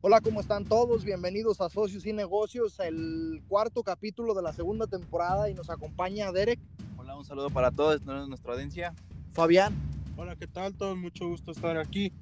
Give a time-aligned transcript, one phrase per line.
[0.00, 1.04] Hola, ¿cómo están todos?
[1.04, 6.30] Bienvenidos a Socios y Negocios, el cuarto capítulo de la segunda temporada y nos acompaña
[6.30, 6.60] Derek.
[6.96, 8.94] Hola, un saludo para todos, nuestra audiencia.
[9.32, 9.74] Fabián.
[10.16, 10.96] Hola, ¿qué tal todos?
[10.96, 12.12] Mucho gusto estar aquí.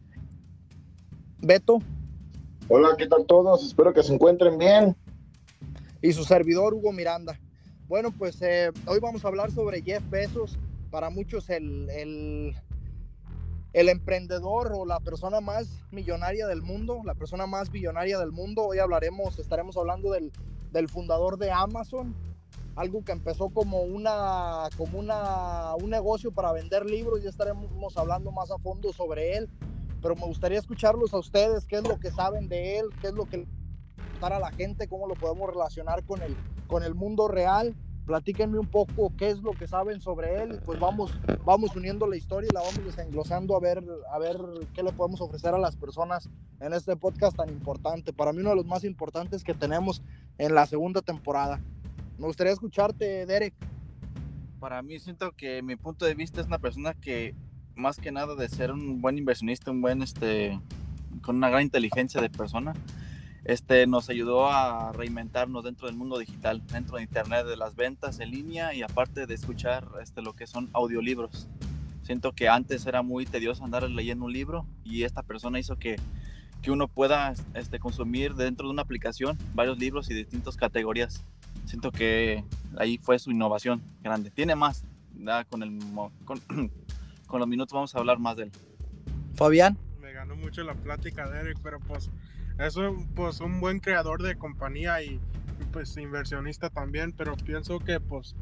[1.42, 1.82] Beto.
[2.68, 3.62] Hola, ¿qué tal todos?
[3.62, 4.96] Espero que se encuentren bien.
[6.00, 7.38] Y su servidor Hugo Miranda.
[7.88, 10.58] Bueno, pues eh, hoy vamos a hablar sobre Jeff Bezos,
[10.90, 12.56] para muchos el, el,
[13.76, 18.64] el, emprendedor o la persona más millonaria del mundo, la persona más billonaria del mundo.
[18.64, 20.32] Hoy hablaremos, estaremos hablando del,
[20.72, 22.16] del fundador de Amazon,
[22.74, 28.32] algo que empezó como una como una un negocio para vender libros, ya estaremos hablando
[28.32, 29.50] más a fondo sobre él,
[30.00, 33.14] pero me gustaría escucharlos a ustedes, qué es lo que saben de él, qué es
[33.14, 33.46] lo que
[34.20, 36.34] para la gente, cómo lo podemos relacionar con el
[36.66, 37.76] con el mundo real.
[38.06, 41.12] Platíquenme un poco qué es lo que saben sobre él y pues vamos
[41.44, 43.82] vamos uniendo la historia y la vamos desenglosando a ver
[44.12, 44.36] a ver
[44.74, 48.12] qué le podemos ofrecer a las personas en este podcast tan importante.
[48.12, 50.02] Para mí uno de los más importantes que tenemos
[50.38, 51.60] en la segunda temporada.
[52.18, 53.54] Me gustaría escucharte, Derek.
[54.60, 57.34] Para mí siento que mi punto de vista es una persona que
[57.74, 60.58] más que nada de ser un buen inversionista, un buen este
[61.22, 62.72] con una gran inteligencia de persona,
[63.46, 68.20] este nos ayudó a reinventarnos dentro del mundo digital, dentro de internet, de las ventas
[68.20, 71.48] en línea y aparte de escuchar este lo que son audiolibros.
[72.02, 75.96] Siento que antes era muy tedioso andar leyendo un libro y esta persona hizo que
[76.62, 81.24] que uno pueda este, consumir dentro de una aplicación varios libros y distintas categorías
[81.66, 82.44] siento que
[82.78, 84.30] ahí fue su innovación grande.
[84.30, 84.84] Tiene más,
[85.50, 85.78] con, el,
[86.24, 86.40] con,
[87.26, 88.52] con, los minutos vamos a hablar más de él.
[89.34, 89.76] Fabián.
[90.00, 92.10] Me ganó mucho la plática de Eric, pero pues
[92.58, 95.20] es un, pues, un buen creador de compañía y,
[95.72, 98.34] pues inversionista también, pero pienso que pues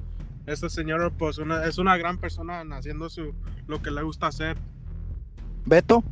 [0.47, 3.35] este señor pues una, es una gran persona haciendo su,
[3.67, 4.57] lo que le gusta hacer.
[5.65, 6.03] Beto.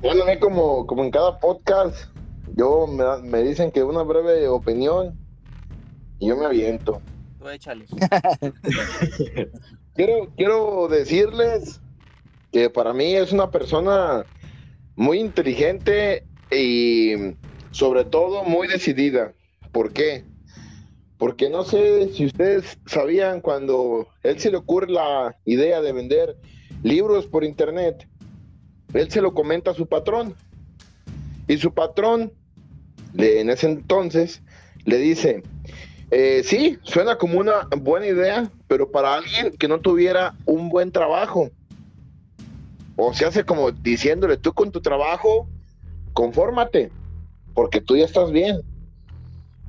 [0.00, 2.10] Bueno, como, como en cada podcast,
[2.54, 5.18] yo me, me dicen que una breve opinión
[6.18, 7.00] y yo me aviento.
[7.38, 7.86] Tú échale.
[9.94, 11.80] quiero, quiero decirles
[12.52, 14.24] que para mí es una persona
[14.94, 17.34] muy inteligente y
[17.70, 19.32] sobre todo muy decidida.
[19.72, 20.24] ¿Por qué?
[21.18, 26.36] Porque no sé si ustedes sabían cuando él se le ocurre la idea de vender
[26.82, 28.06] libros por internet,
[28.92, 30.34] él se lo comenta a su patrón.
[31.48, 32.32] Y su patrón,
[33.12, 34.42] de, en ese entonces,
[34.84, 35.42] le dice,
[36.10, 40.92] eh, sí, suena como una buena idea, pero para alguien que no tuviera un buen
[40.92, 41.50] trabajo.
[42.96, 45.48] O se hace como diciéndole, tú con tu trabajo,
[46.16, 46.90] confórmate,
[47.54, 48.62] porque tú ya estás bien.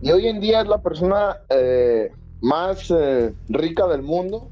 [0.02, 4.50] Y hoy en día es la persona eh, más eh, rica del mundo.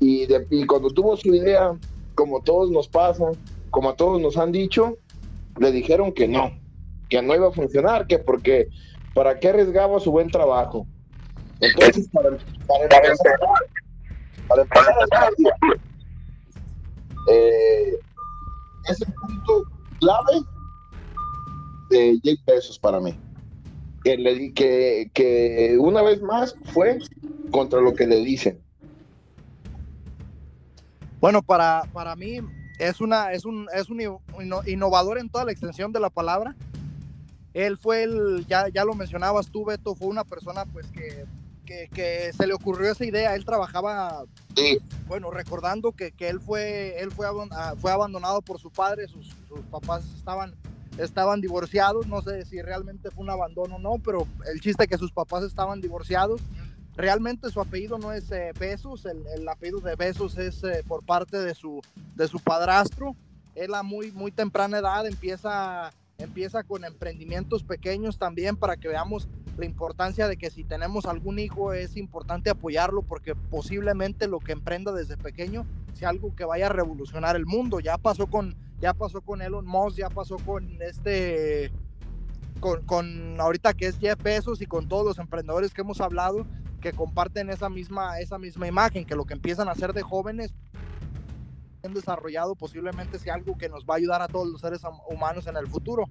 [0.00, 1.72] Y, y cuando tuvo su idea,
[2.14, 3.30] como todos nos pasa,
[3.70, 4.98] como a todos nos han dicho,
[5.58, 6.50] le dijeron que no,
[7.08, 8.68] que no iba a funcionar, que porque
[9.14, 10.86] ¿Para qué arriesgaba su buen trabajo?
[11.60, 13.38] Entonces, para, empezar,
[14.48, 14.94] para empezar
[17.30, 17.94] eh,
[18.88, 19.62] es el punto
[20.00, 20.42] clave
[21.90, 23.14] de Jake Bezos para mí.
[24.02, 26.98] Que, le, que, que una vez más fue
[27.50, 28.60] contra lo que le dicen.
[31.20, 32.40] Bueno, para, para mí
[32.78, 34.00] es, una, es, un, es un
[34.66, 36.54] innovador en toda la extensión de la palabra
[37.54, 41.24] él fue el, ya, ya lo mencionabas tú, Beto, fue una persona pues que,
[41.64, 43.36] que, se le ocurrió esa idea.
[43.36, 44.24] Él trabajaba,
[45.06, 49.28] bueno, recordando que, que, él fue, él fue, ah, fue abandonado por su padre, sus,
[49.48, 50.52] sus, papás estaban,
[50.98, 54.88] estaban divorciados, no sé si realmente fue un abandono o no, pero el chiste es
[54.88, 56.40] que sus papás estaban divorciados.
[56.96, 61.04] Realmente su apellido no es eh, Besos, el, el, apellido de Besos es eh, por
[61.04, 61.82] parte de su,
[62.14, 63.16] de su padrastro.
[63.56, 69.28] Él a muy, muy temprana edad empieza empieza con emprendimientos pequeños también para que veamos
[69.56, 74.52] la importancia de que si tenemos algún hijo es importante apoyarlo porque posiblemente lo que
[74.52, 77.80] emprenda desde pequeño sea algo que vaya a revolucionar el mundo.
[77.80, 81.72] Ya pasó con, ya pasó con Elon Musk, ya pasó con este,
[82.60, 86.46] con, con ahorita que es Jeff Bezos y con todos los emprendedores que hemos hablado
[86.80, 90.52] que comparten esa misma, esa misma imagen, que lo que empiezan a hacer de jóvenes
[91.92, 95.56] desarrollado posiblemente sea algo que nos va a ayudar a todos los seres humanos en
[95.56, 96.04] el futuro.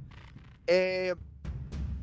[0.67, 1.15] Eh,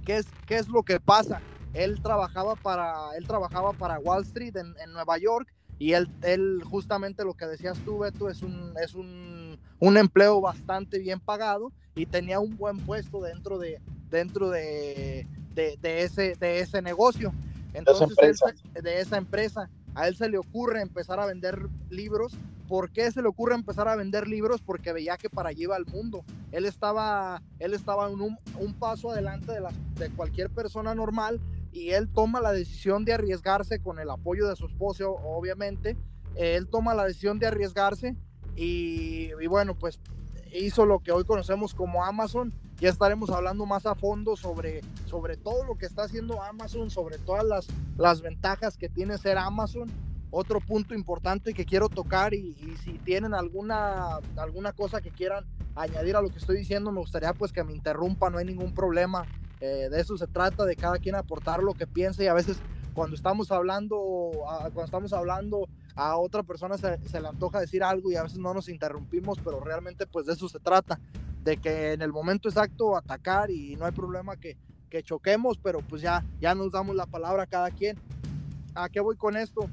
[0.05, 1.40] ¿qué, es, ¿Qué es lo que pasa?
[1.75, 5.46] Él trabajaba para, él trabajaba para Wall Street en, en Nueva York
[5.78, 10.40] y él, él, justamente lo que decías tú, Beto, es un, es un, un, empleo
[10.40, 13.81] bastante bien pagado y tenía un buen puesto dentro de,
[14.11, 17.32] dentro de, de, de ese, de ese negocio.
[17.73, 18.52] Entonces, de esa,
[18.82, 22.32] de esa empresa, a él se le ocurre empezar a vender libros
[22.70, 24.62] ¿Por qué se le ocurre empezar a vender libros?
[24.62, 26.25] Porque veía que para allí iba el mundo.
[26.52, 31.40] Él estaba, él estaba un paso adelante de, la, de cualquier persona normal
[31.72, 35.96] y él toma la decisión de arriesgarse con el apoyo de su esposo, obviamente.
[36.37, 38.14] Él toma la decisión de arriesgarse
[38.55, 39.99] y, y bueno, pues
[40.52, 42.55] hizo lo que hoy conocemos como Amazon.
[42.78, 47.19] Ya estaremos hablando más a fondo sobre, sobre todo lo que está haciendo Amazon, sobre
[47.19, 47.66] todas las,
[47.96, 49.90] las ventajas que tiene ser Amazon.
[50.31, 55.44] Otro punto importante que quiero tocar y, y, si tienen alguna, alguna cosa que quieran
[55.75, 58.73] añadir a lo que estoy diciendo, me gustaría pues que me interrumpa, no hay ningún
[58.73, 59.27] problema.
[59.61, 62.62] Eh, de eso se trata, de cada quien aportar lo que piense y a veces
[62.94, 63.99] cuando estamos hablando,
[64.73, 68.38] cuando estamos hablando a otra persona se, se, le antoja decir algo y a veces
[68.38, 70.99] no nos interrumpimos, pero realmente pues de eso se trata,
[71.43, 74.56] de que en el momento exacto atacar y no hay problema que,
[74.88, 77.99] que choquemos, pero pues ya, ya nos damos la palabra a cada quien.
[78.75, 79.69] ¿A qué voy con esto?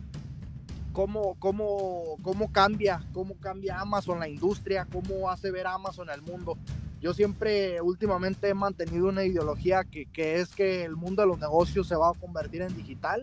[0.98, 6.58] ¿Cómo, cómo, cómo cambia, cómo cambia Amazon la industria, cómo hace ver Amazon al mundo.
[7.00, 11.40] Yo siempre últimamente he mantenido una ideología que, que es que el mundo de los
[11.40, 13.22] negocios se va a convertir en digital.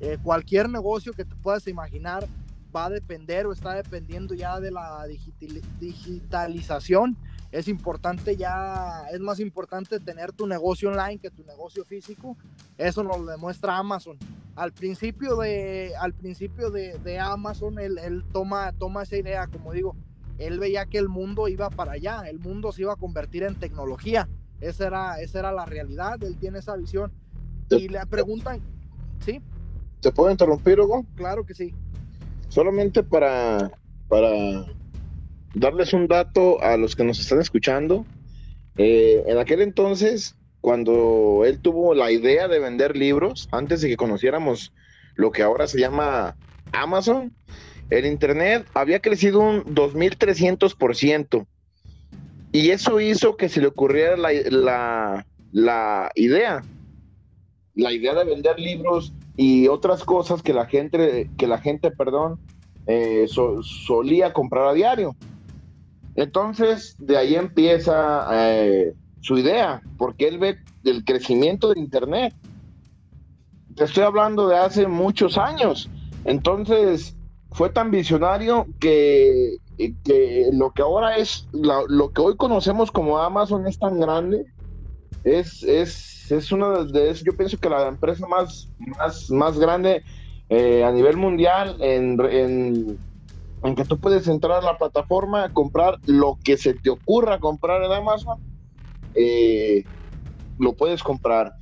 [0.00, 2.26] Eh, cualquier negocio que te puedas imaginar
[2.74, 7.16] va a depender o está dependiendo ya de la digital, digitalización.
[7.52, 12.36] Es importante ya, es más importante tener tu negocio online que tu negocio físico.
[12.78, 14.18] Eso nos lo demuestra Amazon.
[14.56, 19.72] Al principio de, al principio de, de Amazon, él, él toma, toma esa idea, como
[19.72, 19.94] digo,
[20.38, 23.54] él veía que el mundo iba para allá, el mundo se iba a convertir en
[23.54, 24.28] tecnología.
[24.60, 27.12] Esa era, esa era la realidad, él tiene esa visión.
[27.70, 28.60] Y le preguntan,
[29.24, 29.42] ¿sí?
[30.00, 31.04] ¿Te puedo interrumpir, Hugo?
[31.16, 31.74] Claro que sí.
[32.48, 33.72] Solamente para,
[34.08, 34.30] para
[35.54, 38.06] darles un dato a los que nos están escuchando.
[38.76, 43.96] Eh, en aquel entonces, cuando él tuvo la idea de vender libros, antes de que
[43.96, 44.72] conociéramos
[45.14, 46.36] lo que ahora se llama
[46.72, 47.34] Amazon,
[47.90, 51.46] el Internet había crecido un 2.300%.
[52.52, 56.62] Y eso hizo que se le ocurriera la, la, idea,
[57.74, 62.38] la idea de vender libros y otras cosas que la gente, que la gente, perdón,
[62.86, 65.16] eh, so, solía comprar a diario.
[66.14, 72.34] Entonces, de ahí empieza eh, su idea, porque él ve el crecimiento de Internet.
[73.74, 75.88] Te estoy hablando de hace muchos años.
[76.24, 77.16] Entonces,
[77.52, 79.56] fue tan visionario que,
[80.04, 84.46] que lo que ahora es, lo que hoy conocemos como Amazon es tan grande,
[85.24, 88.68] es, es, es una de, yo pienso que la empresa más,
[88.98, 90.02] más, más grande
[90.48, 92.98] eh, a nivel mundial en, en,
[93.62, 97.82] en, que tú puedes entrar a la plataforma, comprar lo que se te ocurra comprar
[97.82, 98.38] en Amazon,
[99.14, 99.84] eh,
[100.58, 101.54] lo puedes comprar.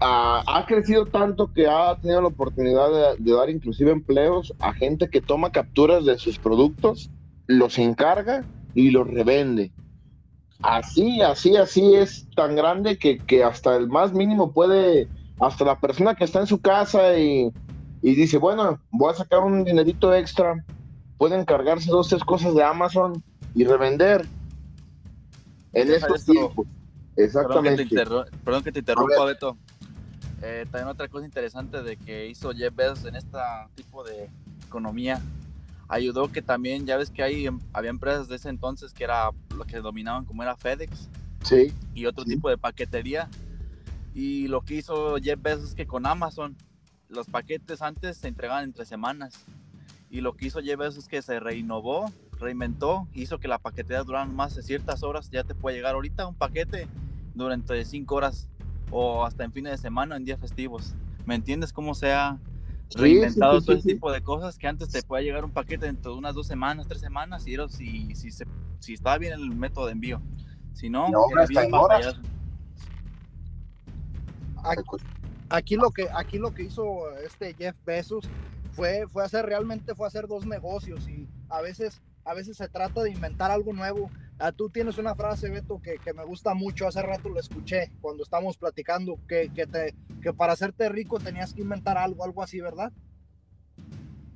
[0.00, 4.72] Uh, ha crecido tanto que ha tenido la oportunidad de, de, dar inclusive empleos a
[4.72, 7.10] gente que toma capturas de sus productos,
[7.48, 8.44] los encarga
[8.74, 9.72] y los revende.
[10.62, 15.08] Así, así, así es tan grande que, que hasta el más mínimo puede,
[15.40, 17.50] hasta la persona que está en su casa y,
[18.02, 20.64] y dice, bueno, voy a sacar un dinerito extra,
[21.18, 23.22] puede encargarse dos, tres cosas de Amazon
[23.54, 24.26] y revender.
[25.74, 26.66] En estos tiempos.
[27.16, 27.84] Exactamente.
[27.84, 29.56] Perdón que te, perdón que te interrumpa, Beto.
[30.40, 33.38] Eh, también otra cosa interesante de que hizo Jeff Bezos en este
[33.74, 34.30] tipo de
[34.66, 35.20] economía
[35.88, 39.64] ayudó que también ya ves que hay había empresas de ese entonces que era lo
[39.64, 41.08] que dominaban como era FedEx
[41.42, 42.34] sí, y otro sí.
[42.34, 43.28] tipo de paquetería
[44.14, 46.54] y lo que hizo Jeff Bezos es que con Amazon
[47.08, 49.44] los paquetes antes se entregaban entre semanas
[50.10, 54.02] y lo que hizo Jeff Bezos es que se reinnovó reinventó hizo que la paquetería
[54.02, 56.88] durara más de ciertas horas ya te puede llegar ahorita un paquete
[57.34, 58.48] durante cinco horas
[58.90, 60.94] o hasta en fines de semana, en días festivos.
[61.26, 62.38] ¿Me entiendes cómo se ha
[62.94, 65.50] reinventado sí, sí, sí, todo ese tipo de cosas que antes te puede llegar un
[65.50, 68.46] paquete dentro de unas dos semanas, tres semanas, y era si, si, se,
[68.78, 70.22] si estaba bien el método de envío.
[70.72, 72.18] Si no, en horas.
[74.64, 74.82] Aquí,
[75.50, 78.24] aquí, lo que, aquí lo que hizo este Jeff Bezos
[78.78, 83.02] fue, fue hacer realmente fue hacer dos negocios y a veces a veces se trata
[83.02, 84.08] de inventar algo nuevo.
[84.38, 86.86] Uh, tú tienes una frase, Beto, que, que, me gusta mucho.
[86.86, 91.54] Hace rato lo escuché cuando estábamos platicando, que, que, te, que para hacerte rico tenías
[91.54, 92.92] que inventar algo, algo así, ¿verdad?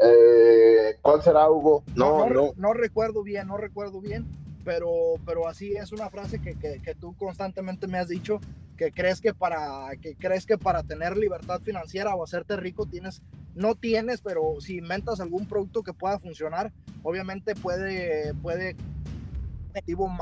[0.00, 1.84] Eh, ¿Cuál será, Hugo?
[1.94, 4.26] No no, no, no, no, recuerdo bien, no recuerdo bien,
[4.64, 4.90] pero,
[5.24, 8.40] pero así es una frase que, que, tú constantemente me has dicho,
[8.76, 13.22] que crees que para, que crees que para tener libertad financiera o hacerte rico tienes,
[13.54, 18.76] no tienes, pero si inventas algún producto que pueda funcionar, obviamente puede, puede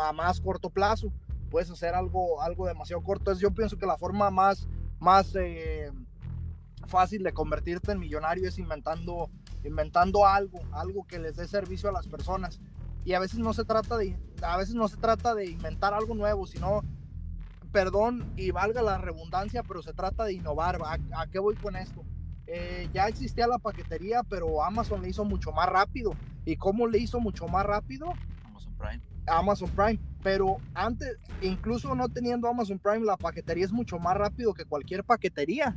[0.00, 1.12] a más corto plazo,
[1.50, 3.22] puedes hacer algo, algo demasiado corto.
[3.22, 4.68] Entonces yo pienso que la forma más,
[4.98, 5.90] más eh,
[6.86, 9.30] fácil de convertirte en millonario es inventando
[9.64, 12.60] inventando algo, algo que les dé servicio a las personas.
[13.04, 16.14] Y a veces no se trata de, a veces no se trata de inventar algo
[16.14, 16.82] nuevo, sino,
[17.72, 20.78] perdón y valga la redundancia, pero se trata de innovar.
[20.84, 22.04] ¿A, qué voy con esto?
[22.52, 26.16] Eh, ya existía la paquetería, pero Amazon le hizo mucho más rápido.
[26.44, 28.12] ¿Y cómo le hizo mucho más rápido?
[28.44, 29.00] Amazon Prime.
[29.26, 30.00] Amazon Prime.
[30.24, 35.04] Pero antes, incluso no teniendo Amazon Prime, la paquetería es mucho más rápido que cualquier
[35.04, 35.76] paquetería.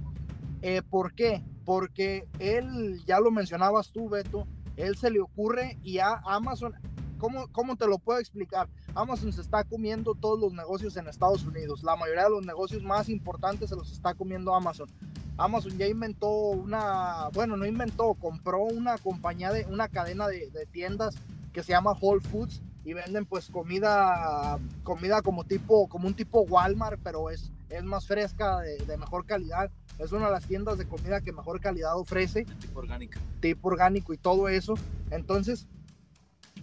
[0.64, 1.44] Eh, ¿Por qué?
[1.64, 6.74] Porque él, ya lo mencionabas tú, Beto, él se le ocurre y a Amazon,
[7.20, 8.68] ¿cómo, ¿cómo te lo puedo explicar?
[8.96, 11.84] Amazon se está comiendo todos los negocios en Estados Unidos.
[11.84, 14.90] La mayoría de los negocios más importantes se los está comiendo Amazon.
[15.38, 20.66] Amazon ya inventó una, bueno, no inventó, compró una compañía de una cadena de, de
[20.66, 21.16] tiendas
[21.52, 26.42] que se llama Whole Foods y venden pues comida, comida como tipo, como un tipo
[26.42, 29.72] Walmart, pero es, es más fresca, de, mejor calidad.
[30.00, 32.46] Es una de las tiendas de comida que mejor calidad ofrece.
[32.60, 33.20] Tipo orgánico.
[33.40, 34.74] Tipo orgánico y todo eso.
[35.12, 35.68] Entonces,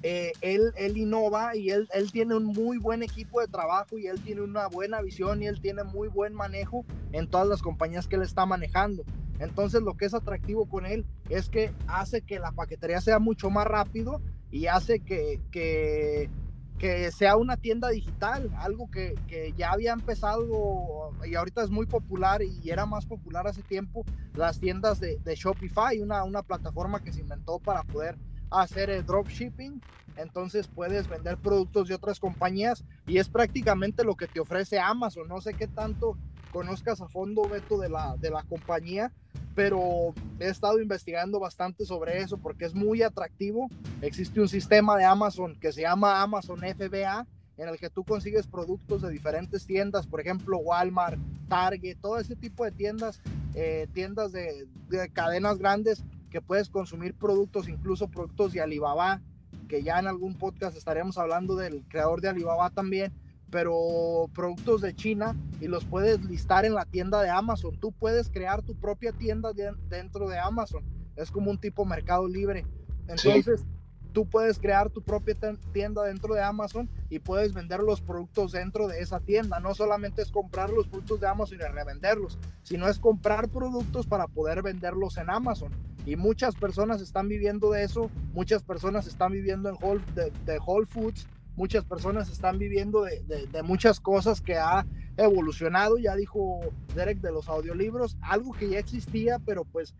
[0.03, 4.07] eh, él, él innova y él, él tiene un muy buen equipo de trabajo y
[4.07, 8.07] él tiene una buena visión y él tiene muy buen manejo en todas las compañías
[8.07, 9.05] que él está manejando.
[9.41, 13.51] Entonces lo que es atractivo con él es que hace que la paquetería sea mucho
[13.51, 16.31] más rápido y hace que, que,
[16.79, 21.87] que sea una tienda digital, algo que, que, ya había empezado y ahorita es muy
[21.87, 24.05] popular y era más popular hace tiempo,
[24.35, 28.17] las tiendas de, de Shopify, una, una plataforma que se inventó para poder
[28.51, 29.81] hacer el dropshipping.
[30.17, 35.29] Entonces puedes vender productos de otras compañías y es prácticamente lo que te ofrece Amazon.
[35.29, 36.17] No sé qué tanto
[36.51, 39.13] conozcas a fondo, Beto, de la, de la compañía,
[39.55, 43.69] pero he estado investigando bastante sobre eso porque es muy atractivo.
[44.03, 47.27] Existe un sistema de Amazon que se llama Amazon FBA,
[47.57, 52.37] en el que tú consigues productos de diferentes tiendas, por ejemplo, Walmart, Target, todo ese
[52.37, 53.21] tipo de tiendas,
[53.55, 59.21] eh, tiendas de, de, cadenas grandes que puedes consumir productos, incluso productos de Alibaba,
[59.69, 63.13] que ya en algún podcast estaremos hablando del creador de Alibaba también
[63.51, 67.77] pero productos de China y los puedes listar en la tienda de Amazon.
[67.79, 69.53] Tú puedes crear tu propia tienda
[69.89, 70.85] dentro de Amazon.
[71.17, 72.65] Es como un tipo mercado libre.
[73.09, 73.65] Entonces,
[74.13, 75.37] tú puedes crear tu propia
[75.73, 79.61] tienda dentro de Amazon y puedes vender los productos dentro de esa tienda.
[79.61, 84.29] No solamente es comprar los productos de Amazon y revenderlos, sino es comprar productos para
[84.29, 85.73] poder venderlos en Amazon.
[86.07, 88.11] Y muchas personas están viviendo de eso.
[88.33, 91.27] Muchas personas están viviendo en Whole, de Whole Foods
[91.61, 94.87] muchas personas están viviendo de, muchas cosas que ha
[95.19, 96.61] evolucionado, ya dijo
[96.95, 99.95] Derek de los audiolibros, algo que ya existía, pero pues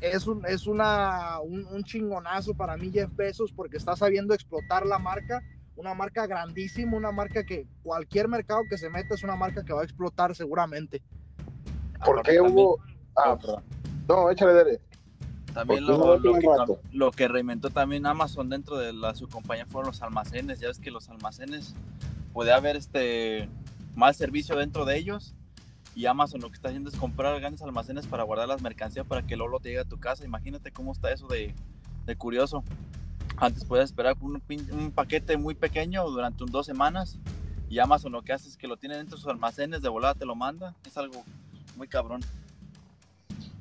[0.00, 5.00] es un, es una, un, chingonazo para mí Jeff Bezos porque está sabiendo explotar la
[5.00, 5.42] marca,
[5.74, 9.72] una marca grandísima, una marca que cualquier mercado que se meta es una marca que
[9.72, 11.02] va a explotar seguramente.
[12.04, 12.78] ¿Por qué hubo...
[13.16, 13.36] Ah,
[14.08, 14.89] no, échale Derek.
[15.60, 20.58] También lo, que, reinventó también Amazon dentro de la, su compañía fueron los almacenes.
[20.58, 21.74] Ya ves que los almacenes
[22.32, 23.46] puede haber este
[23.94, 25.34] mal servicio dentro de ellos
[25.94, 29.26] y Amazon lo que está haciendo es comprar grandes almacenes para guardar las mercancías para
[29.26, 30.24] que luego te llegue a tu casa.
[30.24, 31.54] Imagínate cómo está eso de,
[32.16, 32.64] curioso.
[33.36, 37.18] Antes puedes esperar un, un, paquete muy pequeño durante dos semanas
[37.68, 40.14] y Amazon lo que hace es que lo tiene dentro de sus almacenes, de volada
[40.14, 40.74] te lo manda.
[40.86, 41.22] Es algo
[41.76, 42.22] muy cabrón.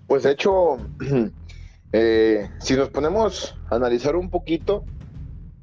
[0.07, 0.77] Pues de hecho,
[1.91, 4.85] Eh, si nos ponemos a analizar un poquito,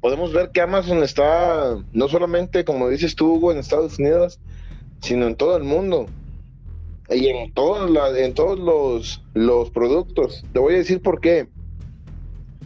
[0.01, 4.39] podemos ver que Amazon está no solamente, como dices tú, Hugo, en Estados Unidos,
[5.01, 6.07] sino en todo el mundo
[7.09, 8.59] y en, todos en todos
[9.33, 10.45] los, productos.
[10.51, 11.47] Te voy a decir por qué.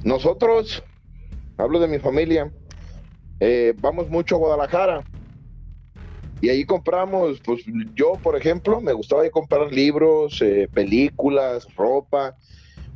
[0.03, 0.83] Nosotros,
[1.57, 2.51] hablo de mi familia,
[3.39, 5.05] eh, vamos mucho a Guadalajara
[6.41, 7.63] y ahí compramos, pues
[7.93, 12.35] yo, por ejemplo, me gustaba comprar libros, eh, películas, ropa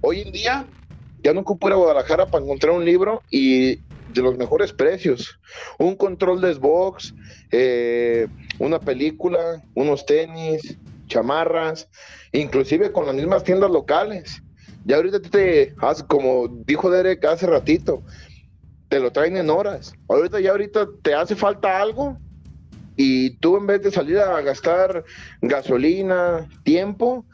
[0.02, 0.70] Hoy en día
[1.18, 5.40] ya no ocupo ir a Guadalajara para encontrar un libro y de los mejores precios.
[5.80, 7.14] Un control de Xbox,
[7.52, 8.28] eh,
[8.60, 11.90] una película, unos tenis, chamarras,
[12.32, 14.42] inclusive con las mismas tiendas locales.
[14.84, 15.74] Ya ahorita te,
[16.08, 18.04] como dijo Derek hace ratito,
[18.88, 19.94] te lo traen en horas.
[20.08, 22.20] Ahorita ya ahorita te hace falta algo
[22.96, 25.04] y tú en vez de salir a gastar
[25.42, 27.25] gasolina, tiempo,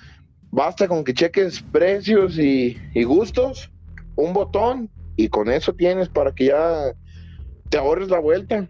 [0.51, 3.71] Basta con que cheques precios y, gustos,
[4.15, 6.93] un botón, y con eso tienes para que ya
[7.69, 8.67] te ahorres la vuelta.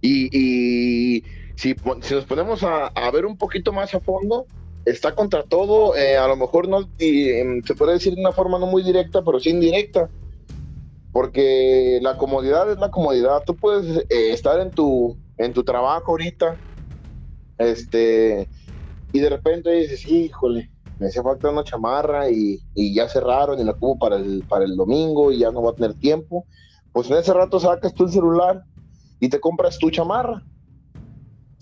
[0.00, 1.22] Y,
[1.54, 4.46] si, nos ponemos a, ver un poquito más a fondo,
[4.84, 8.58] está contra todo, eh, a lo mejor no em, se puede decir de una forma
[8.58, 10.10] no muy directa, pero sí indirecta.
[11.12, 13.42] Porque la comodidad es la comodidad.
[13.46, 16.56] Tú puedes eh, estar en tu, en tu trabajo ahorita,
[17.58, 18.48] este,
[19.16, 23.72] y de repente dices, híjole, me hacía falta una chamarra y, ya cerraron y la
[23.72, 26.44] cubo para el, para el domingo y ya no va a tener tiempo.
[26.92, 28.62] Pues en ese rato sacas tú el celular
[29.18, 30.42] y te compras tu chamarra.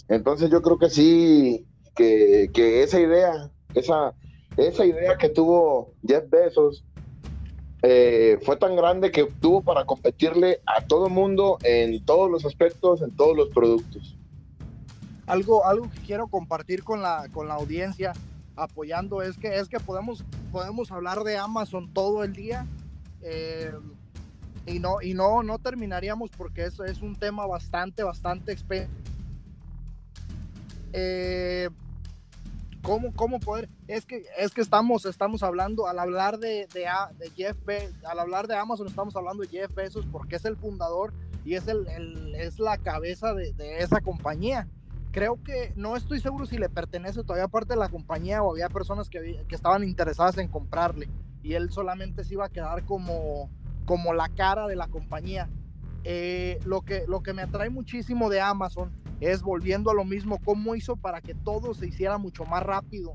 [0.08, 4.14] Entonces yo creo que sí, que, que esa idea, esa,
[4.56, 6.84] esa idea que tuvo Jeff Bezos
[7.82, 13.00] eh, fue tan grande que tuvo para competirle a todo mundo en todos los aspectos,
[13.00, 14.16] en todos los productos.
[15.26, 18.12] Algo, algo que quiero compartir con la, con la audiencia
[18.56, 22.66] apoyando es que es que podemos podemos hablar de Amazon todo el día
[23.22, 23.72] eh,
[24.66, 28.94] y no y no no terminaríamos porque eso es un tema bastante bastante experto
[30.92, 31.68] eh,
[32.82, 37.56] ¿cómo, ¿cómo, poder es que es que estamos estamos hablando al hablar de, de, Jeff
[38.04, 41.12] al hablar de Amazon estamos hablando de Jeff Bezos porque es el fundador
[41.44, 41.88] y es el,
[42.36, 44.68] es la cabeza de esa compañía
[45.14, 48.68] creo que no estoy seguro si le pertenece todavía parte de la compañía o había
[48.68, 51.08] personas que, que, estaban interesadas en comprarle
[51.40, 53.48] y él solamente se iba a quedar como,
[53.84, 55.48] como la cara de la compañía.
[56.02, 58.90] Eh, lo, que, lo que me atrae muchísimo de Amazon
[59.20, 63.14] es volviendo a lo mismo, cómo hizo para que todo se hiciera mucho más rápido.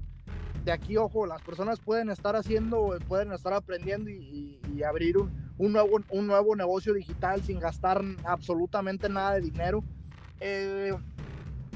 [0.64, 5.32] De aquí, ojo, las personas pueden estar haciendo, pueden estar aprendiendo y, y, abrir un,
[5.58, 9.84] un, nuevo, un nuevo negocio digital sin gastar absolutamente nada de dinero.
[10.40, 10.94] Eh,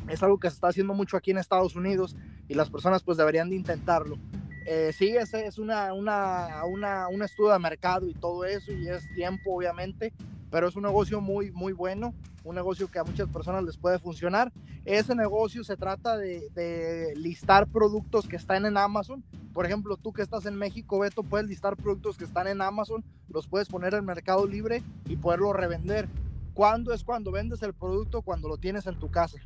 [0.07, 2.15] es algo que se está haciendo mucho aquí en Estados Unidos
[2.47, 4.17] y las personas pues deberían de intentarlo.
[4.65, 8.87] Eh, sí, es, es una, una, una, un estudio de mercado y todo eso y
[8.87, 10.13] es tiempo obviamente,
[10.49, 13.99] pero es un negocio muy, muy bueno, un negocio que a muchas personas les puede
[13.99, 14.53] funcionar.
[14.85, 19.23] Ese negocio se trata de, de listar productos que están en Amazon.
[19.53, 23.03] Por ejemplo, tú que estás en México, Beto, puedes listar productos que están en Amazon,
[23.29, 26.07] los puedes poner en Mercado Libre y poderlo revender.
[26.53, 28.21] ¿Cuándo es cuando vendes el producto?
[28.21, 29.39] Cuando lo tienes en tu casa.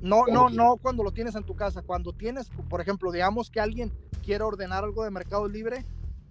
[0.00, 1.82] No, no, no cuando lo tienes en tu casa.
[1.82, 5.84] Cuando tienes, por ejemplo, digamos que alguien quiere ordenar algo de Mercado Libre,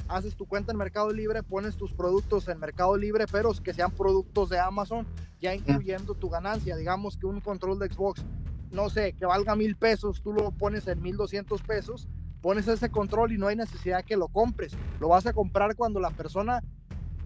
[0.08, 3.92] haces tu cuenta en Mercado Libre, pones tus productos en Mercado Libre, pero que sean
[3.92, 5.06] productos de Amazon,
[5.42, 6.76] ya incluyendo tu ganancia.
[6.76, 8.24] Digamos que un control de Xbox,
[8.72, 12.08] no sé, que valga mil pesos, tú lo pones en mil doscientos pesos,
[12.42, 14.74] pones ese control y no hay necesidad que lo compres.
[15.00, 16.64] Lo vas a comprar cuando la persona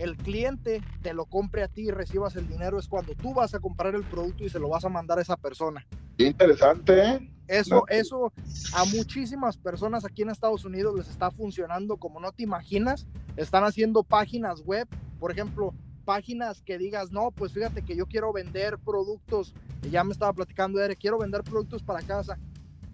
[0.02, 3.54] el cliente te lo compre a ti y recibas el dinero es cuando tú vas
[3.54, 5.86] a comprar el producto y se lo vas a mandar a esa persona.
[6.18, 7.00] interesante.
[7.00, 7.32] ¿eh?
[7.48, 8.34] Eso, eso
[8.74, 13.06] a muchísimas personas aquí en Estados Unidos les está funcionando como no te imaginas.
[13.38, 14.88] Están haciendo páginas web,
[15.20, 19.54] por ejemplo, páginas que digas, no, pues fíjate que yo quiero vender productos,
[19.92, 22.40] ya me estaba platicando, Eric, quiero vender productos para casa.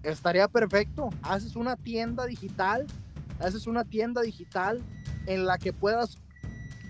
[0.04, 1.10] Estaría perfecto.
[1.22, 2.86] Haces una tienda digital,
[3.40, 4.82] haces una tienda digital
[5.26, 6.18] en la que puedas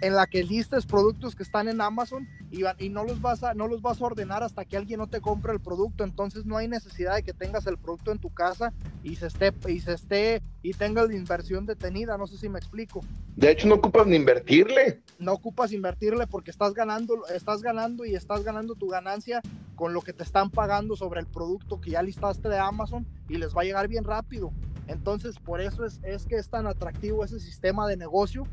[0.02, 3.54] en la que listes productos que están en Amazon y, y, no, los vas a,
[3.54, 6.04] no los vas a ordenar hasta que alguien no te compre el producto.
[6.04, 9.54] Entonces no hay necesidad de que tengas el producto en tu casa y se esté,
[9.68, 12.18] y se esté, y tenga la inversión detenida.
[12.18, 13.02] No sé si me explico.
[13.36, 15.02] De hecho, no ocupas ni invertirle.
[15.20, 19.42] No ocupas invertirle porque estás ganando, estás ganando y estás ganando tu ganancia
[19.76, 23.38] con lo que te están pagando sobre el producto que ya listaste de Amazon y
[23.38, 24.52] les va a llegar bien rápido.
[24.88, 28.48] Entonces, por eso es, es que es tan atractivo ese sistema de negocio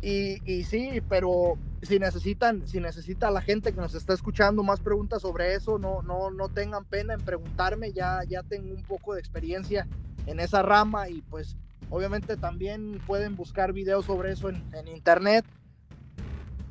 [0.00, 5.22] y, sí, pero si necesitan, si necesita la gente que nos está escuchando más preguntas
[5.22, 9.20] sobre eso, no, no, no tengan pena en preguntarme, ya, ya tengo un poco de
[9.20, 9.88] experiencia
[10.26, 11.56] en esa rama y pues
[11.90, 15.44] obviamente también pueden buscar videos sobre eso en, internet.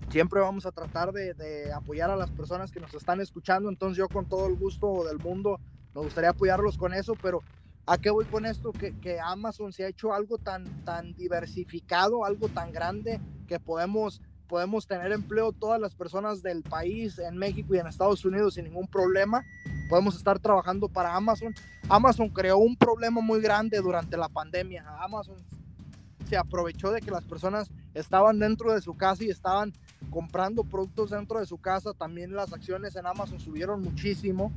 [0.09, 3.97] Siempre vamos a tratar de, de, apoyar a las personas que nos están escuchando, entonces
[3.97, 5.59] yo con todo el gusto del mundo
[5.93, 7.41] me gustaría apoyarlos con eso, pero
[7.89, 8.73] ¿A qué voy con esto?
[8.73, 14.85] Que, Amazon se ha hecho algo tan, tan diversificado, algo tan grande que podemos, podemos
[14.87, 18.87] tener empleo todas las personas del país, en México y en Estados Unidos sin ningún
[18.87, 19.41] problema.
[19.89, 21.55] Podemos estar trabajando para Amazon.
[21.87, 24.83] Amazon creó un problema muy grande durante la pandemia.
[24.99, 25.37] Amazon
[26.27, 29.71] se aprovechó de que las personas estaban dentro de su casa y estaban
[30.09, 31.93] comprando productos dentro de su casa.
[31.93, 34.51] También las acciones en Amazon subieron muchísimo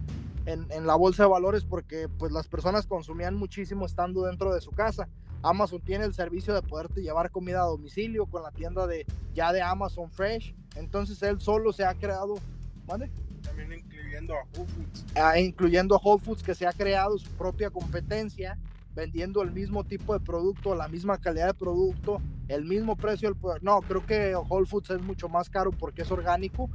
[0.46, 4.70] en, la bolsa de valores porque pues las personas consumían muchísimo estando dentro de su
[4.70, 5.08] casa.
[5.42, 9.52] Amazon tiene el servicio de poderte llevar comida a domicilio con la tienda de ya
[9.52, 10.54] de Amazon Fresh.
[10.76, 12.34] Entonces él solo se ha creado,
[12.86, 13.10] ¿vale?
[13.42, 15.06] También incluyendo a Whole Foods.
[15.14, 18.58] Ah, incluyendo a Whole Foods que se ha creado su propia competencia
[18.94, 23.34] vendiendo el mismo tipo de producto, la misma calidad de producto, el mismo precio.
[23.62, 26.68] No, creo que Whole Foods es mucho más caro porque es orgánico,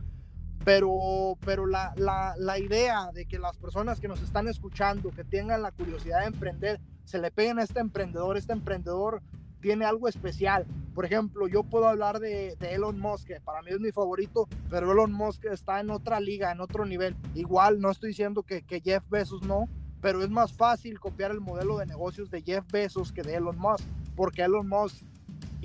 [0.66, 5.24] pero, pero la, la, la, idea de que las personas que nos están escuchando, que
[5.24, 9.22] tengan la curiosidad de emprender, se le peguen a este emprendedor, este emprendedor
[9.62, 10.66] tiene algo especial.
[10.96, 14.48] Por ejemplo, yo puedo hablar de, de, Elon Musk, que para mí es mi favorito,
[14.68, 17.16] pero Elon Musk está en otra liga, en otro nivel.
[17.36, 19.70] Igual, no estoy diciendo que, que Jeff Bezos no,
[20.02, 23.58] pero es más fácil copiar el modelo de negocios de Jeff Bezos que de Elon
[23.60, 25.04] Musk, porque Elon Musk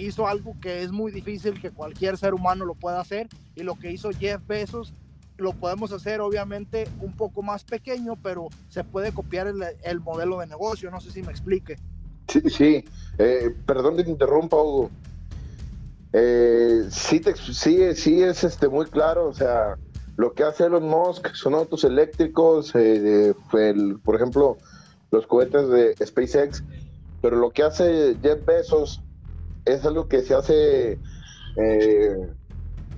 [0.06, 3.78] hizo algo que es muy difícil que cualquier ser humano lo pueda hacer y lo
[3.78, 4.94] que hizo Jeff Bezos
[5.40, 10.46] lo podemos hacer obviamente un poco más pequeño, pero se puede copiar el, modelo de
[10.46, 11.76] negocio, no sé si me explique.
[12.28, 12.84] Sí, sí,
[13.18, 14.90] eh, perdón que te interrumpa, Hugo.
[16.12, 19.76] Eh, sí, sí, sí es este, muy claro, o sea,
[20.16, 23.32] lo que hace Elon Musk son autos eléctricos, eh,
[24.04, 24.58] por ejemplo,
[25.10, 26.62] los cohetes de SpaceX,
[27.22, 29.02] pero lo que hace Jeff Bezos
[29.64, 30.98] es algo que se hace,
[31.56, 32.32] eh,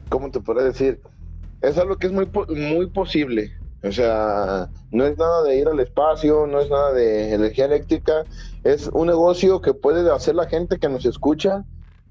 [0.08, 1.00] ¿cómo te puedo decir?
[1.60, 3.52] Es algo que es muy, muy posible.
[3.84, 8.24] O sea, no es nada de ir al espacio, no es nada de energía eléctrica,
[8.62, 11.64] es un negocio que puede hacer la gente que nos escucha,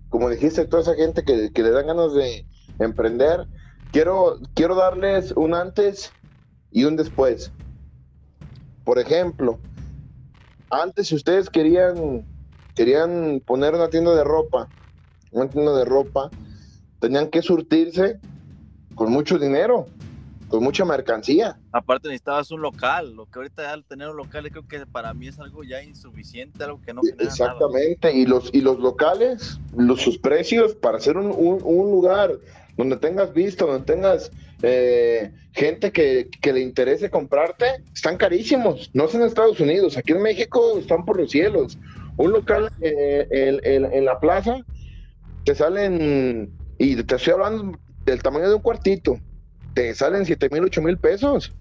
[0.10, 2.46] como dijiste, toda esa gente que, que le dan ganas de
[2.80, 3.48] emprender.
[3.92, 6.12] Quiero, quiero darles un antes
[6.72, 7.54] y un después.
[8.84, 9.60] Por ejemplo,
[10.70, 12.26] antes si ustedes querían
[12.82, 14.67] querían poner una tienda de ropa,
[15.30, 16.32] una tienda de ropa,
[17.00, 18.20] tenían que surtirse
[18.96, 19.86] con mucho dinero,
[20.48, 21.60] con mucha mercancía.
[21.72, 25.28] Aparte necesitabas un local, lo que ahorita al tener un local creo que para mí
[25.28, 30.02] es algo ya insuficiente, algo que no genera Exactamente, y los y los locales, los
[30.02, 32.32] sus precios para hacer un, un, lugar
[32.78, 34.32] donde tengas visto, donde tengas
[34.63, 38.89] eh, gente que, que, le interese comprarte, están carísimos.
[38.96, 41.78] No es en Estados Unidos, aquí en México están por los cielos.
[42.22, 43.28] Un local eh,
[43.64, 44.60] en, la plaza
[45.44, 49.20] te salen, y te estoy hablando del tamaño de un cuartito,
[49.74, 51.52] te salen 7 mil, 8 mil pesos,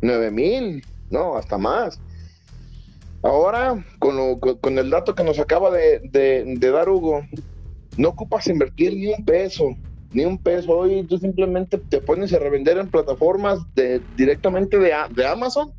[0.00, 2.00] 9 mil, no, hasta más.
[3.22, 7.22] Ahora, con, con, el dato que nos acaba de, dar Hugo,
[7.96, 9.76] no ocupas invertir ni un peso,
[10.12, 10.78] ni un peso.
[10.78, 15.72] Hoy tú simplemente te pones a revender en plataformas de, directamente de Amazon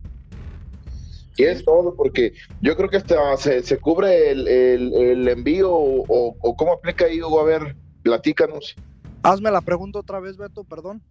[1.39, 6.73] y es todo, porque yo creo que hasta se, se cubre el, envío o, cómo
[6.73, 7.39] aplica ahí, Hugo.
[7.39, 8.75] A ver, platícanos.
[9.23, 11.01] Hazme la pregunta otra vez, Beto, perdón.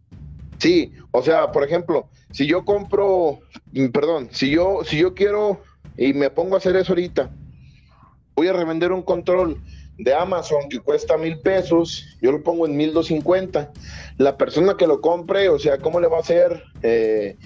[0.58, 3.38] Sí, o sea, por ejemplo, si yo compro,
[3.72, 5.62] mm, perdón, si yo, si yo quiero
[5.96, 7.30] y me pongo a hacer eso ahorita,
[8.36, 9.58] voy a revender un control
[9.96, 13.72] de Amazon que cuesta mil pesos, yo lo pongo en mil dos cincuenta.
[14.18, 16.64] La persona que lo compre, o sea, ¿cómo le va a hacer?
[16.82, 17.38] Eh,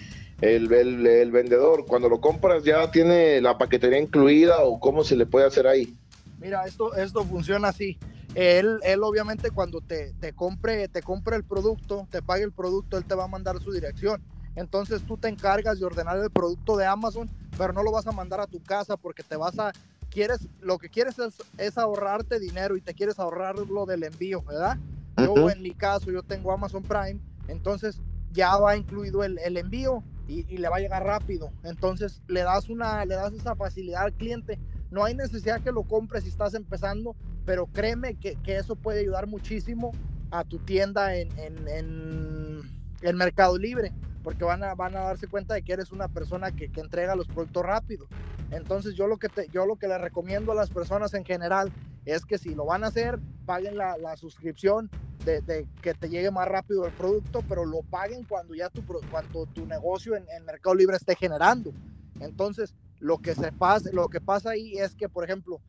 [0.42, 5.46] el, vendedor, cuando lo compras ya tiene la paquetería incluida o cómo se le puede
[5.46, 5.96] hacer ahí?
[6.40, 7.96] Mira, esto, esto funciona así.
[8.34, 12.98] Él, él obviamente cuando te, te, compre, te compre el producto, te pague el producto,
[12.98, 14.20] él te va a mandar su dirección.
[14.56, 18.12] Entonces tú te encargas de ordenar el producto de Amazon, pero no lo vas a
[18.12, 19.72] mandar a tu casa porque te vas a,
[20.10, 24.42] quieres, lo que quieres es, es ahorrarte dinero y te quieres ahorrar lo del envío,
[24.42, 24.76] ¿verdad?
[25.16, 28.00] Yo en mi caso, yo tengo Amazon Prime, entonces
[28.32, 31.52] ya va incluido el, el envío y, le va a llegar rápido.
[31.64, 34.58] Entonces le das, una, le das esa facilidad al cliente.
[34.90, 39.00] No hay necesidad que lo compres si estás empezando, pero créeme que, que eso puede
[39.00, 39.92] ayudar muchísimo
[40.30, 42.81] a tu tienda en, en, en,
[43.16, 46.70] Mercado Libre, porque van a, van a darse cuenta de que eres una persona que,
[46.70, 48.08] que entrega los productos rápido.
[48.50, 51.72] Entonces yo lo que, te, yo lo que le recomiendo a las personas en general
[52.04, 54.90] es que si lo van a hacer, paguen la, la suscripción
[55.24, 59.46] de, que te llegue más rápido el producto, pero lo paguen cuando ya tu, cuando
[59.46, 61.74] tu negocio en, en Mercado Libre esté generando.
[62.20, 65.60] Entonces, lo que, se pasa, lo que pasa ahí es que, por ejemplo,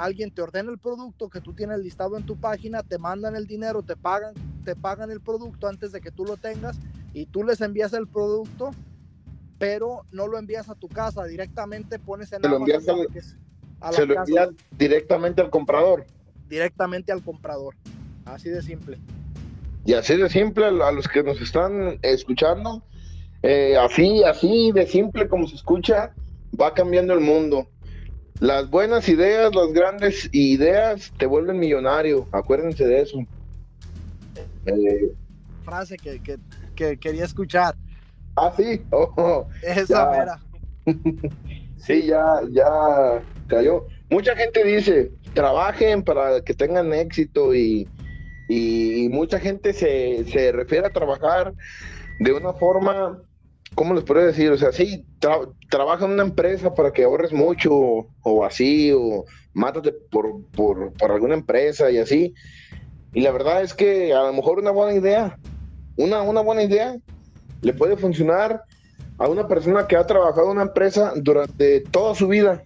[0.00, 3.46] alguien te ordena el producto que tú tienes listado en tu página, te mandan el
[3.46, 4.32] dinero, te pagan,
[4.64, 6.78] te pagan el producto antes de que tú lo tengas
[7.12, 8.70] y tú les envías el producto,
[9.58, 14.14] pero no lo envías a tu casa, directamente pones en se lo envías se lo
[14.14, 16.06] envías directamente al comprador.
[16.48, 17.74] Directamente al comprador.
[18.24, 18.98] Así de simple.
[19.84, 22.82] Y así de simple a los que nos están escuchando,
[23.42, 26.14] eh, así, así de simple como se escucha,
[26.58, 27.68] va cambiando el mundo.
[28.40, 33.18] Las buenas ideas, las grandes ideas te vuelven millonario, acuérdense de eso.
[34.64, 35.12] Eh,
[35.62, 36.38] Frase que,
[36.96, 37.74] quería escuchar.
[38.36, 40.40] Ah, sí, oh, esa era.
[41.76, 43.86] sí, ya, ya cayó.
[44.08, 47.86] Mucha gente dice, trabajen para que tengan éxito y,
[48.48, 51.52] y mucha gente se, se refiere a trabajar
[52.20, 53.18] de una forma,
[53.74, 54.50] ¿cómo les puedo decir?
[54.50, 55.04] O sea, sí,
[55.68, 57.72] trabaja en una empresa para que ahorres mucho
[58.22, 62.34] o así, o mátate por, por, por, alguna empresa y así.
[63.12, 65.38] Y la verdad es que a lo mejor una buena idea,
[65.96, 66.96] una, una buena idea,
[67.62, 68.62] le puede funcionar
[69.18, 72.62] a una persona que ha trabajado en una empresa durante toda su vida.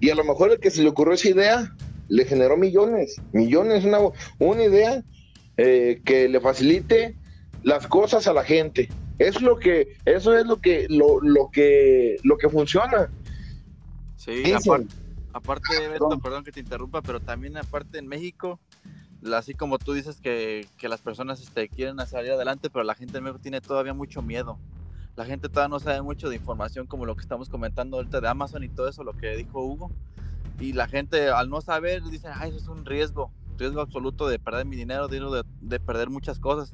[0.00, 1.74] Y a lo mejor el que se le ocurrió esa idea
[2.08, 3.98] le generó millones, millones, una,
[4.38, 5.04] una idea
[5.56, 7.16] eh, que le facilite
[7.62, 8.88] las cosas a la gente.
[9.20, 13.10] Es lo que, eso es lo que, lo, lo que, lo que funciona.
[14.16, 14.94] Sí, aparte,
[15.34, 18.58] aparte Beto, perdón que te interrumpa, pero también aparte en México,
[19.34, 23.18] así como tú dices que, que las personas este, quieren salir adelante, pero la gente
[23.18, 24.58] en México tiene todavía mucho miedo.
[25.16, 28.28] La gente todavía no sabe mucho de información como lo que estamos comentando ahorita de
[28.28, 29.90] Amazon y todo eso, lo que dijo Hugo.
[30.60, 34.38] Y la gente al no saber dice, ay, eso es un riesgo, riesgo absoluto de
[34.38, 36.72] perder mi dinero, de, de, de perder muchas cosas.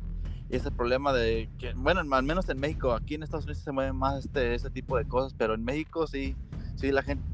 [0.48, 3.72] Y ese problema de que, bueno, al menos en México, aquí en Estados Unidos se
[3.72, 6.38] mueve más este, ese tipo de cosas, pero en México sí,
[6.76, 7.24] sí, la gente,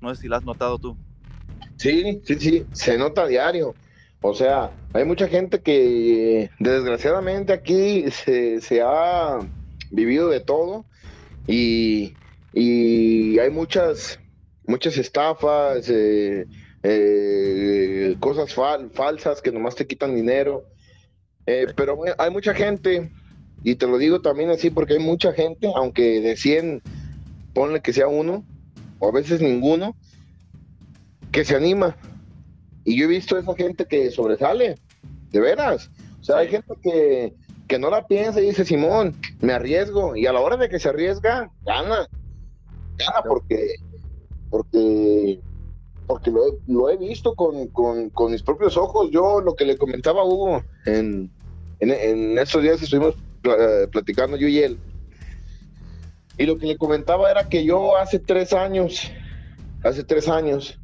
[0.00, 0.98] no sé si lo has notado tú.
[1.76, 3.78] Sí, sí, sí, se nota a diario.
[4.20, 9.38] O sea, hay mucha gente que desgraciadamente aquí se, se ha
[9.90, 10.88] vivido de todo
[11.46, 12.18] y,
[12.52, 14.20] y hay muchas,
[14.64, 16.48] muchas estafas, eh,
[16.82, 20.68] eh, cosas fal- falsas que nomás te quitan dinero.
[21.50, 23.10] Eh, pero hay mucha gente,
[23.64, 26.82] y te lo digo también así porque hay mucha gente, aunque de 100,
[27.54, 28.44] ponle que sea uno,
[28.98, 29.96] o a veces ninguno,
[31.32, 31.96] que se anima.
[32.84, 34.74] Y yo he visto a esa gente que sobresale,
[35.30, 35.90] de veras.
[36.20, 37.32] O sea, hay gente que,
[37.66, 40.16] que no la piensa y dice, Simón, me arriesgo.
[40.16, 42.08] Y a la hora de que se arriesga, gana.
[42.98, 43.74] Gana porque,
[44.50, 45.40] porque,
[46.06, 49.10] porque lo, he- lo he visto con, con- con mis propios ojos.
[49.10, 51.30] Yo lo que le comentaba a Hugo en,
[51.80, 54.82] en, en estos días estuvimos pla- platicando yo y él.
[56.38, 59.10] Y lo que le comentaba era que yo hace tres años,
[59.82, 60.80] hace tres años,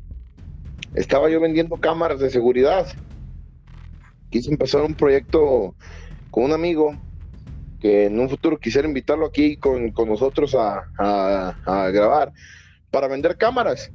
[0.94, 2.88] estaba yo vendiendo cámaras de seguridad.
[4.30, 5.76] Quise empezar un proyecto
[6.30, 6.98] con un amigo
[7.80, 12.32] que en un futuro quisiera invitarlo aquí con, con nosotros a, a- a grabar
[12.90, 13.92] para vender cámaras.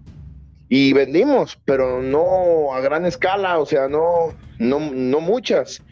[0.69, 5.83] Y vendimos, pero no a gran escala, o sea, no, no, no muchas.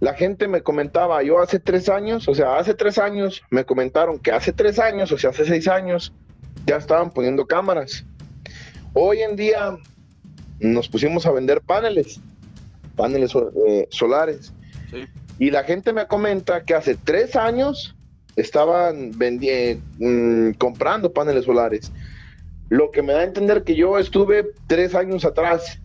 [0.00, 4.18] La gente me comentaba, yo hace tres años, o sea, hace tres años me comentaron
[4.18, 6.12] que hace tres años, o sea, hace seis años,
[6.66, 8.04] ya estaban poniendo cámaras.
[8.94, 9.76] Hoy en día
[10.58, 12.18] nos pusimos a vender paneles,
[12.96, 13.32] paneles
[13.66, 14.54] eh, solares.
[14.90, 15.04] Sí.
[15.38, 17.94] Y la gente me comenta que hace tres años
[18.36, 21.92] estaban eh, mm, comprando paneles solares.
[22.70, 25.78] Lo que me da a entender que yo estuve tres años atrás,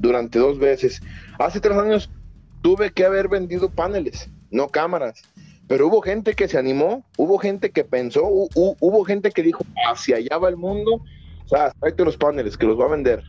[0.00, 1.02] durante dos veces.
[1.38, 2.10] Hace tres años
[2.62, 5.22] tuve que haber vendido paneles, no cámaras.
[5.66, 9.42] Pero hubo gente que se animó, hubo gente que pensó, hu- hu- hubo gente que
[9.42, 11.02] dijo, hacia allá va el mundo.
[11.44, 13.22] O sea, tráete los paneles, que los va a vender.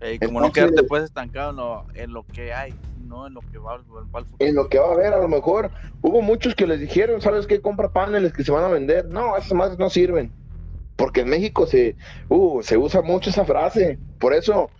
[0.00, 2.72] Eh, como no Entonces- quedarte pues estancado en lo, en lo que hay,
[3.06, 3.80] no en lo que va,
[4.38, 5.70] en lo que va a haber, a lo mejor
[6.02, 7.60] hubo muchos que les dijeron, ¿sabes qué?
[7.60, 9.06] Compra paneles que se van a vender.
[9.06, 10.30] No, esas más no sirven.
[10.96, 11.94] Porque en México se,
[12.28, 13.98] uh, se usa mucho esa frase.
[14.18, 14.70] Por eso,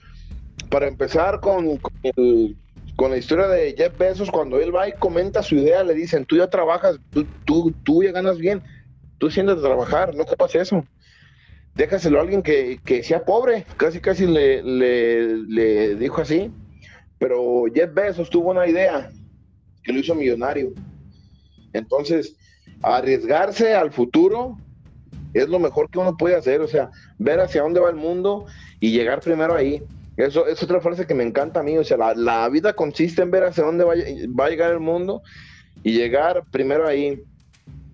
[0.70, 2.57] para empezar con, con, el-
[2.98, 6.26] con la historia de Jeff Bezos, cuando él va y comenta su idea, le dicen,
[6.26, 8.61] tú ya trabajas, tú, tú, tú ya ganas bien,
[9.18, 10.84] tú sientes de trabajar, no ocupas eso.
[11.76, 16.50] Déjaselo a alguien que, que sea pobre, casi casi le, le, le dijo así.
[17.20, 19.12] Pero Jeff Bezos tuvo una idea
[19.84, 20.72] que lo hizo millonario.
[21.72, 22.34] Entonces,
[22.82, 24.58] arriesgarse al futuro
[25.34, 28.46] es lo mejor que uno puede hacer, o sea, ver hacia dónde va el mundo
[28.80, 29.84] y llegar primero ahí.
[30.18, 33.22] Eso es otra frase que me encanta a mí, o sea, la, la vida consiste
[33.22, 33.94] en ver hacia dónde va,
[34.38, 35.22] va a llegar el mundo
[35.85, 37.22] y llegar primero ahí.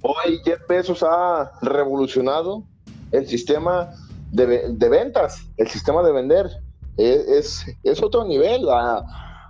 [0.01, 2.65] Hoy Jeff Bezos ha revolucionado
[3.13, 3.91] el sistema
[4.33, 6.47] de, de ventas, el sistema de vender.
[6.97, 9.05] Es, es, es otro nivel a,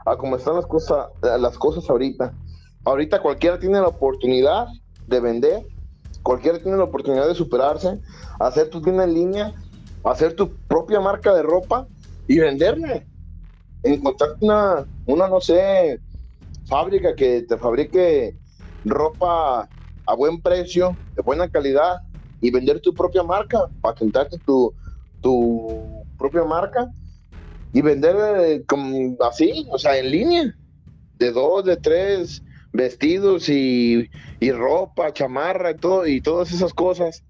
[0.04, 2.34] a cómo están las cosas, las cosas ahorita.
[2.84, 4.66] Ahorita cualquiera tiene la oportunidad
[5.06, 5.62] de vender,
[6.24, 8.00] cualquiera tiene la oportunidad de superarse,
[8.40, 9.54] hacer tu tienda en línea,
[10.02, 11.86] hacer tu propia marca de ropa
[12.26, 13.06] y venderla.
[13.82, 16.00] Encontrarte una, una, no sé,
[16.66, 18.38] fábrica que te fabrique
[18.84, 19.70] ropa
[20.06, 22.00] a buen precio, de buena calidad,
[22.40, 24.74] y vender tu propia marca, patentarte tu,
[25.20, 26.92] tu propia marca
[27.72, 30.58] y vender eh, como así, o sea, en línea,
[31.18, 34.08] de dos, de tres vestidos y,
[34.40, 37.24] y ropa, chamarra y todo, y todas esas cosas.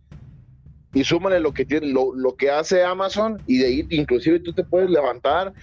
[0.94, 4.54] Y súmale lo que tiene, lo, lo que hace Amazon, y de ahí inclusive tú
[4.54, 5.54] te puedes levantar.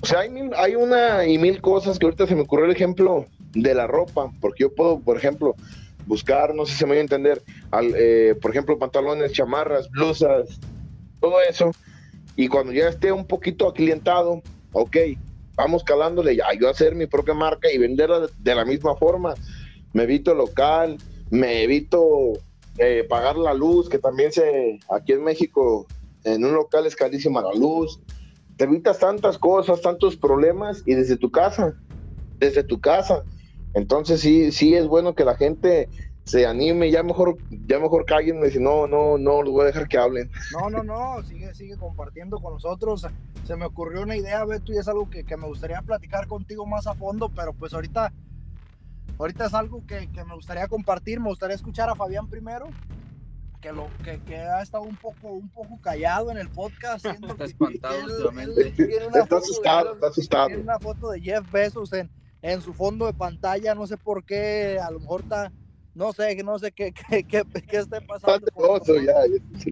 [0.00, 2.72] O sea, hay, mil- hay una y mil cosas que ahorita se me ocurrió el
[2.72, 5.56] ejemplo de la ropa, porque yo puedo, por ejemplo,
[6.04, 10.62] buscar, no sé si me voy a entender, al, eh, por ejemplo, pantalones, chamarras, blusas,
[11.20, 11.76] todo eso.
[12.36, 14.96] Y cuando ya esté un poquito aclientado, ok,
[15.56, 19.38] vamos calándole ya, yo hacer mi propia marca y venderla de, de la misma forma.
[19.92, 22.44] Me evito local, me evito
[22.78, 25.86] eh, pagar la luz, que también se, aquí en México,
[26.24, 28.00] en un local es carísima la luz.
[28.56, 31.74] Te evitas tantas cosas, tantos problemas y desde tu casa,
[32.38, 33.24] desde tu casa,
[33.74, 35.88] Entonces sí, sí es bueno que la gente
[36.24, 39.88] se anime, ya mejor, ya mejor cállenme, si no, no, no los voy a dejar
[39.88, 40.30] que hablen.
[40.52, 43.06] No, no, no, sigue, sigue compartiendo con nosotros.
[43.44, 46.64] Se me ocurrió una idea, Beto, y es algo que, que me gustaría platicar contigo
[46.64, 48.12] más a fondo, pero pues ahorita,
[49.22, 51.20] ahorita es algo que, que me gustaría compartir.
[51.20, 52.68] Me gustaría escuchar a Fabián primero,
[53.60, 57.06] que lo que, que, ha estado un poco un poco callado en el podcast.
[57.28, 58.74] Está espantado él, últimamente.
[58.76, 62.10] él, está asustado de, está asustado tiene una foto de Jeff Bezos en,
[62.42, 63.74] en su fondo de pantalla.
[63.74, 65.52] No sé por qué a lo mejor está
[65.94, 69.14] no sé no sé qué qué, qué, qué esté pasando oso, ya,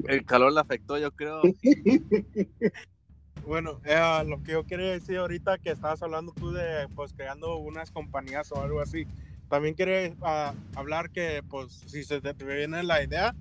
[0.06, 1.42] el calor le afectó yo creo.
[3.46, 7.56] Bueno eh, lo que yo quería decir ahorita que estabas hablando tú de pues creando
[7.56, 9.06] unas compañías o algo así
[9.50, 13.34] también quería uh, hablar que pues si se te viene la idea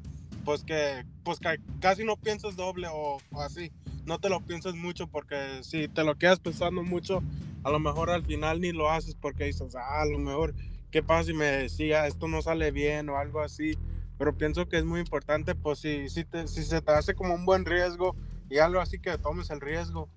[0.43, 3.71] pues que, pues que casi no piensas doble o, o, así.
[4.05, 7.21] No te lo piensas mucho porque si te lo quedas pensando mucho,
[7.63, 10.55] a lo mejor al final ni lo haces porque dices, ah, a lo mejor,
[10.89, 13.77] ¿qué pasa si me decía esto no sale bien o algo así?
[14.17, 17.35] Pero pienso que es muy importante, pues si, si, te, si se te hace como
[17.35, 18.15] un buen riesgo
[18.49, 20.09] y algo así que tomes el riesgo.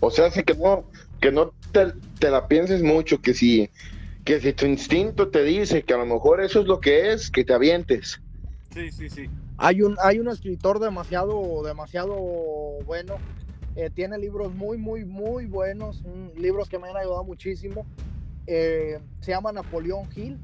[0.00, 0.84] O sea, sí que no,
[1.20, 3.70] que no te, te la pienses mucho, que si,
[4.24, 7.30] que si tu instinto te dice que a lo mejor eso es lo que es,
[7.30, 8.20] que te avientes.
[8.72, 9.28] Sí, sí, sí.
[9.58, 12.14] Hay un, hay un escritor demasiado, demasiado
[12.86, 13.16] bueno.
[13.76, 16.02] Eh, tiene libros muy, muy, muy buenos.
[16.36, 17.86] libros que me han ayudado muchísimo.
[18.46, 20.38] Eh, se llama Napoleón Hill.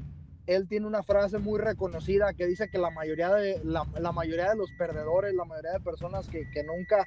[0.45, 4.49] Él tiene una frase muy reconocida que dice que la mayoría de, la, la mayoría
[4.49, 7.05] de los perdedores, la mayoría de personas que, que, nunca,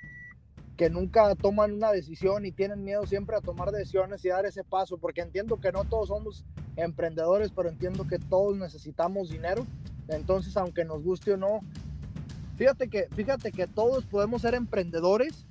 [0.81, 4.65] que nunca toman una decisión y tienen miedo siempre a tomar decisiones y dar ese
[4.65, 9.67] paso, porque entiendo que no todos somos emprendedores, pero entiendo que todos necesitamos dinero.
[10.09, 11.61] Entonces, aunque nos guste o no,
[12.57, 15.47] Fíjate que, fíjate que todos podemos ser emprendedores,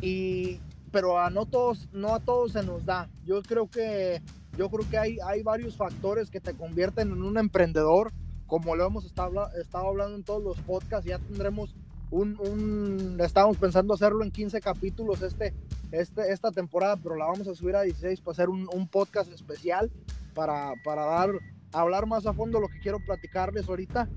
[0.00, 0.58] y,
[0.90, 3.08] pero a no todos, no a todos se nos da.
[3.24, 4.22] Yo creo que,
[4.56, 8.12] yo creo que hay, hay varios factores que te convierten en un emprendedor,
[8.48, 11.76] como lo hemos estado, estado hablando en todos los podcasts, ya tendremos
[12.10, 15.54] un, estábamos pensando hacerlo en 15 capítulos este,
[15.92, 19.32] este, esta temporada, pero la vamos a subir a 16 para hacer un, un podcast
[19.32, 19.90] especial
[20.34, 21.30] para, para dar,
[21.72, 24.08] hablar más a fondo lo que quiero platicarles ahorita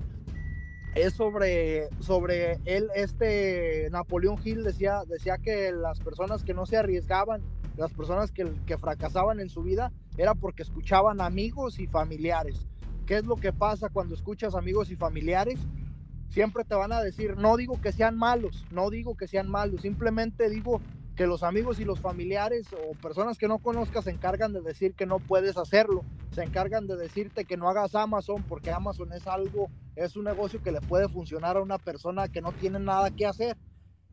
[0.95, 6.77] es sobre, sobre él, este Napoleón Hill decía, decía que las personas que no se
[6.77, 7.41] arriesgaban,
[7.77, 12.67] las personas que, que fracasaban en su vida, era porque escuchaban amigos y familiares.
[13.05, 15.59] ¿Qué es lo que pasa cuando escuchas amigos y familiares?
[16.31, 19.81] Siempre te van a decir, no digo que sean malos, no digo que sean malos,
[19.81, 20.81] simplemente digo
[21.13, 24.95] que los amigos y los familiares o personas que no conozcas se encargan de decir
[24.95, 29.27] que no puedes hacerlo, se encargan de decirte que no hagas Amazon porque Amazon es
[29.27, 33.11] algo, es un negocio que le puede funcionar a una persona que no tiene nada
[33.11, 33.57] que hacer.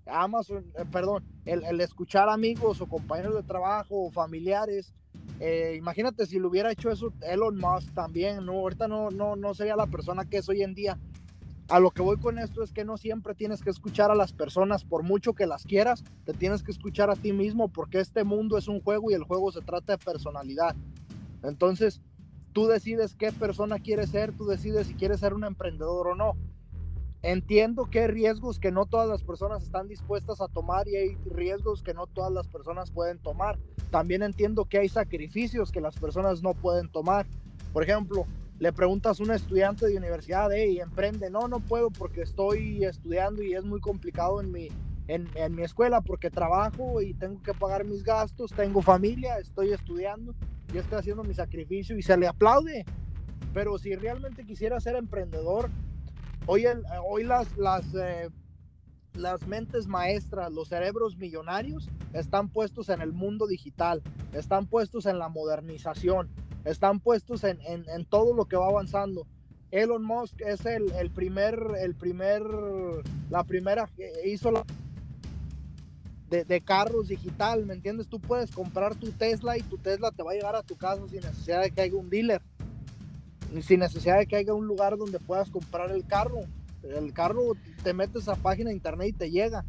[0.06, 4.92] Amazon, eh, perdón, el, escuchar amigos o compañeros de trabajo o familiares,
[5.38, 9.54] eh, imagínate si lo hubiera hecho eso Elon Musk también, no, ahorita no, no, no
[9.54, 10.98] sería la persona que es hoy en día,
[11.68, 14.32] a lo que voy con esto es que no siempre tienes que escuchar a las
[14.32, 18.24] personas, por mucho que las quieras, te tienes que escuchar a ti mismo porque este
[18.24, 20.74] mundo es un juego y el juego se trata de personalidad.
[21.42, 22.00] Entonces,
[22.52, 26.36] tú decides qué persona quieres ser, tú decides si quieres ser un emprendedor o no.
[27.20, 31.16] Entiendo que hay riesgos que no todas las personas están dispuestas a tomar y hay
[31.26, 33.58] riesgos que no todas las personas pueden tomar.
[33.90, 37.26] También entiendo que hay sacrificios que las personas no pueden tomar.
[37.72, 38.24] Por ejemplo,
[38.58, 43.42] le preguntas a un estudiante de universidad, y emprende, no, no puedo porque estoy estudiando
[43.42, 44.68] y es muy complicado en mi,
[45.06, 49.72] en, en, mi escuela porque trabajo y tengo que pagar mis gastos, tengo familia, estoy
[49.72, 50.34] estudiando
[50.72, 52.84] y estoy haciendo mi sacrificio y se le aplaude.
[53.54, 55.70] Pero si realmente quisiera ser emprendedor,
[56.46, 58.28] hoy, el, hoy las, las, eh,
[59.14, 65.18] las mentes maestras, los cerebros millonarios están puestos en el mundo digital, están puestos en
[65.18, 66.28] la modernización,
[66.64, 69.26] están puestos en, en, en, todo lo que va avanzando.
[69.70, 72.42] Elon Musk es el, el, primer, el primer,
[73.30, 73.88] la primera
[74.24, 74.64] hizo la
[76.30, 78.06] de, de, carros digital, ¿me entiendes?
[78.06, 81.02] Tú puedes comprar tu Tesla y tu Tesla te va a llegar a tu casa
[81.08, 82.42] sin necesidad de que haya un dealer,
[83.62, 86.40] sin necesidad de que haya un lugar donde puedas comprar el carro.
[86.96, 89.64] El carro te metes a página de internet y te llega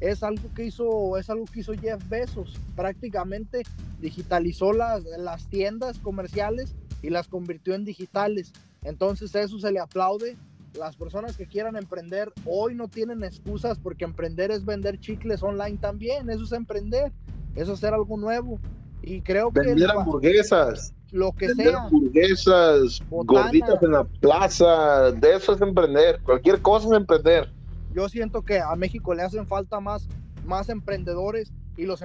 [0.00, 2.58] es algo que hizo, es algo que hizo Jeff Bezos.
[2.76, 3.62] Prácticamente
[4.00, 8.52] digitalizó las, las tiendas comerciales y las convirtió en digitales.
[8.82, 10.36] Entonces eso se le aplaude.
[10.78, 15.78] Las personas que quieran emprender hoy no tienen excusas porque emprender es vender chicles online
[15.78, 16.28] también.
[16.28, 17.12] Eso es emprender.
[17.54, 18.58] Eso es hacer algo nuevo.
[19.02, 19.60] Y creo que...
[19.60, 20.92] Vender hamburguesas.
[21.14, 21.84] Lo que vender sea.
[21.84, 23.42] hamburguesas, Botana.
[23.42, 25.12] gorditas en la plaza.
[25.12, 26.20] De eso es emprender.
[26.22, 27.48] Cualquier cosa es emprender
[27.94, 30.10] yo siento que a México le hacen falta más,
[30.42, 32.04] más emprendedores y los,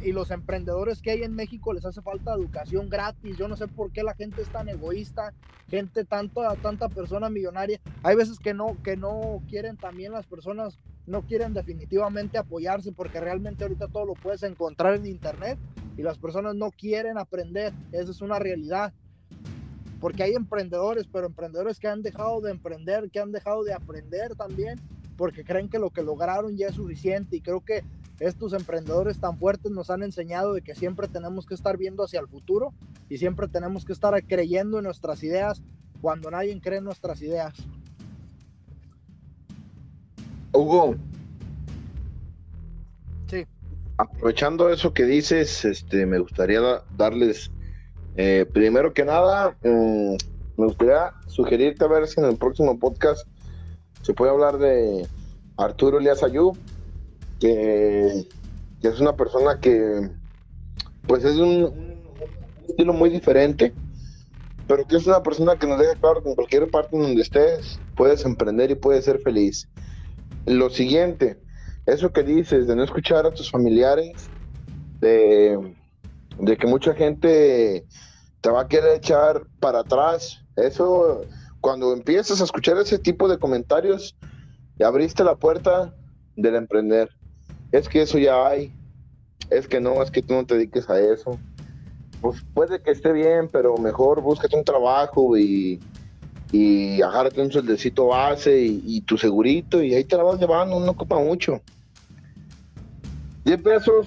[0.00, 3.36] y los emprendedores que hay en México les hace falta educación gratis.
[3.36, 5.34] Yo no sé por qué la gente es tan egoísta,
[5.68, 7.80] gente tanta, tanta persona millonaria.
[8.02, 13.20] Hay veces que no, que no quieren también las personas, no quieren definitivamente apoyarse porque
[13.20, 15.58] realmente ahorita todo lo puedes encontrar en internet
[15.96, 17.72] y las personas no quieren aprender.
[17.92, 18.92] Esa es una realidad.
[20.00, 24.34] Porque hay emprendedores, pero emprendedores que han dejado de emprender, que han dejado de aprender
[24.34, 24.80] también,
[25.16, 27.36] porque creen que lo que lograron ya es suficiente.
[27.36, 27.84] Y creo que
[28.20, 32.20] estos emprendedores tan fuertes nos han enseñado de que siempre tenemos que estar viendo hacia
[32.20, 32.72] el futuro
[33.08, 35.62] y siempre tenemos que estar creyendo en nuestras ideas
[36.00, 37.54] cuando nadie cree en nuestras ideas.
[40.54, 40.94] Hugo.
[43.28, 43.44] Sí.
[43.96, 46.60] Aprovechando eso que dices, este, me gustaría
[46.96, 47.50] darles,
[48.16, 50.16] eh, primero que nada, mm,
[50.56, 53.26] me gustaría sugerirte a ver si en el próximo podcast
[54.02, 55.06] se puede hablar de
[55.56, 56.56] Arturo Elias Ayub
[57.40, 58.26] que,
[58.82, 60.10] es una persona que
[61.06, 61.94] pues es un,
[62.68, 63.72] estilo muy diferente,
[64.66, 67.78] pero que es una persona que nos deja claro que en cualquier parte donde estés
[67.96, 69.68] puedes emprender y puedes ser feliz.
[70.46, 71.40] Lo siguiente,
[71.86, 74.28] eso que dices de no escuchar a tus familiares,
[75.00, 75.74] de,
[76.58, 77.84] que mucha gente
[78.40, 81.22] te va a querer echar para atrás, eso
[81.60, 84.16] cuando empiezas a escuchar ese tipo de comentarios,
[84.84, 85.94] abriste la puerta
[86.36, 87.08] del emprender
[87.74, 88.72] es que eso ya hay,
[89.50, 91.40] es que no, es que tú no te dediques a eso.
[92.20, 95.80] Pues puede que esté bien, pero mejor búscate un trabajo y,
[96.56, 100.92] y agárrate un sueldecito base y, tu segurito y ahí te la vas llevando, no
[100.92, 101.60] ocupa mucho.
[103.44, 104.06] 10 pesos,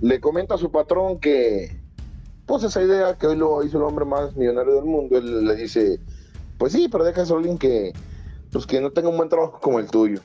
[0.00, 1.78] le comenta a su patrón que,
[2.46, 5.54] pues esa idea que hoy lo hizo el hombre más millonario del mundo, él le
[5.54, 6.00] dice,
[6.56, 7.92] pues sí, pero deja a alguien que,
[8.50, 10.22] pues que no tenga un buen trabajo como el tuyo.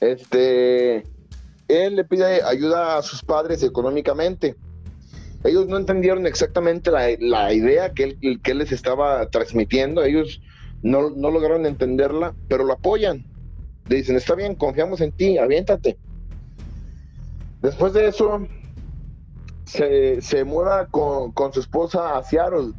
[0.00, 1.06] Este,
[1.68, 4.56] él le pide ayuda a sus padres económicamente.
[5.44, 10.02] Ellos no entendieron exactamente la, idea que él, que les estaba transmitiendo.
[10.02, 10.40] Ellos
[10.82, 13.24] no, lograron entenderla, pero lo apoyan.
[13.88, 15.98] Le dicen, está bien, confiamos en ti, aviéntate.
[17.60, 18.46] Después de eso,
[19.66, 22.72] se, se muda con, su esposa a Seattle,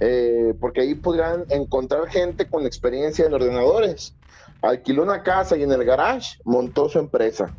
[0.00, 4.14] eh, porque ahí podrán encontrar gente con experiencia en ordenadores
[4.62, 7.54] alquiló una casa y en el garage montó su empresa.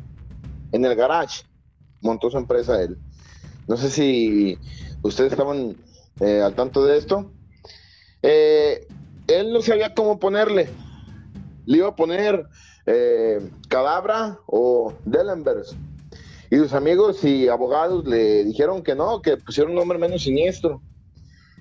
[0.72, 1.42] En el garage
[2.00, 2.98] montó su empresa él.
[3.72, 4.58] No sé si
[5.00, 5.76] ustedes estaban
[6.20, 7.32] eh, al tanto de esto.
[8.20, 8.86] Eh,
[9.28, 10.68] él no sabía cómo ponerle.
[11.64, 12.48] Le iba a poner
[12.84, 15.74] eh, Cadabra o Dellenbergs.
[16.50, 20.82] Y sus amigos y abogados le dijeron que no, que pusieron un nombre menos siniestro.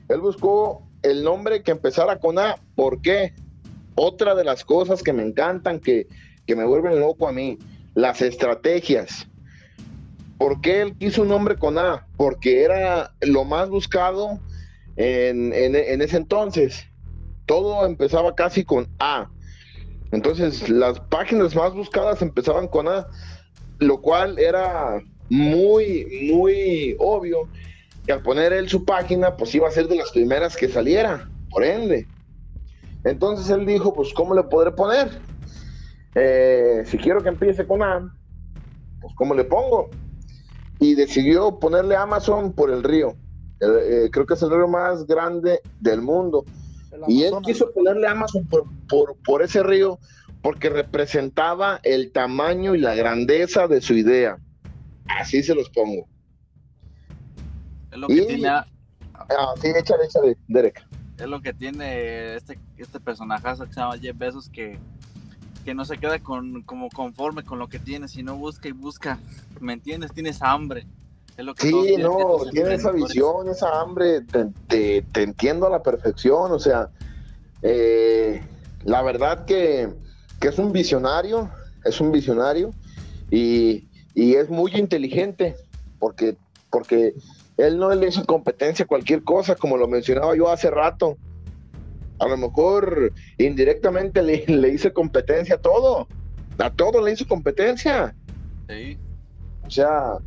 [0.10, 2.58] Él buscó el nombre que empezara con A.
[2.76, 3.34] ¿Por qué?
[3.96, 6.08] Otra de las cosas que me encantan, que,
[6.46, 7.58] me vuelven loco a mí,
[7.96, 9.30] las estrategias.
[10.42, 12.08] ¿Por qué él quiso un nombre con A?
[12.18, 14.40] Porque era lo más buscado
[14.96, 16.84] en, ese entonces.
[17.46, 19.30] Todo empezaba casi con A.
[20.12, 23.06] Entonces, las páginas más buscadas empezaban con A,
[23.78, 27.48] lo cual era muy, muy obvio
[28.08, 31.30] que al poner él su página, pues iba a ser de las primeras que saliera,
[31.52, 32.10] por ende.
[33.04, 35.22] Entonces él dijo, pues, ¿cómo le podré poner?
[36.16, 38.12] Eh, si quiero que empiece con A,
[39.00, 40.02] pues, ¿cómo le pongo?
[40.82, 43.16] Y decidió ponerle Amazon por el río.
[43.62, 46.44] Eh, creo que es el río más grande del mundo.
[47.08, 48.66] Y él quiso ponerle Amazon por,
[49.24, 49.98] por, ese río
[50.42, 54.38] porque representaba el tamaño y la grandeza de su idea.
[55.08, 56.06] Así se los pongo.
[57.92, 58.48] Es lo que tiene.
[58.50, 58.66] Ah,
[59.62, 60.84] sí, échale, échale, Derek
[61.22, 64.80] es lo que tiene este, este personajazo que se llama Jeff Bezos que,
[65.64, 69.20] que no se queda con, como conforme con lo que tiene, sino busca y busca.
[69.60, 70.12] ¿Me entiendes?
[70.14, 70.86] Tienes hambre.
[71.38, 74.22] Es lo que sí, no, tiene esa visión, esa hambre,
[74.68, 76.90] te, entiendo a la perfección, o sea,
[77.62, 78.42] eh,
[78.84, 79.90] la verdad que,
[80.42, 81.50] que, es un visionario,
[81.86, 82.72] es un visionario
[83.30, 85.56] y, y es muy inteligente,
[86.00, 86.36] porque,
[86.70, 87.14] porque
[87.58, 91.18] él no le hizo competencia a cualquier cosa, como lo mencionaba yo hace rato.
[92.22, 96.08] A lo mejor indirectamente le, le hice competencia a todo.
[96.58, 98.16] A todo le hizo competencia.
[98.70, 98.98] Sí.
[99.66, 100.18] O sea,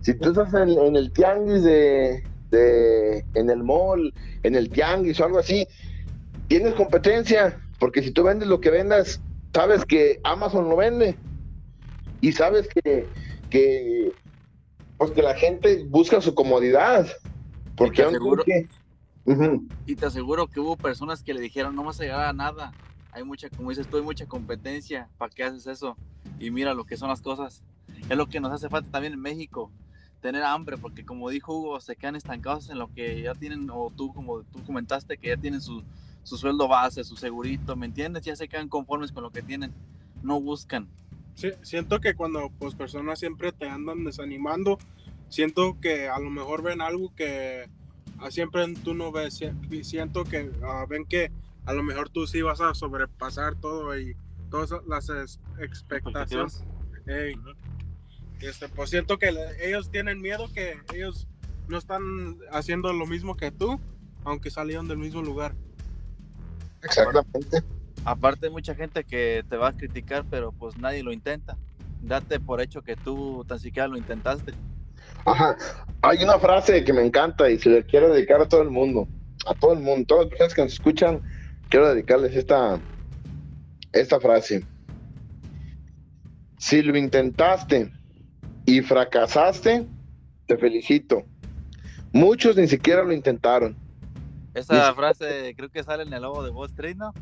[0.00, 5.24] si tú estás en, el tianguis de, de, en el mall, en el tianguis o
[5.24, 5.66] algo así,
[6.48, 9.20] tienes competencia, porque si tú vendes lo que vendas,
[9.54, 11.16] sabes que Amazon lo vende
[12.20, 13.06] y sabes que,
[13.48, 14.12] que
[14.98, 17.06] porque la gente busca su comodidad.
[17.76, 18.44] Porque y te, aseguro,
[19.86, 22.72] y te aseguro que hubo personas que le dijeron, no vas a llegar a nada.
[23.12, 25.08] Hay mucha, como dices tú, hay mucha competencia.
[25.18, 25.96] ¿Para qué haces eso?
[26.38, 27.62] Y mira lo que son las cosas.
[28.08, 29.70] Es lo que nos hace falta también en México,
[30.20, 33.90] tener hambre, porque como dijo Hugo, se quedan estancados en lo que ya tienen, o
[33.94, 35.82] tú como tú comentaste, que ya tienen su,
[36.22, 38.24] su sueldo base, su segurito, ¿me entiendes?
[38.24, 39.72] Ya se quedan conformes con lo que tienen,
[40.22, 40.88] no buscan.
[41.34, 44.78] Sí, siento que cuando pues personas siempre te andan desanimando,
[45.28, 47.68] siento que a lo mejor ven algo que
[48.30, 49.40] siempre tú no ves,
[49.82, 51.30] siento que uh, ven que
[51.66, 54.16] a lo mejor tú sí vas a sobrepasar todo y
[54.50, 56.64] todas las expectativas.
[57.06, 57.34] Hey,
[58.40, 61.26] este, pues siento que ellos tienen miedo que ellos
[61.68, 63.80] no están haciendo lo mismo que tú,
[64.24, 65.54] aunque salieron del mismo lugar.
[66.82, 67.62] Exactamente.
[68.04, 71.56] Aparte, mucha gente que te va a criticar, pero pues nadie lo intenta.
[72.02, 74.52] Date por hecho que tú tan siquiera lo intentaste.
[75.24, 75.56] Ajá.
[76.02, 79.08] Hay una frase que me encanta y se le quiero dedicar a todo el mundo.
[79.46, 80.04] A todo el mundo.
[80.06, 81.22] Todas las personas que nos escuchan,
[81.68, 82.78] quiero dedicarles esta,
[83.92, 84.64] esta frase.
[86.58, 87.90] Si lo intentaste
[88.66, 89.86] y fracasaste,
[90.46, 91.24] te felicito.
[92.12, 93.76] Muchos ni siquiera lo intentaron.
[94.54, 97.12] Esa frase creo que sale en el logo de Wall Street, ¿no?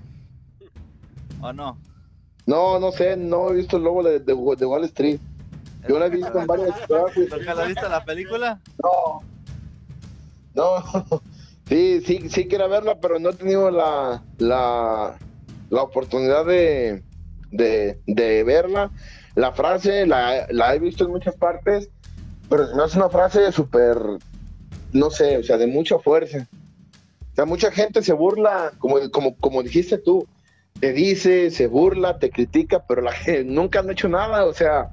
[1.40, 1.78] ¿O no?
[2.44, 5.20] No, no sé, no he visto el logo de, de, Wall Street.
[5.88, 8.60] Yo la he visto en varias ¿Nunca la viste la película?
[8.82, 9.22] No.
[10.54, 11.22] No.
[11.68, 15.16] Sí, sí, sí quiero verla, pero no he tenido la, la,
[15.70, 17.02] la oportunidad de,
[17.50, 18.90] de, de verla.
[19.34, 21.88] La frase la, la, he visto en muchas partes,
[22.50, 23.96] pero no es una frase súper,
[24.92, 26.46] no sé, o sea, de mucha fuerza.
[27.32, 30.26] O sea, mucha gente se burla, como, como, como dijiste tú,
[30.78, 34.90] te dice, se burla, te critica, pero la gente nunca han hecho nada, o sea,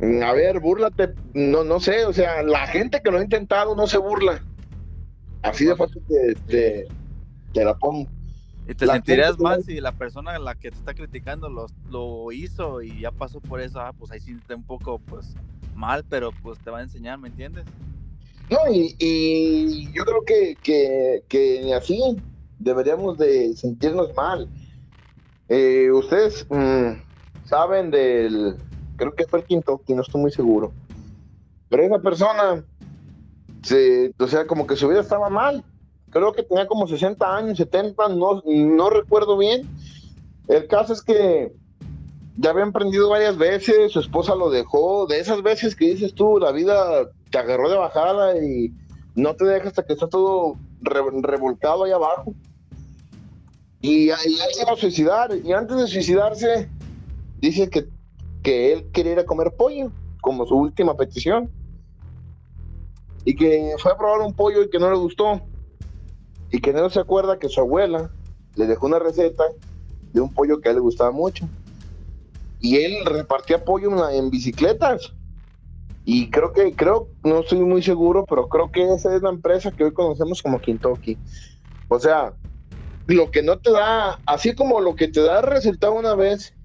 [0.00, 3.86] a ver, búrlate, no, no sé, o sea, la gente que lo ha intentado no
[3.86, 4.42] se burla.
[5.42, 6.02] Así de fácil
[6.46, 6.86] te,
[7.52, 8.08] te, la pongo.
[8.68, 12.32] Y te sentirías mal si la persona a la que te está criticando lo, lo
[12.32, 15.34] hizo y ya pasó por eso, ah, pues ahí sí un poco pues
[15.74, 17.64] mal, pero pues te va a enseñar, ¿me entiendes?
[18.50, 22.00] No, y, yo creo que, que, así
[22.58, 24.48] deberíamos de sentirnos mal.
[25.48, 27.00] Eh, ustedes mm,
[27.44, 28.56] saben del,
[28.96, 30.72] creo que fue el que no estoy muy seguro,
[31.68, 32.64] pero esa persona,
[33.62, 35.64] se, o sea, como que su vida estaba mal.
[36.10, 39.68] Creo que tenía como 60 años, 70, no, no recuerdo bien.
[40.48, 41.52] El caso es que
[42.36, 46.38] ya había emprendido varias veces, su esposa lo dejó, de esas veces que dices tú,
[46.38, 48.72] la vida te agarró de bajada y
[49.14, 52.34] no te deja hasta que está todo revolcado ahí abajo.
[53.80, 54.16] Y, él
[54.52, 56.68] se va a suicidar, y antes de suicidarse,
[57.38, 57.88] dice que,
[58.46, 59.90] que él quería ir a comer pollo,
[60.20, 61.50] como su última petición.
[63.24, 65.40] Y que fue a probar un pollo y que no le gustó.
[66.52, 68.08] Y que no se acuerda que su abuela
[68.54, 69.42] le dejó una receta
[70.12, 71.48] de un pollo que a él le gustaba mucho
[72.60, 75.12] y él repartía apoyo en, bicicletas.
[76.04, 79.72] Y creo que, creo, no estoy muy seguro, pero creo que esa es la empresa
[79.72, 81.18] que hoy conocemos como Kentucky.
[81.88, 82.32] O sea,
[83.08, 86.55] lo que no te da, así como lo que te da resultado una vez,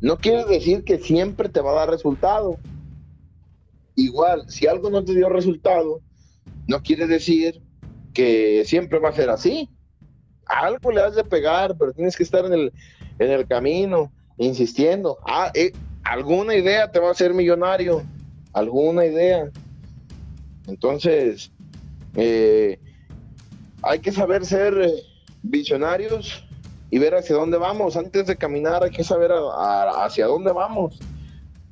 [0.00, 2.58] no quiere decir que siempre te va a dar resultado.
[3.96, 6.00] Igual, si algo no te dio resultado,
[6.66, 7.60] no quiere decir
[8.14, 9.68] que siempre va a ser así.
[10.46, 12.72] algo le has de pegar, pero tienes que estar en el,
[13.18, 15.18] en el camino insistiendo.
[15.26, 15.72] Ah, eh,
[16.02, 18.02] alguna idea te va a hacer millonario,
[18.52, 19.50] alguna idea.
[20.66, 21.52] Entonces,
[22.14, 22.78] eh,
[23.82, 25.02] hay que saber ser eh,
[25.42, 26.44] visionarios
[26.90, 27.96] y ver hacia dónde vamos.
[27.96, 30.98] Antes de caminar hay que saber hacia dónde vamos.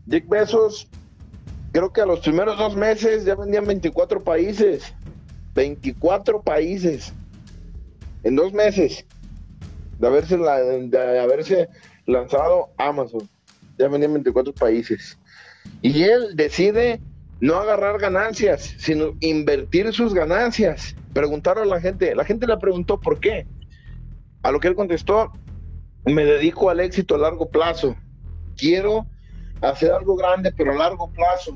[0.07, 0.89] Dick Besos,
[1.73, 4.95] creo que a los primeros dos meses ya vendían 24 países.
[5.55, 7.13] 24 países.
[8.23, 9.05] En dos meses.
[9.99, 11.69] De haberse, de haberse
[12.07, 13.29] lanzado Amazon.
[13.77, 15.19] Ya venía en 24 países.
[15.83, 17.01] Y él decide
[17.41, 20.95] no agarrar ganancias, sino invertir sus ganancias.
[21.13, 23.47] Preguntaron a la gente, la gente le preguntó por qué.
[24.49, 25.31] A lo que él contestó,
[26.07, 27.95] me dedico al éxito a largo plazo.
[28.57, 29.07] Quiero
[29.61, 31.55] hacer algo grande, pero a largo plazo.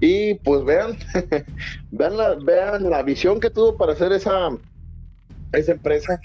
[0.00, 0.96] Y pues vean,
[1.90, 4.48] vean, la, vean la visión que tuvo para hacer esa,
[5.52, 6.18] esa empresa.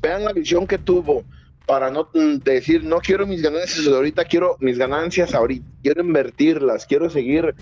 [0.00, 1.24] Vean la visión que tuvo
[1.66, 2.08] para no
[2.44, 7.52] decir, no quiero mis ganancias ahorita, quiero mis ganancias ahorita, quiero invertirlas, quiero seguir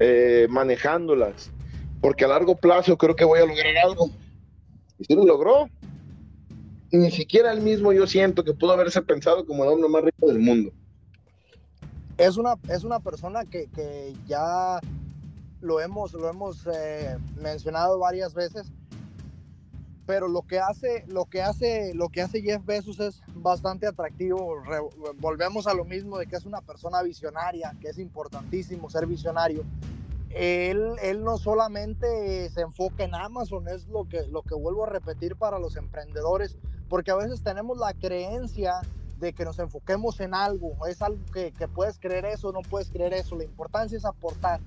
[0.00, 1.52] eh, manejándolas,
[2.00, 4.10] porque a largo plazo creo que voy a lograr algo.
[4.98, 5.68] Y si lo logró,
[6.94, 10.26] ni siquiera él mismo yo siento que pudo haberse pensado como el hombre más rico
[10.26, 10.72] del mundo.
[12.16, 14.80] Es una, es una persona que, que ya
[15.60, 18.72] lo hemos, lo hemos eh, mencionado varias veces,
[20.06, 24.62] pero lo que hace, lo que hace, lo que hace Jeff Bezos es bastante atractivo.
[25.16, 29.64] volvemos a lo mismo de que es una persona visionaria, que es importantísimo ser visionario.
[30.30, 34.90] Él, él no solamente se enfoca en Amazon, es lo que, lo que vuelvo a
[34.90, 36.58] repetir para los emprendedores,
[36.88, 38.80] porque a veces tenemos la creencia
[39.18, 43.14] de que nos enfoquemos en algo, es algo que, puedes creer eso, no puedes creer
[43.14, 44.60] eso, la importancia es aportar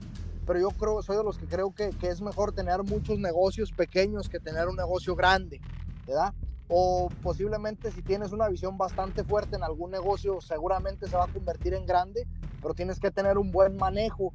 [0.47, 4.29] pero yo creo, soy de los que creo que, es mejor tener muchos negocios pequeños
[4.29, 5.61] que tener un negocio grande,
[6.07, 6.33] ¿verdad?
[6.69, 11.27] O posiblemente si tienes una visión bastante fuerte en algún negocio, seguramente se va a
[11.27, 12.25] convertir en grande,
[12.61, 14.33] pero tienes que tener un buen manejo.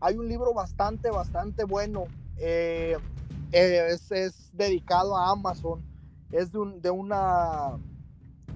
[0.00, 2.06] Hay un libro bastante, bastante bueno,
[2.38, 2.98] eh,
[3.52, 5.80] eh, es, dedicado a Amazon,
[6.32, 7.78] es de, un, de una,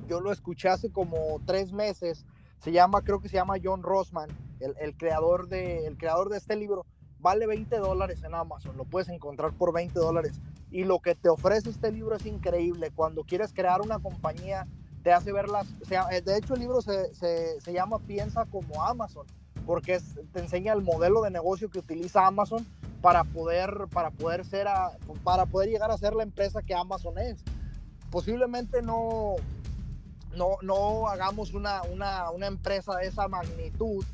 [0.08, 2.24] yo lo escuché hace como tres meses,
[2.58, 6.38] se llama, creo que se llama John Rossman, el, el, creador, de, el creador de
[6.38, 6.84] este libro
[7.20, 10.40] vale 20 dólares en Amazon, lo puedes encontrar por 20 dólares.
[10.70, 12.90] Y lo que te ofrece este libro es increíble.
[12.94, 14.66] Cuando quieres crear una compañía,
[15.02, 15.66] te hace ver las...
[15.90, 19.26] Eh, de hecho, el libro se, se, se llama Piensa como Amazon,
[19.64, 20.00] porque
[20.32, 22.66] te enseña el modelo de negocio que utiliza Amazon
[23.00, 24.66] para poder, para poder, ser
[25.22, 27.42] para poder llegar a ser la empresa que Amazon es.
[28.10, 29.34] Posiblemente no,
[30.36, 34.04] no, no hagamos una, una, una empresa de esa magnitud,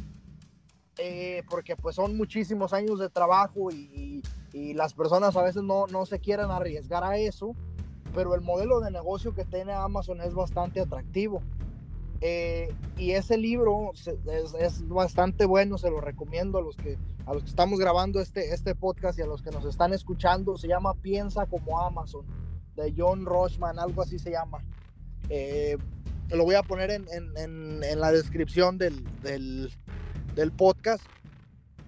[0.99, 4.23] eh, porque pues son muchísimos años de trabajo y,
[4.53, 7.55] y, las personas a veces no, no se quieren arriesgar a eso,
[8.15, 11.43] pero el modelo de negocio que tiene Amazon es bastante atractivo.
[12.21, 17.35] Eh, y ese libro es, es, bastante bueno, se lo recomiendo a los que a
[17.35, 20.57] los que estamos grabando este, este podcast y a los que nos están escuchando.
[20.57, 22.25] Se llama Piensa como Amazon,
[22.77, 24.59] de John Rochman, algo así se llama.
[25.29, 25.77] Eh,
[26.31, 29.73] lo voy a poner en, en, en la descripción del, del,
[30.35, 31.05] del podcast.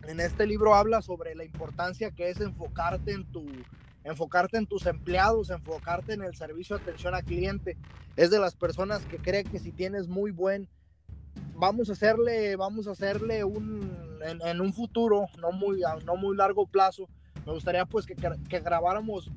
[0.07, 3.47] En este libro habla sobre la importancia que es enfocarte en tu
[4.05, 7.79] enfocarte en tus empleados, enfocarte en el servicio de atención al cliente.
[8.17, 10.69] Es de las personas que cree que si tienes muy buen
[11.57, 16.67] vamos a hacerle vamos a hacerle un en, un futuro, no muy no muy largo
[16.67, 17.09] plazo.
[17.47, 19.31] Me gustaría pues que, que grabáramos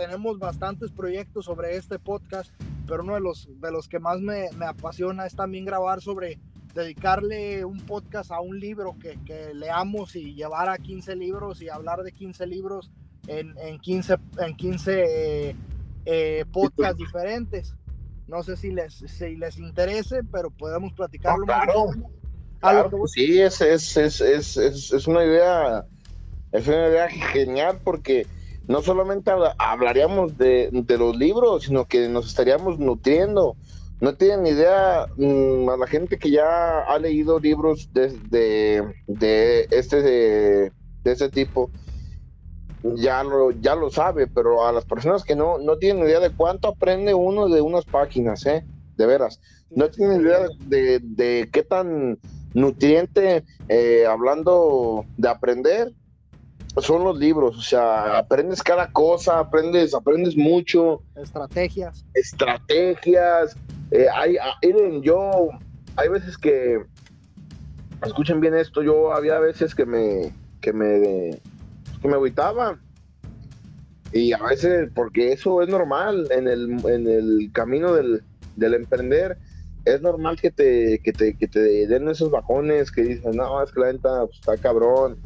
[0.00, 2.50] tenemos bastantes proyectos sobre este podcast,
[2.86, 6.38] pero uno de los, de los que más me, me apasiona es también grabar sobre
[6.74, 11.68] dedicarle un podcast a un libro que, que, leamos y llevar a 15 libros y
[11.68, 12.90] hablar de 15 libros
[13.26, 15.02] en, en 15, en 15
[15.50, 15.56] eh,
[16.06, 17.74] eh, podcasts diferentes.
[18.26, 21.44] No sé si les, si les interese, pero podemos platicarlo.
[21.44, 21.90] claro,
[22.58, 25.84] claro sí, es, es, es, es, una idea,
[26.52, 28.26] es una idea genial porque
[28.68, 33.56] no solamente hablaríamos de, de los libros, sino que nos estaríamos nutriendo.
[34.00, 38.16] No tienen idea mm, a la gente que ya ha leído libros de,
[39.06, 40.72] de, este de,
[41.04, 41.70] este tipo
[42.82, 46.30] ya lo ya lo sabe pero a las personas que no no tienen idea de
[46.30, 48.64] cuánto aprende uno de unas páginas eh
[48.96, 49.40] de veras.
[49.70, 52.18] No tienen idea de, qué tan
[52.54, 55.92] nutriente eh, hablando de aprender
[56.78, 61.02] son los libros, o sea, aprendes cada cosa, aprendes, aprendes mucho.
[61.16, 62.04] Estrategias.
[62.14, 63.56] Estrategias,
[63.90, 64.56] eh, hay, ah,
[65.02, 65.50] yo,
[65.96, 66.82] hay veces que,
[68.06, 71.40] escuchen bien esto, yo había veces que me, que me,
[72.00, 72.78] que me agüitaba.
[74.12, 78.22] Y a veces, porque eso es normal en el, en el camino del,
[78.56, 79.38] del emprender,
[79.84, 83.70] es normal que te, que te, que te den esos bajones que dicen, no, es
[83.72, 85.18] que la venta pues, está cabrón.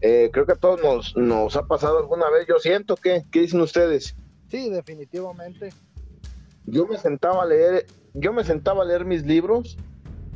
[0.00, 3.40] Eh, creo que a todos nos, nos ha pasado alguna vez, yo siento que, ¿qué
[3.40, 4.16] dicen ustedes?
[4.48, 5.70] Sí, definitivamente.
[6.64, 9.76] Yo me sentaba a leer yo me sentaba a leer mis libros,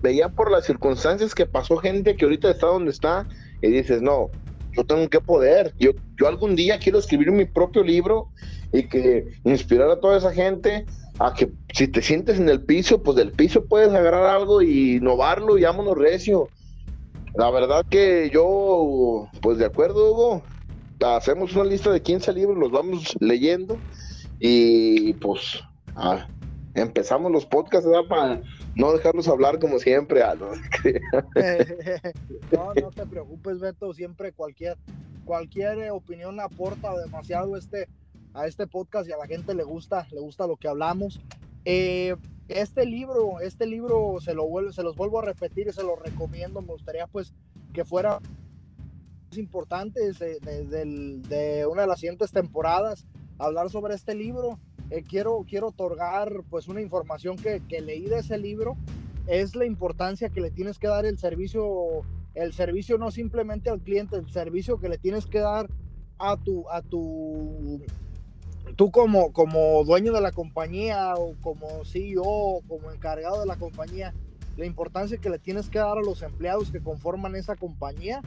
[0.03, 3.27] veía por las circunstancias que pasó gente que ahorita está donde está
[3.61, 4.31] y dices, no,
[4.73, 8.29] yo tengo que poder, yo, yo algún día quiero escribir mi propio libro
[8.73, 10.87] y que inspirar a toda esa gente
[11.19, 14.97] a que si te sientes en el piso, pues del piso puedes agarrar algo y
[14.97, 16.49] innovarlo y vámonos recio.
[17.35, 20.43] La verdad que yo, pues de acuerdo, Hugo,
[21.01, 23.78] hacemos una lista de 15 libros, los vamos leyendo
[24.39, 25.62] y pues
[26.74, 28.43] empezamos los podcasts para
[28.74, 30.22] no dejarlos hablar como siempre.
[30.22, 30.35] Ah,
[32.53, 32.74] ¿no?
[32.74, 33.95] no, te preocupes, Beto.
[33.95, 34.76] Siempre cualquier,
[35.24, 37.89] cualquier opinión aporta demasiado este,
[38.35, 41.20] a este podcast y a la gente le gusta, le gusta lo que hablamos.
[41.64, 42.14] Eh,
[42.61, 45.96] este libro, este libro se, lo vuelvo, se los vuelvo a repetir y se lo
[45.96, 46.61] recomiendo.
[46.61, 47.34] Me gustaría pues
[47.72, 48.18] que fuera
[49.36, 50.38] importante de,
[51.28, 53.07] de una de las siguientes temporadas
[53.38, 54.59] hablar sobre este libro
[54.92, 58.76] eh, quiero, quiero otorgar pues una información que, que, leí de ese libro,
[59.26, 62.03] es la importancia que le tienes que dar el servicio,
[62.34, 65.70] el servicio no simplemente al cliente, el servicio que le tienes que dar
[66.18, 67.80] a tu, a tu,
[68.77, 74.15] tú como, como dueño de la compañía o como CEO como encargado de la compañía,
[74.57, 78.21] la importancia que le tienes que dar a los empleados que conforman esa compañía.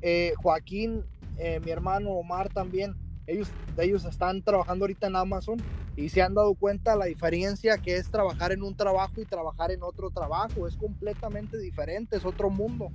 [0.00, 1.04] Eh, Joaquín,
[1.38, 2.94] eh, mi hermano Omar también,
[3.26, 5.58] ellos, ellos están trabajando ahorita en Amazon
[5.96, 9.70] y se han dado cuenta la diferencia que es trabajar en un trabajo y trabajar
[9.70, 10.66] en otro trabajo.
[10.66, 12.90] Es completamente diferente, es otro mundo.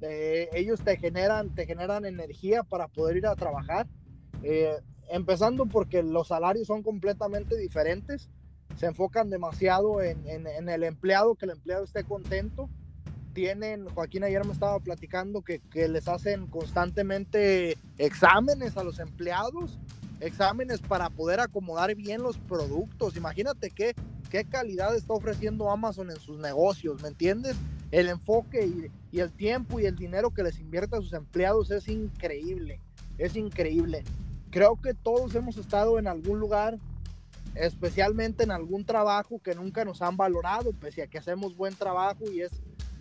[0.00, 3.86] Eh, ellos te generan, te generan energía para poder ir a trabajar.
[5.10, 8.28] Empezando porque los salarios son completamente diferentes
[8.76, 12.68] se enfocan demasiado en, en, el empleado, que el empleado esté contento.
[13.34, 19.78] Tienen, Joaquín ayer me estaba platicando que, que, les hacen constantemente exámenes a los empleados,
[20.20, 23.16] exámenes para poder acomodar bien los productos.
[23.16, 23.94] Imagínate qué,
[24.30, 27.56] qué calidad está ofreciendo Amazon en sus negocios, ¿me entiendes?
[27.90, 31.70] El enfoque y, y el tiempo y el dinero que les invierte a sus empleados
[31.70, 32.80] es increíble,
[33.18, 34.04] es increíble.
[34.50, 36.78] Creo que todos hemos estado en algún lugar
[37.54, 42.30] especialmente en algún trabajo que nunca nos han valorado, pese a que hacemos buen trabajo
[42.30, 42.50] y es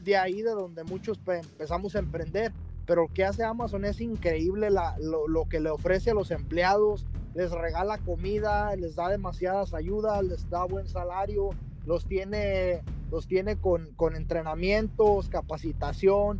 [0.03, 2.51] de ahí de donde muchos empezamos a emprender.
[2.85, 7.51] Pero lo que hace Amazon es increíble lo, que le ofrece a los empleados, les
[7.51, 11.51] regala comida, les da demasiadas ayudas, les da buen salario,
[11.85, 12.81] los tiene,
[13.11, 16.39] los tiene con, entrenamientos, capacitación.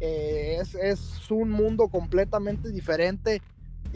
[0.00, 3.40] Eh, es, es un mundo completamente diferente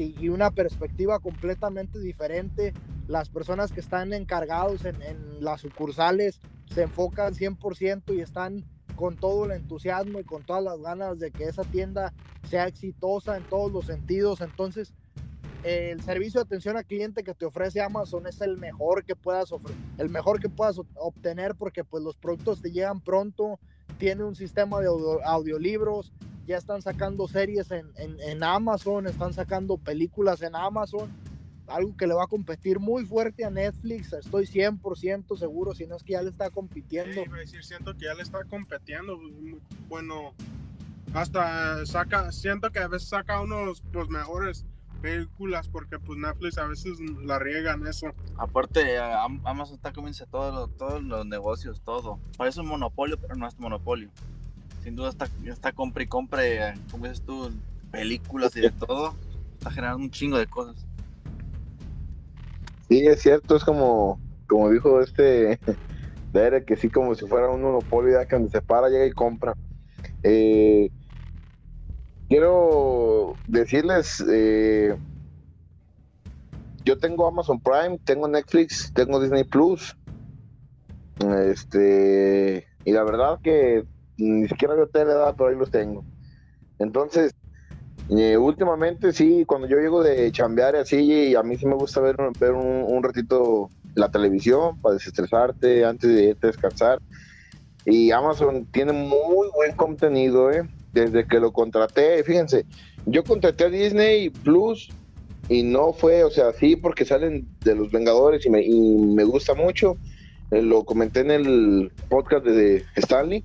[0.01, 2.73] y, una perspectiva completamente diferente.
[3.07, 4.97] Las personas que están encargados en,
[5.41, 8.65] las sucursales se enfocan 100% y están
[8.97, 12.13] con todo el entusiasmo y con todas las ganas de que esa tienda
[12.49, 14.41] sea exitosa en todos los sentidos.
[14.41, 14.93] Entonces,
[15.63, 19.51] el servicio de atención al cliente que te ofrece Amazon es el mejor que puedas
[19.99, 23.59] el mejor que puedas obtener porque pues los productos te llegan pronto,
[23.99, 24.88] tiene un sistema de
[25.24, 26.12] audiolibros,
[26.47, 31.11] ya están sacando series en, en, Amazon, están sacando películas en Amazon,
[31.68, 35.97] algo que le va a competir muy fuerte a Netflix, estoy 100% seguro, si no
[35.97, 37.22] es que ya le está compitiendo.
[37.61, 39.18] Siento que ya le está compitiendo,
[39.88, 40.34] bueno,
[41.14, 44.66] hasta saca, siento que a veces saca unos los mejores
[45.01, 48.13] películas porque pues Netflix a veces la riegan eso.
[48.37, 52.19] Aparte, Amazon está comiendo todos todos los negocios, todo.
[52.37, 54.11] Parece un monopolio, pero no es monopolio
[54.83, 57.51] sin duda está, está compra y compre, como dices tú,
[57.91, 59.15] películas y de todo.
[59.59, 60.87] Está generando un chingo de cosas.
[62.89, 65.59] Sí, es cierto, es como, como dijo este
[66.33, 69.13] Derek, que sí, como si fuera un monopolio, ya que donde se para, llega y
[69.13, 69.55] compra.
[70.23, 70.91] Eh,
[72.31, 74.97] quiero decirles, eh,
[76.85, 79.95] yo tengo Amazon Prime, tengo Netflix, tengo Disney Plus.
[81.51, 83.85] Este, y la verdad que
[84.16, 86.05] ni siquiera de tele, pero ahí los tengo.
[86.78, 87.35] Entonces,
[88.09, 92.01] eh, últimamente sí, cuando yo llego de chambear y así, a mí sí me gusta
[92.01, 97.01] ver, ver un, ratito la televisión para desestresarte antes de descansar.
[97.85, 100.62] Y Amazon tiene muy buen contenido, ¿eh?
[100.93, 102.66] Desde que lo contraté, fíjense,
[103.07, 104.91] yo contraté a Disney Plus
[105.49, 109.24] y no fue, o sea, sí, porque salen de los Vengadores y me, y me
[109.24, 109.97] gusta mucho.
[110.51, 113.45] Eh, lo comenté en el podcast de Stanley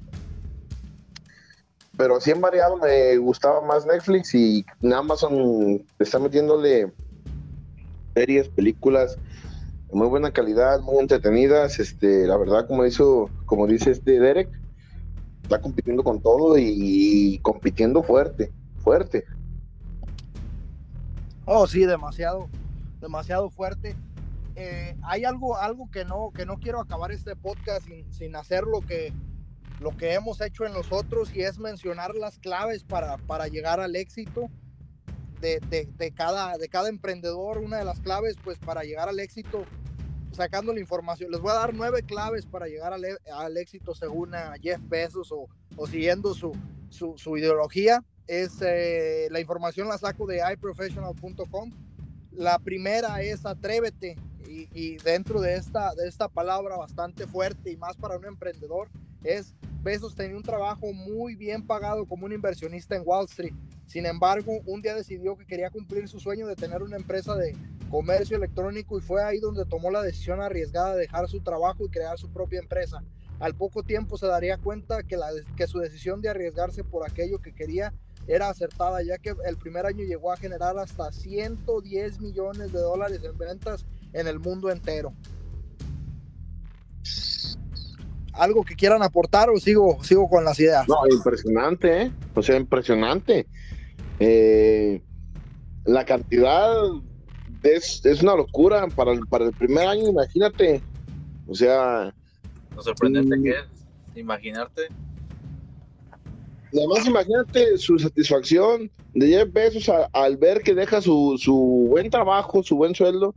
[1.98, 6.92] pero sí en variado me gustaba más Netflix y Amazon está metiéndole
[8.14, 9.18] series, películas
[9.90, 11.80] de muy buena calidad, muy entretenidas.
[11.80, 14.50] Este, la verdad, como hizo, como dice este Derek,
[15.46, 19.24] está compitiendo con todo y, compitiendo fuerte, fuerte.
[21.46, 22.50] Oh, sí, demasiado,
[23.00, 23.96] demasiado fuerte.
[24.56, 28.64] Eh, hay algo, algo que no, que no quiero acabar este podcast sin, sin hacer
[28.64, 29.14] lo que
[29.82, 33.98] lo que hemos hecho en nosotros y es mencionar las claves para, para llegar al
[33.98, 34.50] éxito
[35.42, 35.60] de,
[35.98, 37.58] de, cada, de cada emprendedor.
[37.58, 39.66] Una de las claves, pues, para llegar al éxito,
[40.36, 41.32] sacando la información.
[41.32, 44.32] Les voy a dar nueve claves para llegar al, al éxito según
[44.62, 46.54] Jeff Bezos o, o siguiendo su,
[46.90, 48.04] su, su, ideología.
[48.28, 51.72] Es, eh, la información la saco de iprofessional.com.
[52.32, 54.18] La primera es atrévete
[54.48, 58.90] y, y, dentro de esta, de esta palabra bastante fuerte y más para un emprendedor
[59.24, 63.54] es Bezos tenía un trabajo muy bien pagado como un inversionista en Wall Street.
[63.86, 67.56] Sin embargo, un día decidió que quería cumplir su sueño de tener una empresa de
[67.90, 71.90] comercio electrónico y fue ahí donde tomó la decisión arriesgada de dejar su trabajo y
[71.90, 73.04] crear su propia empresa.
[73.40, 77.40] Al poco tiempo se daría cuenta que, la, que su decisión de arriesgarse por aquello
[77.40, 77.94] que quería
[78.28, 83.22] era acertada, ya que el primer año llegó a generar hasta 110 millones de dólares
[83.24, 85.14] en ventas en el mundo entero
[88.38, 90.88] algo que quieran aportar o sigo, sigo con las ideas.
[90.88, 92.12] No, impresionante, ¿eh?
[92.34, 93.48] O sea, impresionante.
[94.20, 95.02] Eh,
[95.86, 96.74] la cantidad
[97.66, 100.82] es, es una locura para el, para el primer año, imagínate.
[101.48, 102.14] O sea,
[102.76, 103.44] Lo sorprendente Mm.
[103.44, 103.66] que es
[104.18, 104.82] imaginarte.
[106.72, 111.88] nada más imagínate su satisfacción de Jeff Bezos a- al ver que deja su, su
[111.90, 113.34] buen trabajo, su buen sueldo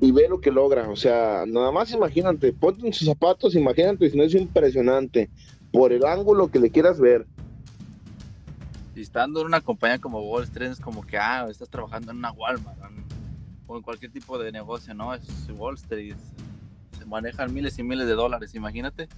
[0.00, 0.88] y ve lo que logra.
[0.90, 5.30] O sea, nada más imagínate, ponte en sus zapatos, imagínate si no es impresionante
[5.72, 7.26] por el ángulo que le quieras ver.
[8.94, 12.18] Y estando en una compañía como Wall Street es como que, ah, estás trabajando en
[12.18, 12.99] una Walmart en-
[13.70, 15.14] o en cualquier tipo de negocio, ¿no?
[15.14, 15.22] Es
[15.56, 16.16] Wall Street.
[16.98, 19.08] Se manejan miles y miles de dólares, imagínate,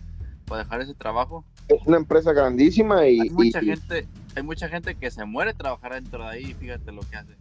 [0.47, 1.43] para dejar ese trabajo.
[1.69, 5.55] Es una empresa grandísima y, Hay mucha y- gente, hay mucha gente que se muere
[5.55, 7.33] trabajar dentro de ahí, y fíjate lo que hace.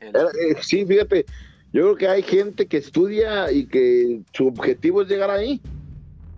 [0.00, 1.24] El- Era- eh, sí, fíjate,
[1.72, 5.62] yo creo que hay gente que estudia y que su objetivo es llegar ahí.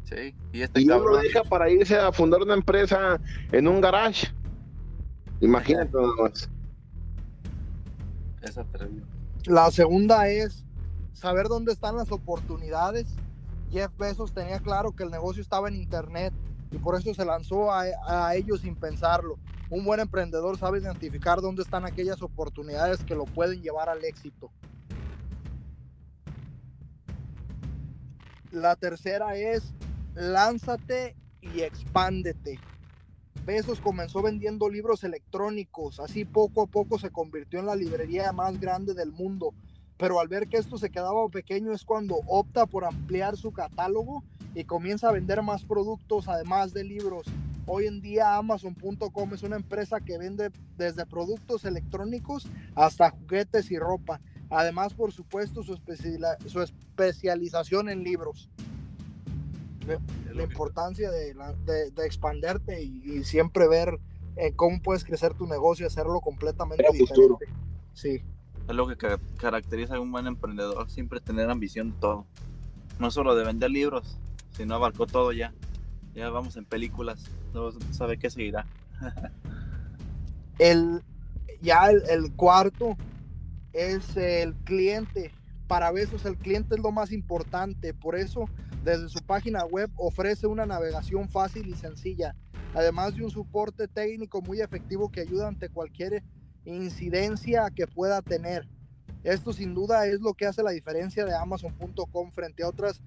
[0.05, 3.19] sí, y este Y uno lo cabrón, deja para irse a fundar una empresa
[3.51, 4.29] en un garage.
[5.41, 6.49] Imagínate nada más.
[8.43, 9.07] es atrevido.
[9.47, 10.65] La segunda es
[11.15, 13.09] saber dónde están las oportunidades.
[13.71, 16.33] Jeff Bezos tenía claro que el negocio estaba en Internet
[16.71, 19.39] y por eso se lanzó a, a ello sin pensarlo.
[19.69, 24.53] Un buen emprendedor sabe identificar dónde están aquellas oportunidades que lo pueden llevar al éxito.
[28.53, 29.75] La tercera es
[30.15, 32.61] lánzate y expándete.
[33.45, 38.61] Bezos comenzó vendiendo libros electrónicos, así poco a poco se convirtió en la librería más
[38.61, 39.53] grande del mundo,
[39.97, 44.23] pero al ver que esto se quedaba pequeño es cuando opta por ampliar su catálogo
[44.55, 47.27] y comienza a vender más productos además de libros.
[47.67, 53.79] Hoy en día Amazon.com es una empresa que vende desde productos electrónicos hasta juguetes y
[53.79, 54.21] ropa.
[54.51, 58.51] Además, por supuesto, su especialización en libros
[60.35, 63.99] La importancia de, la- de, de expanderte y, y siempre ver
[64.37, 67.39] eh, cómo puedes crecer tu negocio y hacerlo completamente futuro.
[67.39, 67.47] diferente.
[67.93, 68.23] Sí,
[68.69, 72.27] Es lo que ca- caracteriza a un buen emprendedor, siempre tener ambición de todo.
[72.99, 74.17] No solo de vender libros,
[74.57, 75.53] sino abarcó todo ya.
[76.15, 77.25] Ya vamos en películas,
[77.55, 78.67] no sabe qué seguirá.
[80.59, 81.03] el,
[81.61, 82.97] ya el, el cuarto
[83.73, 85.33] es el cliente.
[85.67, 88.45] Para Besos el cliente es lo más importante, por eso
[88.85, 92.35] desde su página web ofrece una navegación fácil y sencilla,
[92.75, 96.23] además de un soporte técnico muy efectivo que ayuda ante cualquier
[96.65, 98.69] incidencia que pueda tener.
[99.23, 103.01] Esto sin duda es lo que hace la diferencia de Amazon.com frente a otras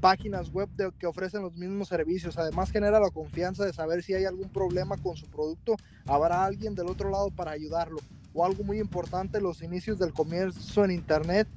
[0.00, 2.36] páginas web que ofrecen los mismos servicios.
[2.36, 6.74] Además genera la confianza de saber si hay algún problema con su producto, habrá alguien
[6.74, 7.98] del otro lado para ayudarlo.
[8.34, 11.48] O algo muy importante, los inicios del comercio en Internet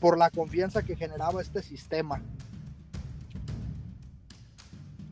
[0.00, 2.22] por la confianza que generaba este sistema.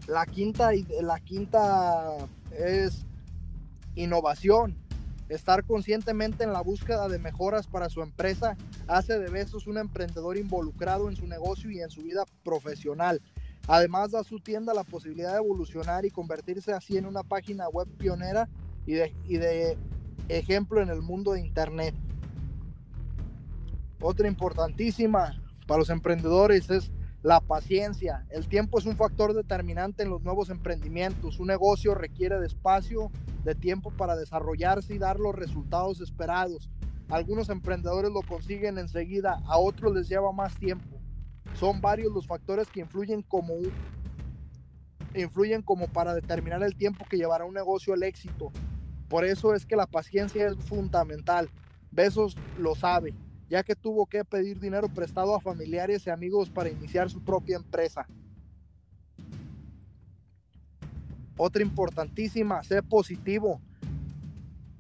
[0.06, 2.16] La quinta, la quinta
[2.58, 3.06] es
[3.94, 4.76] innovación.
[5.28, 8.56] Estar conscientemente en la búsqueda de mejoras para su empresa
[8.88, 13.22] hace de Besos un emprendedor involucrado en su negocio y en su vida profesional.
[13.68, 17.68] Además da a su tienda la posibilidad de evolucionar y convertirse así en una página
[17.68, 18.48] web pionera
[18.86, 19.78] y de, y de
[20.28, 21.94] ejemplo en el mundo de Internet.
[24.00, 26.90] Otra importantísima para los emprendedores es
[27.22, 28.26] la paciencia.
[28.30, 31.38] El tiempo es un factor determinante en los nuevos emprendimientos.
[31.38, 33.10] Un negocio requiere de espacio,
[33.44, 36.68] de tiempo para desarrollarse y dar los resultados esperados.
[37.08, 41.00] Algunos emprendedores lo consiguen enseguida, a otros les lleva más tiempo.
[41.54, 43.54] Son varios los factores que influyen como
[45.14, 48.50] influyen como para determinar el tiempo que llevará un negocio al éxito.
[49.08, 51.50] Por eso es que la paciencia es fundamental.
[51.90, 53.12] Besos lo sabe,
[53.52, 57.56] ya que tuvo que pedir dinero prestado a familiares y amigos para iniciar su propia
[57.56, 58.06] empresa.
[61.36, 63.60] Otra importantísima, sé positivo.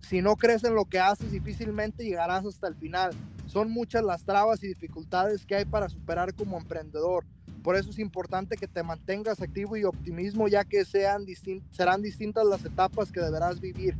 [0.00, 3.12] Si no crees en lo que haces, difícilmente llegarás hasta el final.
[3.46, 7.26] Son muchas las trabas y dificultades que hay para superar como emprendedor.
[7.62, 12.00] Por eso es importante que te mantengas activo y optimismo, ya que sean distin- serán
[12.00, 13.94] distintas las etapas que deberás vivir.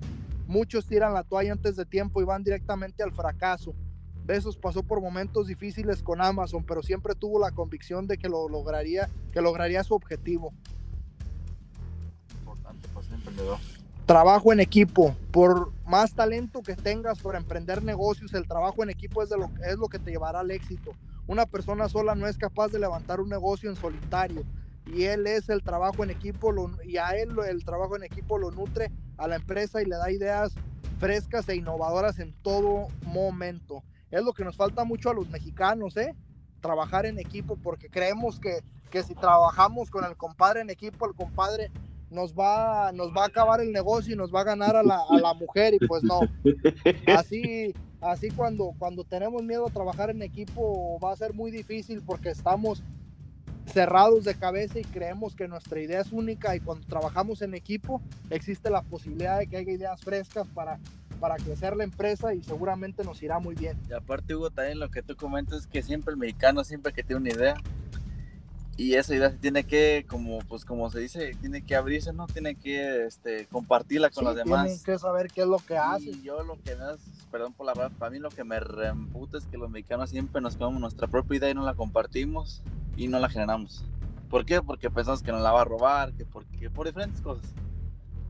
[0.47, 3.75] Muchos tiran la toalla antes de tiempo y van directamente al fracaso.
[4.25, 8.49] Besos pasó por momentos difíciles con Amazon, pero siempre tuvo la convicción de que lo
[8.49, 10.53] lograría, que lograría su objetivo.
[12.39, 13.59] Importante para ser emprendedor.
[14.07, 15.17] Trabajo en equipo.
[15.31, 19.51] Por más talento que tengas para emprender negocios, el trabajo en equipo es, de lo,
[19.67, 20.93] es lo que te llevará al éxito.
[21.27, 24.43] Una persona sola no es capaz de levantar un negocio en solitario.
[24.87, 28.39] Y él es el trabajo en equipo, lo- y a él el trabajo en equipo
[28.39, 30.53] lo nutre a la empresa y le da ideas
[30.99, 33.85] frescas e innovadoras en todo momento.
[34.13, 36.15] Es lo que nos falta mucho a los mexicanos, ¿eh?
[36.61, 38.61] Trabajar en equipo, porque creemos que,
[38.91, 41.73] que si trabajamos con el compadre en equipo, el compadre
[42.11, 45.01] nos va, nos va a acabar el negocio y nos va a ganar a la,
[45.09, 46.21] a la mujer y pues no.
[47.17, 52.03] Así, así cuando, cuando tenemos miedo a trabajar en equipo va a ser muy difícil
[52.05, 52.83] porque estamos
[53.67, 58.03] cerrados de cabeza y creemos que nuestra idea es única y cuando trabajamos en equipo
[58.29, 60.79] existe la posibilidad de que haya ideas frescas para,
[61.23, 63.79] para crecer la empresa y seguramente nos irá muy bien.
[63.89, 67.05] Y aparte Hugo, también lo que tú comentas es que siempre el mexicano, siempre que
[67.05, 67.55] tiene una idea,
[68.77, 72.27] y esa idea se tiene que, como pues como se dice, tiene que abrirse, ¿no?
[72.27, 74.65] Tiene que este, compartirla con Sí, los demás.
[74.65, 76.11] Tienen que saber qué es lo que hace.
[76.11, 76.99] Y yo lo que me das,
[77.31, 80.41] perdón por la palabra, para mí lo que me reemputa es que los mexicanos siempre
[80.41, 82.65] nos comemos nuestra propia idea y no la compartimos
[82.97, 83.85] y no la generamos.
[84.29, 84.61] ¿Por qué?
[84.61, 87.47] Porque pensamos que nos la va a robar, que porque por diferentes cosas.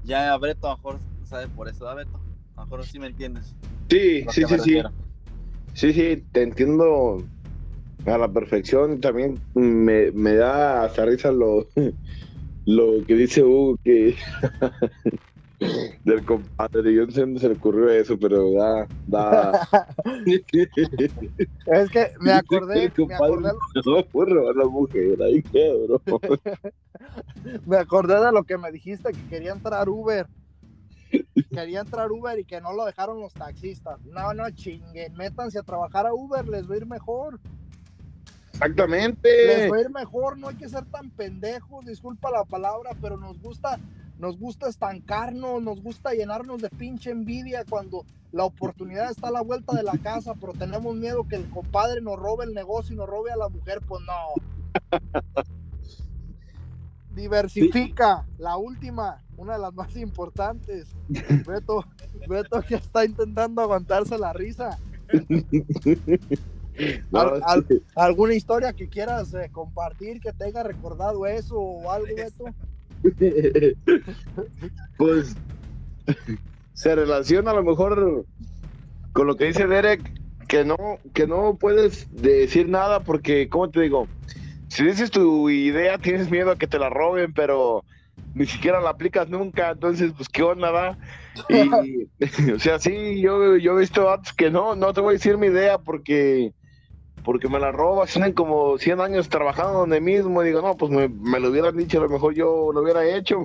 [0.05, 2.21] Ya Beto a lo mejor sabe por eso, ¿da Beto?
[2.57, 3.55] A lo mejor sí me entiendes.
[3.89, 4.83] Sí, sí, sí, sí.
[5.75, 7.27] Sí, sí, te entiendo
[8.05, 9.01] a la perfección.
[9.01, 11.67] También me, me da hasta risa lo,
[12.67, 14.17] lo que dice Hugo, que
[16.05, 16.95] del compadre.
[16.95, 18.89] Yo no sé dónde se le ocurrió eso, pero da.
[19.07, 19.53] da...
[21.65, 23.53] Es que me acordé, El me compadre acordé,
[23.87, 26.03] no robar la mujer, ahí quedó, bro.
[27.65, 30.27] me acordé de lo que me dijiste que quería entrar Uber.
[31.51, 34.01] Quería entrar Uber y que no lo dejaron los taxistas.
[34.07, 37.41] No, no chinguen, métanse a trabajar a Uber, les va a ir mejor.
[38.53, 39.69] Les Exactamente.
[39.69, 43.41] va a ir mejor, no hay que ser tan pendejos, disculpa la palabra, pero nos
[43.41, 43.79] gusta,
[44.19, 49.43] nos gusta estancarnos, nos gusta llenarnos de pinche envidia cuando la oportunidad está a la
[49.43, 52.97] vuelta de la casa, pero tenemos miedo que el compadre nos robe el negocio y
[52.99, 55.53] nos robe a la mujer, pues no.
[57.15, 60.97] Diversifica, la última, una de las más importantes.
[61.47, 61.85] Beto,
[62.29, 64.79] Beto que está intentando aguantarse la risa.
[67.11, 67.83] No, Al- al- sí.
[67.95, 72.45] ¿Alguna historia que quieras eh, compartir que te haya recordado eso o algo, Beto?
[74.97, 75.37] pues
[76.73, 78.27] se relaciona a lo mejor
[79.13, 80.15] con lo que dice Derek,
[80.49, 80.77] que no,
[81.13, 84.09] que no puedes decir nada porque, ¿cómo te digo?
[84.73, 87.85] Si dices tu idea, tienes miedo a que te la roben, pero
[88.33, 90.99] ni siquiera la aplicas nunca, entonces, pues, ¿qué onda, va?
[91.51, 92.09] Y,
[92.55, 95.37] o sea, sí, yo, yo he visto datos que no, no te voy a decir
[95.37, 96.55] mi idea porque
[97.23, 100.91] porque me la robas, tienen como 100 años trabajando donde mismo, y digo, no, pues
[100.91, 103.43] me, me lo hubieran dicho, a lo mejor yo lo hubiera hecho,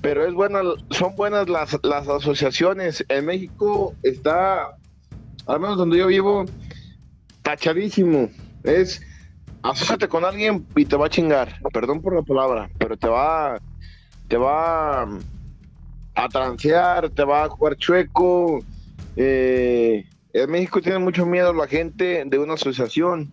[0.00, 3.06] pero es buena, son buenas las, las asociaciones.
[3.08, 4.66] En México está,
[5.46, 6.44] al menos donde yo vivo,
[7.42, 8.28] tachadísimo.
[8.64, 9.00] Es,
[9.70, 13.60] asóciate con alguien y te va a chingar, perdón por la palabra, pero te va,
[14.28, 15.02] te va
[16.14, 18.60] a transear, te va a jugar chueco,
[19.16, 23.32] eh, en México tiene mucho miedo la gente de una asociación.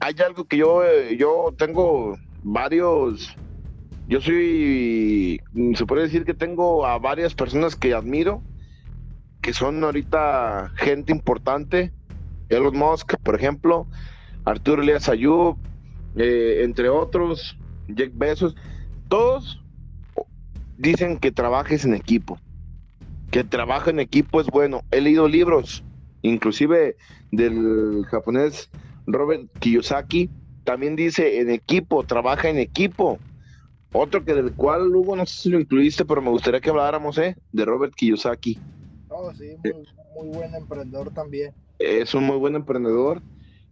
[0.00, 0.82] Hay algo que yo,
[1.16, 3.34] yo tengo varios,
[4.06, 5.40] yo soy,
[5.74, 8.42] se puede decir que tengo a varias personas que admiro,
[9.42, 11.92] que son ahorita gente importante.
[12.48, 13.86] Elon Musk, por ejemplo,
[14.48, 15.56] Arturo Elias Ayub,
[16.16, 17.56] eh, entre otros,
[17.88, 18.56] Jack Bezos,
[19.08, 19.62] todos
[20.78, 22.38] dicen que trabajes en equipo,
[23.30, 24.82] que trabajo en equipo es bueno.
[24.90, 25.84] He leído libros,
[26.22, 26.96] inclusive
[27.30, 28.70] del japonés
[29.06, 30.30] Robert Kiyosaki,
[30.64, 33.18] también dice en equipo, trabaja en equipo.
[33.92, 37.16] Otro que del cual, Hugo, no sé si lo incluiste, pero me gustaría que habláramos,
[37.16, 37.36] ¿eh?
[37.52, 38.58] De Robert Kiyosaki.
[39.08, 39.84] Oh, sí, muy,
[40.14, 41.54] muy buen emprendedor también.
[41.78, 43.22] Es un muy buen emprendedor.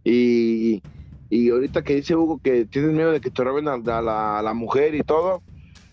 [0.09, 0.81] Y,
[1.29, 4.39] y ahorita que dice Hugo que tienes miedo de que te roben a, a la,
[4.39, 5.43] a la mujer y todo,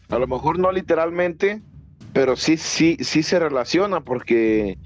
[0.08, 1.62] a lo mejor no literalmente,
[2.12, 4.78] pero sí, sí, sí se relaciona porque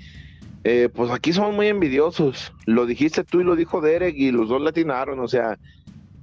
[0.65, 2.55] eh, pues aquí somos muy envidiosos.
[2.65, 5.21] Lo dijiste tú y lo dijo Derek y los dos latinaron.
[5.21, 5.59] O sea,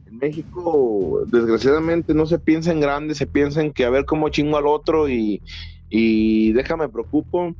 [0.08, 4.30] en México desgraciadamente no se piensa en grande, se piensa en que a ver cómo
[4.30, 5.44] chingo al otro y,
[5.92, 7.54] y déjame preocupo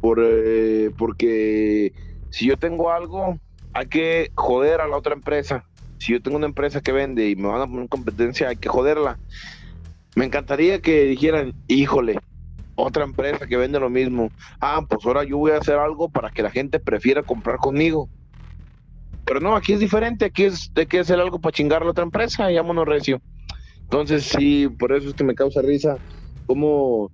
[0.00, 1.92] por, eh, porque
[2.30, 3.38] si yo tengo algo,
[3.74, 5.64] hay que joder a la otra empresa.
[5.98, 8.68] Si yo tengo una empresa que vende y me van a poner competencia, hay que
[8.68, 9.18] joderla.
[10.16, 12.18] Me encantaría que dijeran, híjole,
[12.74, 14.30] otra empresa que vende lo mismo.
[14.60, 18.08] Ah, pues ahora yo voy a hacer algo para que la gente prefiera comprar conmigo.
[19.24, 21.92] Pero no, aquí es diferente, aquí es hay que hacer algo para chingar a la
[21.92, 23.22] otra empresa y vámonos recio.
[23.82, 25.98] Entonces sí, por eso es que me causa risa
[26.46, 27.10] cómo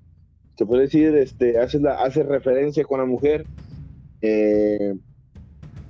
[0.57, 3.47] se puede decir, este, hace, la, hace referencia con la mujer.
[4.23, 4.95] eh,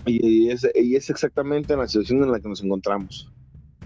[0.07, 3.31] y, es, y es exactamente la situación en la que nos encontramos.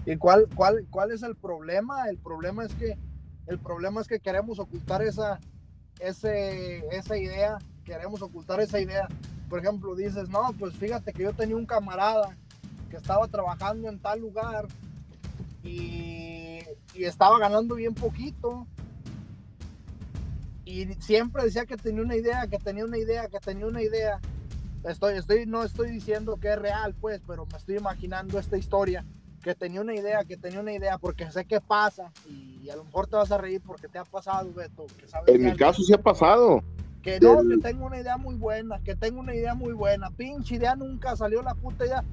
[0.05, 2.09] ¿Y cuál, cuál, cuál es el problema?
[2.09, 2.97] El problema es que
[3.47, 5.39] el problema es que queremos ocultar esa,
[5.99, 9.07] ese, esa idea, queremos ocultar esa idea.
[9.49, 12.37] Por ejemplo, dices, no, pues fíjate que yo tenía un camarada
[12.89, 14.67] que estaba trabajando en tal lugar
[15.61, 16.59] y,
[16.93, 18.65] y estaba ganando bien poquito
[20.65, 24.19] y siempre decía que tenía una idea, que tenía una idea, que tenía una idea.
[24.83, 29.05] Estoy, estoy, no estoy diciendo que es real, pues, pero me estoy imaginando esta historia,
[29.41, 32.83] que tenía una idea, que tenía una idea, porque sé qué pasa, y a lo
[32.85, 34.85] mejor te vas a reír porque te ha pasado, Beto.
[34.97, 36.63] Que sabes En mi caso sí ha pasado.
[37.01, 40.09] Que no, que tengo una idea muy buena, que tengo una idea muy buena.
[40.11, 42.03] Pinche idea nunca salió la puta idea.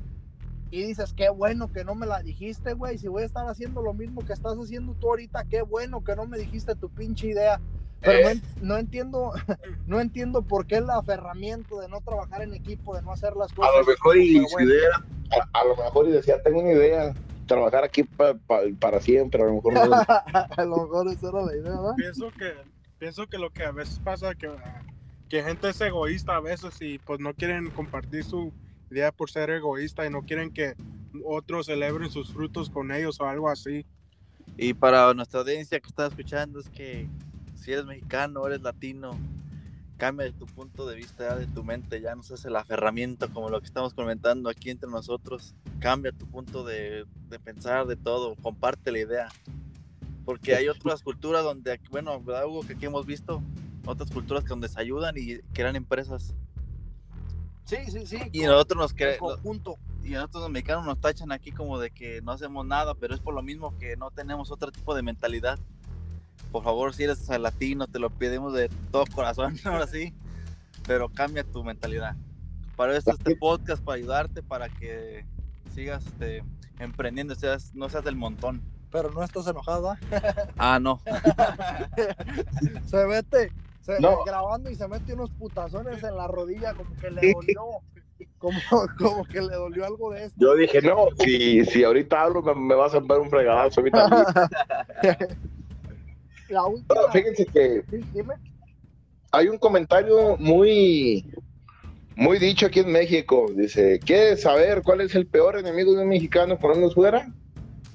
[0.73, 2.99] Y dices, qué bueno que no me la dijiste, güey.
[2.99, 6.17] Si voy a estar haciendo lo mismo que estás haciendo tú ahorita, qué bueno que
[6.17, 7.61] no me dijiste tu pinche idea.
[8.01, 9.33] Pero no, no, entiendo,
[9.87, 13.53] no entiendo por qué el aferramiento de no trabajar en equipo, de no hacer las
[13.53, 13.73] cosas.
[13.75, 14.89] A lo mejor y su idea,
[15.31, 17.15] a, a, lo mejor y decía, tengo una idea,
[17.47, 19.81] trabajar aquí pa, pa, para siempre, a lo mejor no.
[20.57, 21.95] a lo mejor esa era la idea, ¿verdad?
[21.97, 22.55] Pienso que,
[22.99, 24.51] pienso que lo que a veces pasa que,
[25.29, 28.53] que gente es egoísta a veces y pues no quieren compartir su
[28.91, 30.75] idea por ser egoísta y no quieren que
[31.25, 33.85] otros celebren sus frutos con ellos o algo así.
[34.57, 37.09] Y para nuestra audiencia que está escuchando es que
[37.61, 39.17] si eres mexicano, eres latino,
[39.97, 43.61] cambia tu punto de vista, de tu mente, ya no seas el aferramiento como lo
[43.61, 48.91] que estamos comentando aquí entre nosotros, cambia tu punto de, de pensar de todo, comparte
[48.91, 49.29] la idea,
[50.25, 52.63] porque hay otras culturas donde, bueno, ¿verdad, Hugo?
[52.63, 53.43] Que aquí hemos visto
[53.87, 56.35] otras culturas donde se ayudan y crean empresas.
[57.65, 58.19] Sí, sí, sí.
[58.33, 59.79] Y nosotros nos que conjunto.
[60.03, 63.21] Y nosotros los mexicanos nos tachan aquí como de que no hacemos nada, pero es
[63.21, 65.59] por lo mismo que no tenemos otro tipo de mentalidad
[66.51, 70.13] por favor, si eres latino, te lo pedimos de todo corazón, ahora sí,
[70.87, 72.17] pero cambia tu mentalidad.
[72.77, 75.25] Para eso este podcast, para ayudarte, para que
[75.75, 76.43] sigas este,
[76.79, 78.63] emprendiendo, seas, no seas del montón.
[78.91, 79.95] Pero no estás enojado,
[80.59, 81.01] Ah, no.
[82.87, 84.25] se mete, se, No.
[84.25, 87.63] grabando y se mete unos putazones en la rodilla, como que le dolió,
[88.39, 88.59] como,
[88.99, 90.37] como que le dolió algo de esto.
[90.41, 93.85] Yo dije, no, si, si ahorita hablo me, me vas a dar un fregadazo a
[93.85, 94.25] mí también.
[96.51, 98.35] La última, fíjense que sí, dime.
[99.31, 101.25] hay un comentario muy,
[102.17, 103.47] muy dicho aquí en México.
[103.55, 107.33] Dice, ¿quieres saber cuál es el peor enemigo de un mexicano por fuera?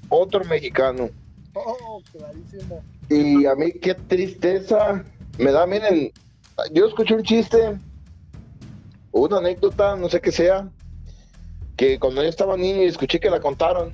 [0.07, 1.09] Otro mexicano.
[1.53, 2.81] Oh, clarísimo.
[3.09, 5.03] Y a mí qué tristeza
[5.37, 6.11] me da, miren,
[6.71, 7.77] yo escuché un chiste,
[9.11, 10.69] una anécdota, no sé qué sea,
[11.75, 13.91] que cuando yo estaba niño y escuché que la contaron,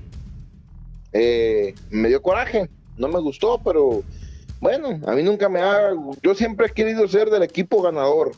[1.13, 4.03] eh, me dio coraje, no me gustó, pero
[4.61, 5.91] bueno, a mí nunca me ha,
[6.21, 8.31] yo siempre he querido ser del equipo ganador,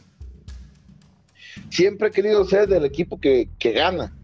[1.69, 4.15] siempre he querido ser del equipo que, que gana,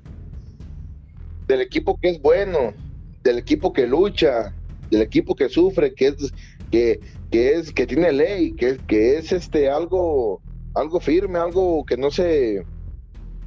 [1.46, 2.74] del equipo que es bueno,
[3.22, 4.56] del equipo que lucha,
[4.90, 6.34] del equipo que sufre, que es
[6.72, 10.42] que, que es que tiene ley, que, que es este algo
[10.76, 12.64] algo firme, algo que no se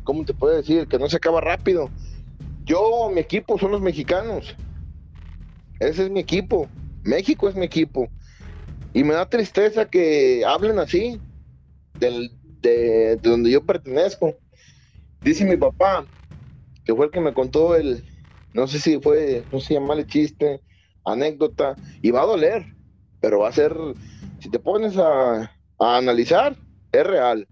[0.05, 0.87] ¿cómo te puedo decir?
[0.89, 1.89] que no se acaba rápido.
[2.65, 4.55] Yo, mi equipo son los mexicanos.
[5.81, 6.69] Ese es mi equipo.
[7.03, 8.09] México es mi equipo.
[8.95, 11.21] Y me da tristeza que hablen así
[11.99, 12.31] del,
[12.61, 14.35] de, de donde yo pertenezco.
[15.23, 16.07] Dice mi papá,
[16.85, 18.05] que fue el que me contó el,
[18.53, 20.61] no sé si fue, no sé si llamarle chiste,
[21.05, 22.67] anécdota, y va a doler,
[23.21, 23.75] pero va a ser,
[24.41, 25.43] si te pones a,
[25.79, 26.57] a analizar,
[26.91, 27.47] es real.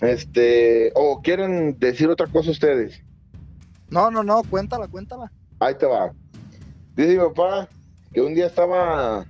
[0.00, 3.02] Este, o quieren decir otra cosa ustedes.
[3.90, 5.30] No, no, no, cuéntala, cuéntala.
[5.58, 6.12] Ahí te va.
[6.94, 7.68] Dice mi papá
[8.12, 9.26] que un día estaba,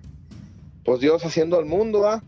[0.90, 2.20] pues Dios haciendo al mundo, ¿va?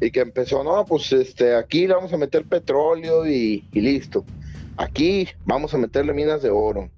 [0.00, 4.24] Y que empezó, no, pues este, aquí le vamos a meter petróleo y, y listo.
[4.76, 6.88] Aquí vamos a meterle minas de oro.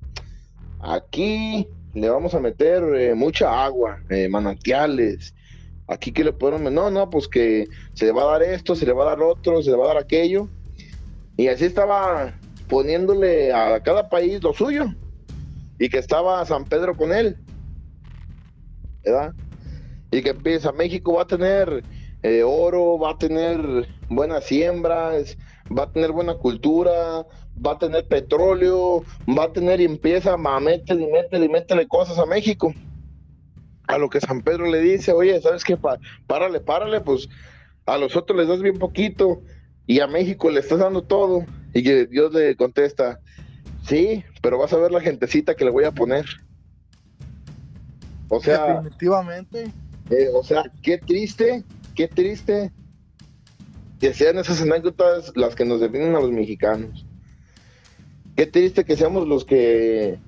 [0.79, 5.35] Aquí le vamos a meter eh, mucha agua, eh, manantiales.
[5.89, 8.85] Aquí que le podemos, no, no, pues que se le va a dar esto, se
[8.85, 10.51] le va a dar otro, se le va a dar aquello.
[11.39, 12.35] Y así estaba
[12.69, 14.85] poniéndole a cada país lo suyo.
[15.79, 17.39] Y que estaba San Pedro con él.
[19.03, 19.33] ¿Verdad?
[20.13, 21.85] Y que empieza, México va a tener
[22.23, 25.37] eh, oro, va a tener buenas siembras,
[25.77, 27.27] va a tener buena cultura,
[27.65, 31.89] va a tener petróleo, va a tener y empieza a métele y métele y métele
[31.89, 32.75] cosas a México.
[33.89, 35.77] A lo que San Pedro le dice, oye, ¿sabes qué?
[35.77, 37.29] Pa- párale, párale, pues
[37.87, 39.43] a los otros les das bien poquito
[39.87, 41.45] y a México le estás dando todo.
[41.75, 43.19] Y que Dios le contesta,
[43.87, 46.27] sí, pero vas a ver la gentecita que le voy a poner.
[48.29, 49.73] O sea, Definitivamente.
[50.11, 51.65] Eh, o sea, qué triste,
[51.95, 52.73] qué triste
[54.01, 57.07] que sean esas anécdotas las que nos definen a los mexicanos.
[58.37, 60.19] Qué triste que seamos los que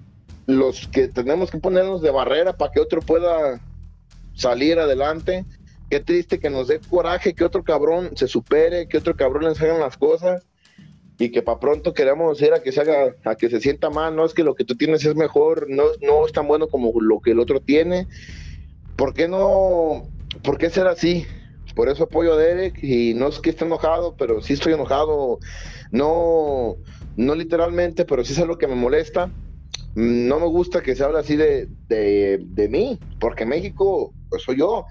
[0.46, 3.60] los que tenemos que ponernos de barrera para que otro pueda
[4.34, 5.44] salir adelante.
[5.90, 9.60] Qué triste que nos dé coraje que otro cabrón se supere, que otro cabrón les
[9.60, 10.46] hagan las cosas
[11.18, 14.16] y que para pronto queremos ir a que se haga, a que se sienta mal,
[14.16, 16.92] no es que lo que tú tienes es mejor, no, no es tan bueno como
[17.00, 18.08] lo que el otro tiene.
[18.96, 20.08] ¿Por qué no?
[20.42, 21.26] ¿Por qué ser así?
[21.74, 25.40] por eso apoyo a Derek y no es que esté enojado, pero sí estoy enojado,
[25.90, 26.76] no,
[27.16, 29.30] no literalmente, pero sí es algo que me molesta.
[29.94, 34.86] No me gusta que se hable así de, de, mí, porque México, pues soy yo.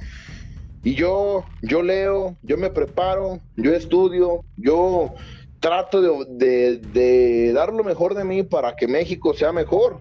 [0.82, 5.14] Y yo, yo leo, yo me preparo, yo estudio, yo
[5.60, 10.00] trato de, de, dar lo mejor de mí para que México sea mejor.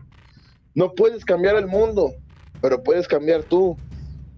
[0.74, 2.12] No puedes cambiar el mundo,
[2.60, 3.76] pero puedes cambiar tú.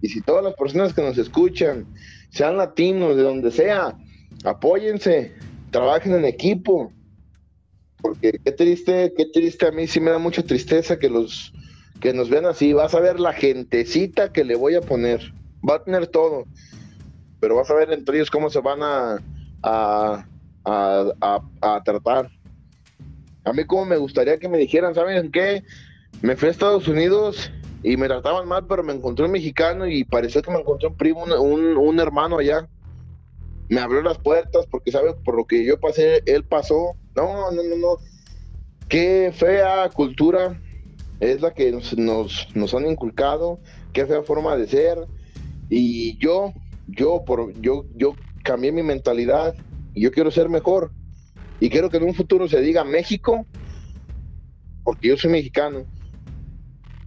[0.05, 1.87] Y si todas las personas que nos escuchan,
[2.29, 3.97] sean latinos, de donde sea,
[4.43, 5.33] apóyense,
[5.71, 6.93] trabajen en equipo.
[8.03, 11.51] Porque qué triste, qué triste, a mí sí me da mucha tristeza que los
[11.99, 12.71] que nos vean así.
[12.71, 15.33] Vas a ver la gentecita que le voy a poner.
[15.67, 16.45] Va a tener todo.
[17.39, 19.17] Pero vas a ver entre ellos cómo se van a,
[19.63, 20.23] a,
[20.63, 22.29] a, a tratar.
[23.43, 25.63] A mí como me gustaría que me dijeran, ¿saben qué?
[26.21, 27.49] Me fui a Estados Unidos
[27.85, 30.97] y me trataban mal, pero me encontré un mexicano y parecía que me encontré un
[30.97, 32.67] primo, un, un, hermano allá.
[33.69, 35.13] Me abrió las puertas porque, ¿sabe?
[35.13, 36.95] Por lo que yo pasé, él pasó.
[37.15, 37.97] No, no, no, no.
[38.89, 40.59] Qué fea cultura
[41.19, 43.59] es la que nos, nos, nos han inculcado,
[43.93, 45.05] qué fea forma de ser.
[45.69, 46.53] Y yo,
[46.87, 49.53] yo, por, yo, yo cambié mi mentalidad
[49.93, 50.89] y yo quiero ser mejor.
[51.59, 53.45] Y quiero que en un futuro se diga México,
[54.83, 55.85] porque yo soy mexicano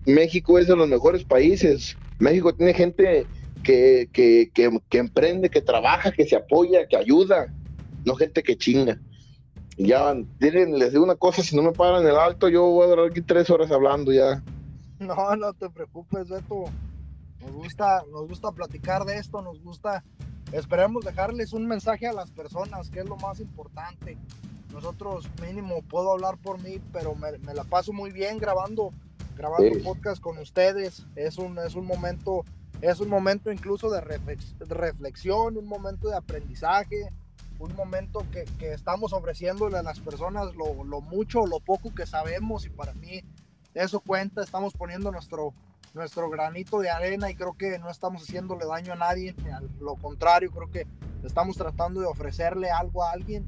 [0.07, 1.97] México es de los mejores países.
[2.19, 3.27] México tiene gente
[3.63, 7.53] que, que, que, emprende, que trabaja, que se apoya, que ayuda,
[8.05, 8.99] no gente que chinga.
[9.77, 13.11] Ya, les digo una cosa, si no me paran el alto, yo voy a durar
[13.11, 14.43] aquí tres horas hablando ya.
[14.99, 16.65] No, no te preocupes, Beto.
[17.41, 20.03] Nos gusta, nos gusta platicar de esto, nos gusta,
[20.51, 24.19] esperemos dejarles un mensaje a las personas, que es lo más importante.
[24.73, 28.93] Nosotros mínimo puedo hablar por mí, pero me la paso muy bien grabando
[29.39, 31.07] grabando un podcast con ustedes.
[31.15, 32.45] Es un, es un momento,
[32.83, 37.09] es un momento incluso de reflexión, un momento de aprendizaje,
[37.61, 41.95] un momento que, que estamos ofreciéndole a las personas lo, lo, mucho o lo poco
[41.95, 43.23] que sabemos y para mí
[43.75, 45.55] eso cuenta, estamos poniendo nuestro,
[45.95, 49.95] nuestro granito de arena y creo que no estamos haciéndole daño a nadie, al lo
[49.95, 50.87] contrario, creo que
[51.25, 53.47] estamos tratando de ofrecerle algo a alguien.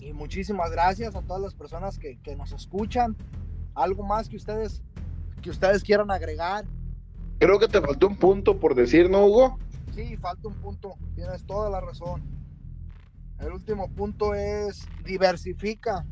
[0.00, 3.16] Y muchísimas gracias a todas las personas que, que nos escuchan,
[3.74, 4.82] algo más que ustedes
[5.40, 6.66] que ustedes quieran agregar.
[7.38, 9.58] Creo que te faltó un punto por decir, ¿no, Hugo?
[9.94, 10.94] Sí, falta un punto.
[11.14, 12.22] Tienes toda la razón.
[13.38, 16.04] El último punto es diversifica.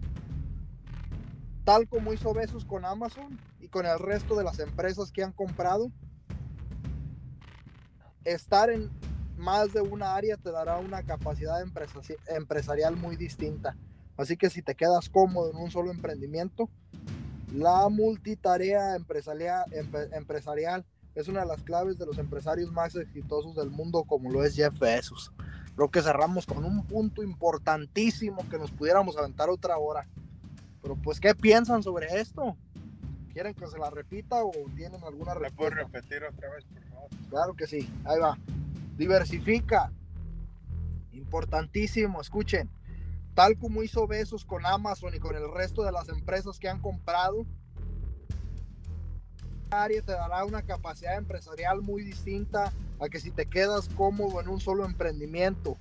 [1.65, 5.33] Tal como hizo Besos con Amazon y con el resto de las empresas que han
[5.33, 5.93] comprado.
[8.25, 8.91] Estar en
[9.37, 11.63] más de una área te dará una capacidad
[12.29, 13.77] empresarial muy distinta.
[14.17, 16.71] Así que si te quedas cómodo en un solo emprendimiento,
[17.53, 19.65] la multitarea empresarial,
[20.13, 20.85] empresarial
[21.15, 24.55] es una de las claves de los empresarios más exitosos del mundo, como lo es
[24.55, 25.33] Jeff Bezos.
[25.75, 30.07] Creo que cerramos con un punto importantísimo que nos pudiéramos aventar otra hora.
[30.83, 32.57] Pero pues, ¿qué piensan sobre esto?
[33.33, 35.77] ¿Quieren que se la repita o tienen alguna respuesta?
[35.77, 37.11] puedo repetir otra vez, por favor?
[37.31, 38.37] Claro que sí, ahí va.
[38.97, 39.93] Diversifica.
[41.13, 42.69] Importantísimo, escuchen
[43.39, 46.81] tal como hizo Besos con Amazon y con el resto de las empresas que han
[46.81, 47.47] comprado,
[49.71, 54.49] área te dará una capacidad empresarial muy distinta a que si te quedas cómodo en
[54.49, 55.79] un solo emprendimiento.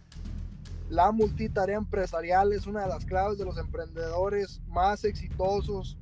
[0.88, 5.98] La multitarea empresarial es una de las claves de los emprendedores más exitosos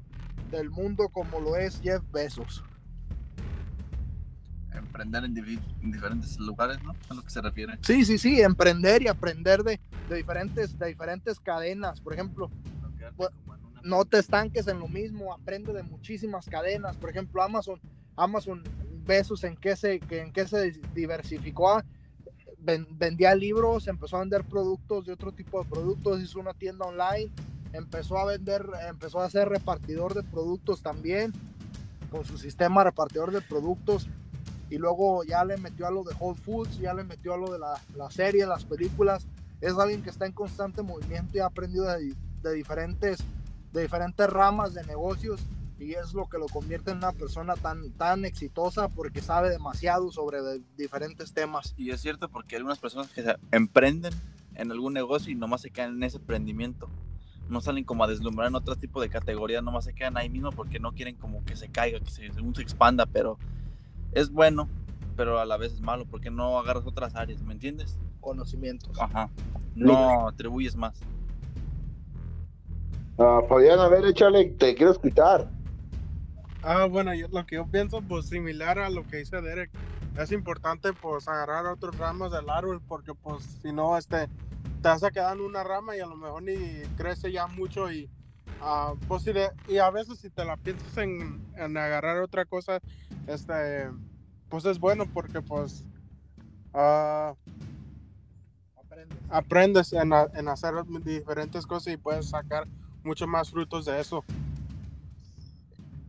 [0.51, 2.65] del mundo como lo es Jeff Bezos
[4.79, 6.95] emprender en, diferentes lugares, ¿no?
[7.09, 7.77] A lo que se refiere.
[7.81, 9.79] Sí, sí, sí, emprender y aprender de,
[10.09, 11.99] de diferentes, de diferentes cadenas.
[12.01, 12.49] Por ejemplo,
[13.83, 16.97] no, te estanques en lo mismo, aprende de muchísimas cadenas.
[16.97, 17.79] Por ejemplo, Amazon,
[18.15, 18.63] Amazon
[19.05, 21.81] Besos en qué se, en qué se diversificó.
[22.91, 27.31] vendía libros, empezó a vender productos de otro tipo de productos, hizo una tienda online,
[27.73, 31.31] empezó a vender, empezó a ser repartidor de productos también,
[32.09, 34.09] con su sistema repartidor de productos
[34.69, 37.51] y luego ya le metió a lo de Whole Foods, ya le metió a lo
[37.51, 39.27] de la, la serie, las películas.
[39.61, 43.19] Es alguien que está en constante movimiento y ha aprendido de, de, diferentes,
[43.71, 45.41] de diferentes ramas de negocios
[45.79, 50.11] y es lo que lo convierte en una persona tan, tan exitosa porque sabe demasiado
[50.11, 50.39] sobre
[50.77, 51.73] diferentes temas.
[51.77, 54.13] Y es cierto porque hay algunas personas que se emprenden
[54.55, 56.89] en algún negocio y nomás se quedan en ese emprendimiento.
[57.49, 60.51] No salen como a deslumbrar en otro tipo de categoría, nomás se quedan ahí mismo
[60.51, 63.37] porque no quieren como que se caiga, que se, se expanda, pero
[64.15, 64.67] es bueno,
[65.15, 67.99] pero a la vez es malo porque no agarras otras áreas, ¿me entiendes?
[68.21, 68.99] Conocimientos.
[68.99, 69.29] Ajá.
[69.75, 70.99] No atribuyes más.
[73.19, 75.49] Ah, Fabián, a ver, échale, te quiero escuchar.
[76.63, 79.69] Ah, bueno, yo, lo que yo pienso, pues similar a lo que dice Derek,
[80.17, 84.27] es importante pues agarrar otros ramos del árbol porque pues si no este
[84.81, 86.55] te vas a quedar en una rama y a lo mejor ni
[86.95, 88.09] crece ya mucho y
[88.61, 92.45] ah, pues, si de- y a veces si te la piensas en, en agarrar otra
[92.45, 92.79] cosa
[93.27, 93.89] este
[94.49, 95.83] pues es bueno porque pues
[96.73, 97.33] ah,
[98.77, 99.17] Aprendes.
[99.29, 100.73] aprendes en, en hacer
[101.03, 102.65] diferentes cosas y puedes sacar
[103.03, 104.23] mucho más frutos de eso.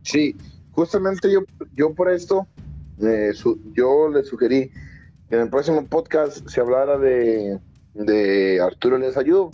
[0.03, 0.35] Sí,
[0.71, 1.41] justamente yo,
[1.75, 2.47] yo por esto,
[3.01, 4.71] eh, su- yo le sugerí
[5.29, 7.59] que en el próximo podcast se hablara de,
[7.93, 9.51] de Arturo Les Ayudo.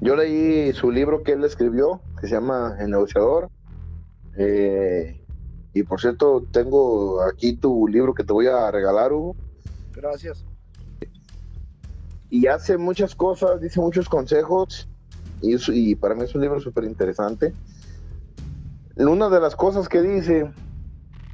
[0.00, 3.50] Yo leí su libro que él escribió, que se llama El negociador.
[4.36, 5.22] Eh,
[5.74, 9.36] y por cierto, tengo aquí tu libro que te voy a regalar, Hugo.
[9.94, 10.44] Gracias.
[12.30, 14.88] y hace muchas cosas, dice muchos consejos
[15.42, 17.52] y, para mí es un libro súper interesante.
[18.96, 20.50] Una de las cosas que dice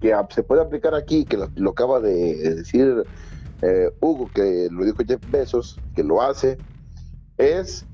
[0.01, 3.05] que se puede aplicar aquí, que lo, lo acaba de decir
[3.63, 6.59] eh, Hugo, que lo dijo Jeff Bezos, que lo hace,
[7.37, 7.85] es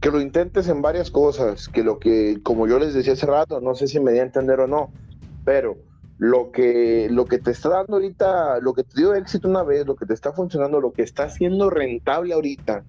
[0.00, 3.60] que lo intentes en varias cosas, que lo que, como yo les decía hace rato,
[3.60, 4.92] no sé si me di a entender o no,
[5.44, 5.76] pero
[6.18, 9.86] lo que, lo que te está dando ahorita, lo que te dio éxito una vez,
[9.86, 12.84] lo que te está funcionando, lo que está siendo rentable ahorita,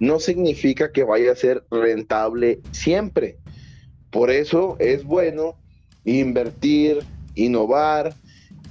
[0.00, 3.38] no significa que vaya a ser rentable siempre.
[4.10, 5.56] Por eso es bueno
[6.04, 7.04] invertir,
[7.34, 8.14] innovar,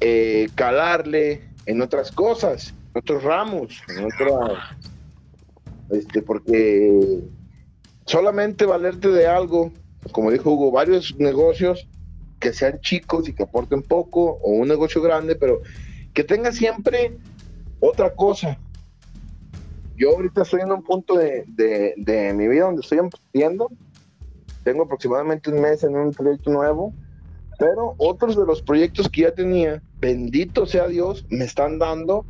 [0.02, 4.60] eh, calarle en otras cosas, en otros ramos, en otras,
[5.92, 7.22] este, porque
[8.10, 9.72] solamente valerte de algo,
[10.12, 11.88] como dijo Hugo, varios negocios
[12.40, 15.62] que sean chicos y que aporten poco, o un negocio grande, pero
[16.14, 17.18] que tenga siempre
[17.80, 18.60] otra cosa.
[19.96, 23.70] Yo ahorita estoy en un punto de, de- de mi vida donde estoy emprendiendo.
[24.64, 26.94] Tengo aproximadamente un mes en un proyecto nuevo,
[27.60, 32.26] pero otros de los proyectos que ya tenía, bendito sea Dios, me están dando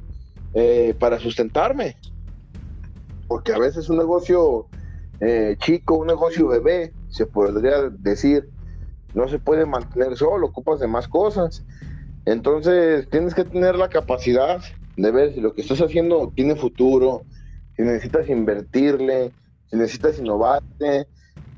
[0.56, 1.96] eh, para sustentarme.
[3.28, 4.68] Porque a veces un negocio
[5.20, 8.50] eh, chico, un negocio bebé, se podría decir,
[9.14, 11.66] no se puede mantener solo, ocupas de más cosas.
[12.26, 14.64] Entonces tienes que tener la capacidad
[14.96, 17.26] de ver si lo que estás haciendo tiene futuro,
[17.76, 19.36] si necesitas invertirle,
[19.68, 21.08] si necesitas innovarte,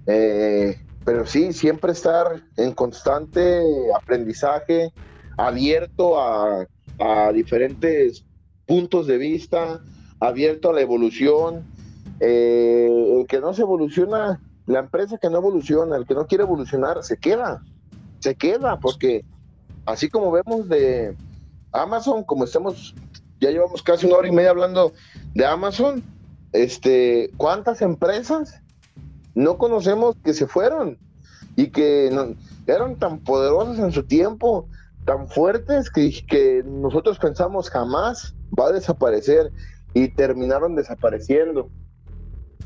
[0.08, 3.62] eh, pero sí, siempre estar en constante
[3.96, 4.94] aprendizaje,
[5.38, 6.68] abierto a,
[7.00, 8.26] a diferentes
[8.66, 9.84] puntos de vista,
[10.20, 11.71] abierto a la evolución.
[12.24, 16.44] Eh, el que no se evoluciona, la empresa que no evoluciona, el que no quiere
[16.44, 17.64] evolucionar, se queda,
[18.20, 19.26] se queda, porque
[19.88, 21.18] así como vemos de
[21.72, 22.94] Amazon, como estamos,
[23.40, 24.94] ya llevamos casi una hora y media hablando
[25.34, 26.04] de Amazon,
[26.54, 28.62] este, ¿cuántas empresas
[29.34, 31.00] no conocemos que se fueron
[31.56, 32.12] y que
[32.68, 34.68] eran tan poderosas en su tiempo,
[35.06, 39.52] tan fuertes que, que nosotros pensamos jamás va a desaparecer
[39.96, 41.72] y terminaron desapareciendo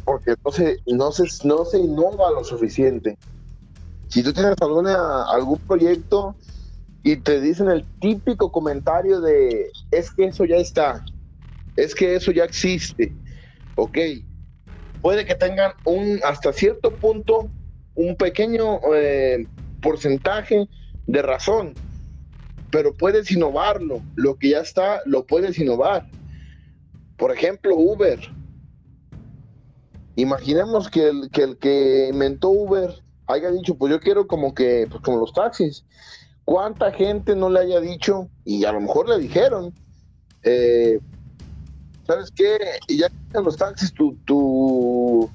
[0.03, 3.17] porque no se, no se, no se innova lo suficiente.
[4.09, 6.35] Si tú tienes alguna, algún proyecto
[7.03, 11.03] y te dicen el típico comentario de es que eso ya está,
[11.75, 13.15] es que eso ya existe,
[13.75, 13.97] ok,
[15.01, 17.49] puede que tengan un hasta cierto punto
[17.95, 19.47] un pequeño eh,
[19.81, 20.67] porcentaje
[21.07, 21.73] de razón,
[22.71, 26.05] pero puedes innovarlo, lo que ya está lo puedes innovar.
[27.17, 28.19] Por ejemplo, Uber.
[30.15, 31.29] Imaginemos que el,
[31.59, 35.83] que inventó Uber haya dicho, pues yo quiero como que, pues como los taxis.
[36.45, 39.73] ¿Cuánta gente no le haya dicho, y a lo mejor le dijeron,
[40.43, 40.99] eh,
[42.05, 42.57] ¿sabes qué?
[42.87, 45.29] Y ya en los taxis tu, tu,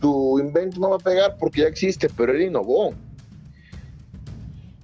[0.00, 2.92] tu invento no va a pegar porque ya existe, pero él innovó.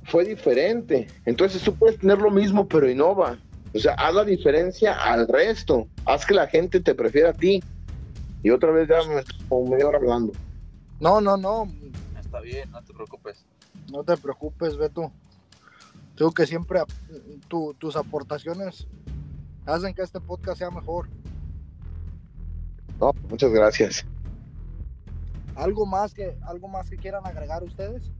[0.04, 1.08] Fue diferente.
[1.24, 3.38] Entonces tú puedes tener lo mismo, pero innova.
[3.74, 5.88] O sea, haz la diferencia al resto.
[6.06, 7.62] Haz que la gente te prefiera a ti.
[8.46, 10.32] Y otra vez ya me estoy como media hora hablando.
[11.00, 11.68] No, no, no.
[12.20, 13.44] Está bien, no te preocupes.
[13.90, 15.10] No te preocupes, Beto.
[16.14, 16.78] Tengo que siempre
[17.48, 18.86] tu- tus aportaciones
[19.66, 21.08] hacen que este podcast sea mejor.
[23.00, 24.06] No, muchas gracias.
[25.56, 28.12] ¿Algo más que, algo más que quieran agregar ustedes?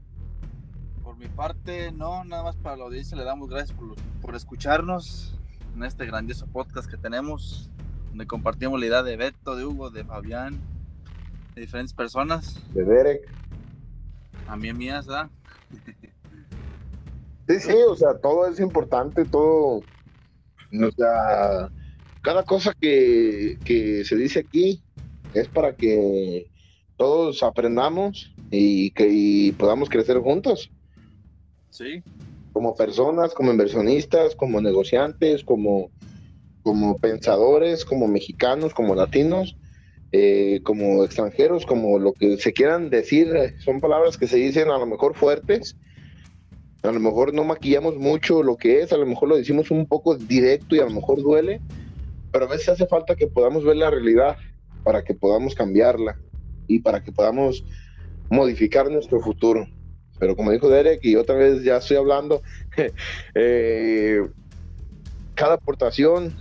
[1.05, 5.39] Por mi parte, no, nada más para la audiencia le damos gracias por, por escucharnos
[5.73, 7.69] en este grandioso podcast que tenemos,
[8.17, 10.57] donde compartimos la idea de Beto, de Hugo, de Fabián,
[11.53, 13.21] de diferentes personas, De Derek.
[14.47, 15.29] también mías, ¿verdad?
[17.47, 19.83] Sí, sí, o sea, todo es importante, todo.
[19.83, 21.69] O sea,
[22.23, 24.83] cada cosa que, que se dice aquí
[25.35, 26.49] es para que
[26.97, 30.71] todos aprendamos y que y podamos crecer juntos.
[31.69, 32.01] Sí,
[32.51, 35.91] como personas, como inversionistas, como negociantes, como,
[36.67, 39.55] como pensadores, como mexicanos, como latinos,
[40.11, 44.77] eh, como extranjeros, como lo que se quieran decir, son palabras que se dicen a
[44.77, 45.77] lo mejor fuertes,
[46.83, 49.85] a lo mejor no maquillamos mucho lo que es, a lo mejor lo decimos un
[49.85, 51.61] poco directo y a lo mejor duele,
[52.33, 54.35] pero a veces hace falta que podamos ver la realidad
[54.83, 56.19] para que podamos cambiarla
[56.67, 57.63] y para que podamos
[58.29, 59.65] modificar nuestro futuro.
[60.19, 62.41] Pero como dijo Derek, y otra vez ya estoy hablando,
[63.35, 64.19] eh,
[65.33, 66.35] cada aportación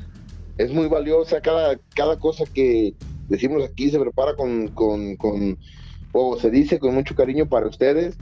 [0.59, 2.95] es muy valiosa, cada, cada cosa que
[3.29, 5.59] decimos aquí se prepara con, con, con,
[6.13, 8.17] o se dice con mucho cariño para ustedes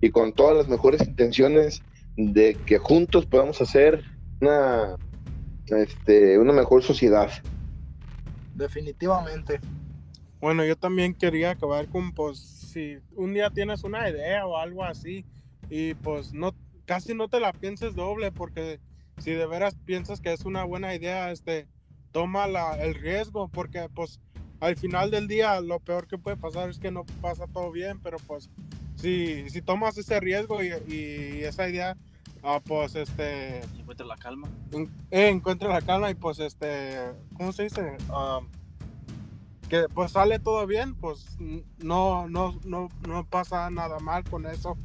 [0.00, 1.82] y con todas las mejores intenciones
[2.16, 4.04] de que juntos podamos hacer
[4.40, 4.96] una,
[5.66, 7.30] este, una mejor sociedad.
[8.54, 9.60] Definitivamente.
[10.40, 14.84] Bueno, yo también quería acabar con, pues, si un día tienes una idea o algo
[14.84, 15.24] así
[15.68, 16.54] y pues no,
[16.84, 18.80] casi no te la pienses doble porque
[19.18, 21.66] si de veras piensas que es una buena idea, este,
[22.12, 24.20] toma la, el riesgo porque pues
[24.60, 27.98] al final del día lo peor que puede pasar es que no pasa todo bien,
[28.00, 28.50] pero pues
[28.96, 31.96] si, si tomas ese riesgo y, y esa idea,
[32.42, 33.60] ah, pues este...
[33.78, 34.48] Encuentra la calma.
[35.10, 36.98] eh, encuentra la calma y pues este,
[37.36, 37.96] ¿cómo se dice?
[38.10, 38.40] Ah,
[39.70, 41.38] que pues sale todo bien, pues
[41.78, 44.76] no, no, no, no pasa nada mal con eso.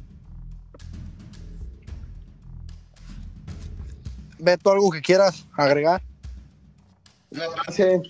[4.38, 6.02] Beto, ¿algo que quieras agregar?
[7.36, 8.00] Una frase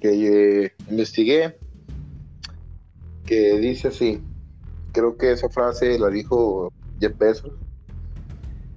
[0.00, 1.58] que eh, investigué
[3.26, 4.22] que dice así,
[4.92, 7.52] creo que esa frase la dijo Jeff Bezos,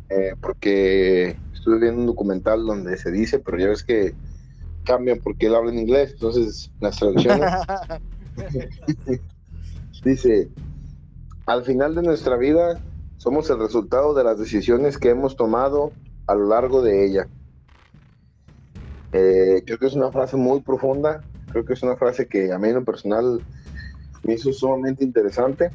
[0.09, 4.13] eh, porque estuve viendo un documental donde se dice, pero ya ves que
[4.83, 7.51] cambian porque él habla en inglés, entonces las traducciones
[10.03, 10.49] dice,
[11.45, 12.81] al final de nuestra vida
[13.17, 15.91] somos el resultado de las decisiones que hemos tomado
[16.27, 17.27] a lo largo de ella.
[19.13, 21.21] Eh, creo que es una frase muy profunda,
[21.51, 23.41] creo que es una frase que a mí en lo personal
[24.23, 25.71] me hizo sumamente interesante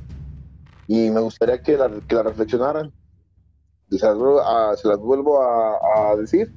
[0.86, 2.92] y me gustaría que la, que la reflexionaran.
[3.90, 6.52] Se las, a, se las vuelvo a, a decir.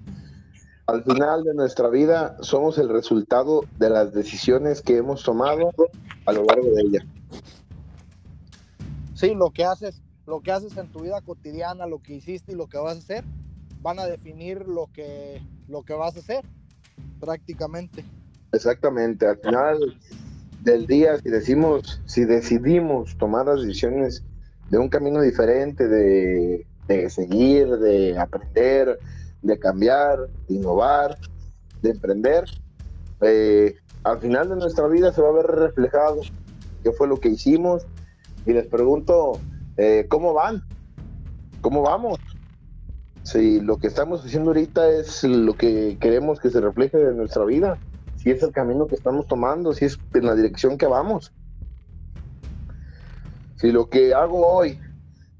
[0.87, 5.71] Al final de nuestra vida somos el resultado de las decisiones que hemos tomado
[6.25, 7.05] a lo largo de ella.
[9.15, 12.55] Sí, lo que haces, lo que haces en tu vida cotidiana, lo que hiciste y
[12.55, 13.23] lo que vas a hacer,
[13.81, 16.45] van a definir lo que, lo que vas a hacer,
[17.19, 18.03] prácticamente.
[18.51, 19.97] Exactamente, al final
[20.61, 24.23] del día, si decimos, si decidimos tomar las decisiones
[24.69, 28.97] de un camino diferente, de, de seguir, de aprender,
[29.41, 31.17] de cambiar, de innovar,
[31.81, 32.45] de emprender,
[33.21, 36.21] eh, al final de nuestra vida se va a ver reflejado
[36.83, 37.85] qué fue lo que hicimos.
[38.45, 39.39] Y les pregunto,
[39.77, 40.63] eh, ¿cómo van?
[41.61, 42.19] ¿Cómo vamos?
[43.25, 47.43] Si lo que estamos haciendo ahorita es lo que queremos que se refleje en nuestra
[47.43, 47.79] vida,
[48.17, 51.33] si es el camino que estamos tomando, si es en la dirección que vamos.
[53.55, 54.79] Si lo que hago hoy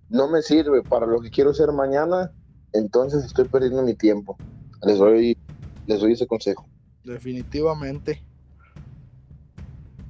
[0.09, 2.31] no me sirve para lo que quiero ser mañana,
[2.73, 4.35] entonces estoy perdiendo mi tiempo.
[4.81, 5.37] Les doy,
[5.85, 6.67] les doy ese consejo.
[7.03, 8.19] Definitivamente.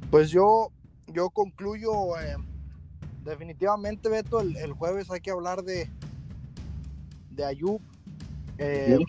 [0.09, 0.71] Pues yo,
[1.07, 2.37] yo concluyo, eh,
[3.25, 5.89] definitivamente, Beto, el, el, jueves hay que hablar de,
[7.35, 7.81] de Ayub.
[8.57, 9.05] Eh, Sí.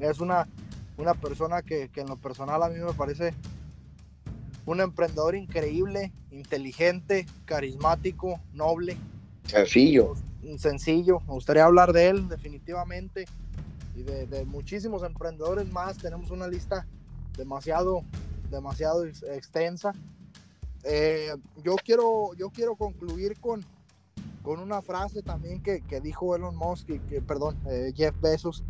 [0.00, 0.46] Es una,
[0.96, 3.34] una persona que, que en lo personal a mí me parece
[4.64, 8.96] un emprendedor increíble, inteligente, carismático, noble,
[9.44, 10.14] Sencillo.
[10.58, 11.20] sencillo.
[11.26, 13.24] Me gustaría hablar de él definitivamente
[13.96, 15.96] y de, de muchísimos emprendedores más.
[15.98, 16.86] Tenemos una lista
[17.36, 18.02] demasiado,
[18.50, 19.92] demasiado ex- extensa.
[20.84, 21.34] Eh,
[21.64, 23.64] yo, quiero, yo quiero concluir con,
[24.48, 28.64] con una frase también que, que dijo Elon Musk, que, perdón, eh, Jeff Bezos.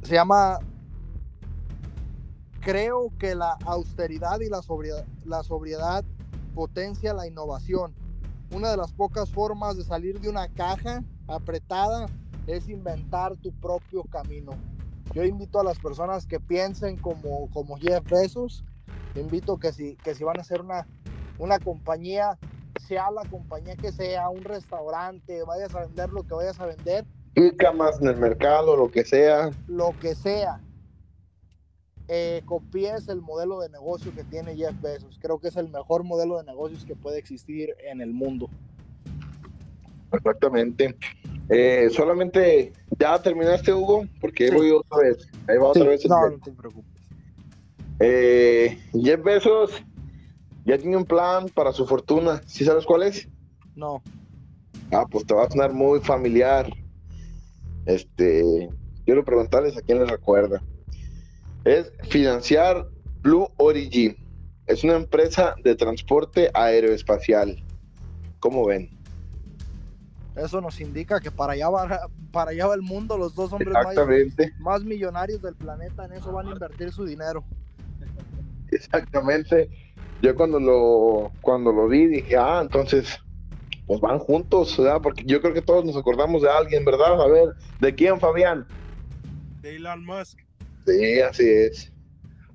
[0.00, 0.58] Se llama,
[2.62, 6.02] creo que la austeridad y la sobriedad, la sobriedad
[6.54, 7.94] potencia la innovación.
[8.52, 12.06] Una de las pocas formas de salir de una caja apretada
[12.46, 14.52] es inventar tu propio camino.
[15.12, 18.64] Yo invito a las personas que piensen como, como Jeff Bezos,
[19.14, 20.86] invito que si, que si van a hacer una,
[21.38, 22.38] una compañía,
[22.86, 27.04] sea la compañía que sea, un restaurante, vayas a vender lo que vayas a vender,
[27.76, 29.50] más en el mercado, lo que sea.
[29.66, 30.60] lo que sea,
[32.08, 35.18] eh, copies el modelo de negocio que tiene Jeff Bezos.
[35.20, 38.48] Creo que es el mejor modelo de negocios que puede existir en el mundo.
[40.12, 40.96] Exactamente.
[41.48, 44.06] Eh, solamente, ¿ya terminaste, Hugo?
[44.20, 44.54] Porque Sí.
[44.54, 45.28] voy otra vez.
[45.48, 46.04] Ahí va otra vez.
[46.04, 47.02] el no, no te preocupes.
[48.00, 49.82] Eh, Jeff Bezos
[50.64, 52.42] ya tiene un plan para su fortuna.
[52.46, 53.28] ¿Sí sabes cuál es?
[53.74, 54.02] No,
[54.92, 56.68] Ah, pues te va a sonar muy familiar.
[57.86, 58.68] Este,
[59.04, 60.62] quiero preguntarles a quién les recuerda.
[61.64, 62.88] Es financiar
[63.22, 64.16] Blue Origin.
[64.66, 67.62] Es una empresa de transporte aeroespacial.
[68.40, 68.90] ¿Cómo ven?
[70.36, 73.72] Eso nos indica que para allá va, para allá va el mundo, los dos hombres
[73.72, 73.96] más,
[74.58, 77.44] más millonarios del planeta, en eso van a invertir su dinero.
[78.74, 79.70] Exactamente.
[80.22, 83.18] Yo cuando lo, cuando lo vi dije, ah, entonces,
[83.86, 85.00] pues van juntos, ¿verdad?
[85.02, 87.20] Porque yo creo que todos nos acordamos de alguien, ¿verdad?
[87.20, 88.66] A ver, ¿de quién, Fabián?
[89.60, 90.38] De Elon Musk.
[90.86, 91.92] Sí, así es.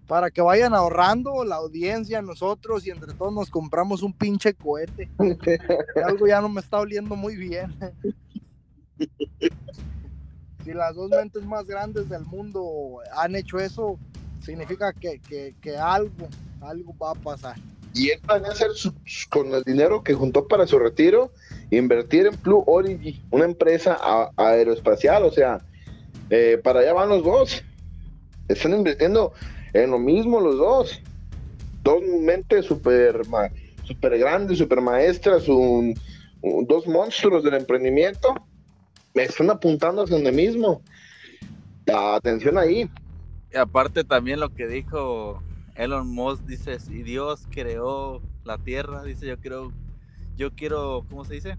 [0.07, 5.09] Para que vayan ahorrando la audiencia, nosotros y entre todos nos compramos un pinche cohete.
[6.03, 7.75] Algo ya no me está oliendo muy bien.
[10.63, 13.99] Si las dos mentes más grandes del mundo han hecho eso,
[14.41, 15.19] significa que,
[15.61, 16.27] que- algo,
[16.61, 17.55] algo va a pasar.
[17.93, 18.69] Y él planea hacer
[19.29, 21.31] con el dinero que juntó para su retiro,
[21.71, 23.97] invertir en Blue Origin, una empresa
[24.37, 25.59] aeroespacial, o sea,
[26.29, 27.63] eh, para allá van los dos.
[28.47, 29.33] Están invirtiendo
[29.73, 31.01] en lo mismo los dos.
[31.83, 33.21] Dos mentes super,
[33.85, 35.99] super grandes, super maestras, un-
[36.41, 38.35] un- dos monstruos del emprendimiento.
[39.15, 40.81] Me están apuntando hacia donde mismo.
[41.91, 42.87] Atención ahí.
[43.53, 45.41] Y aparte también lo que dijo
[45.75, 49.71] Elon Musk, dice, si Dios creó la Tierra, dice, yo creo,
[50.35, 51.57] yo quiero, ¿cómo se dice?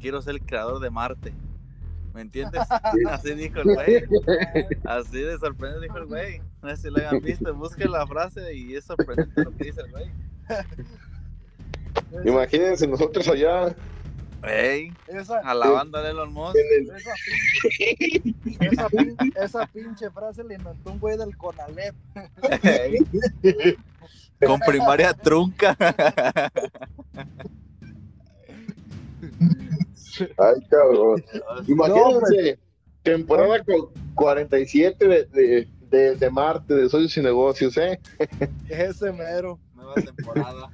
[0.00, 1.32] Quiero ser el creador de Marte.
[2.14, 2.62] ¿Me entiendes?
[3.08, 4.04] Así dijo el güey.
[4.84, 6.40] Así de sorprendente dijo el güey.
[6.62, 9.82] No sé si lo hayan visto, busquen la frase y es sorprendente lo que dice
[9.82, 10.10] el güey.
[12.24, 13.74] Imagínense nosotros allá
[14.42, 16.56] Ey, Esa, alabando a Elon Musk.
[16.56, 17.14] esa,
[18.08, 18.36] pin-
[18.72, 21.94] esa pin- esa pinche frase le inventó un güey del Conalep.
[22.62, 22.96] Ey.
[24.46, 25.76] Con primaria trunca.
[30.38, 31.22] Ay, cabrón.
[31.66, 32.58] Imagínense,
[33.02, 38.00] temporada cu- 47 de, de, de, de Marte, de Socios y Negocios, ¿eh?
[38.68, 39.58] Ese mero.
[39.74, 40.70] Nueva temporada.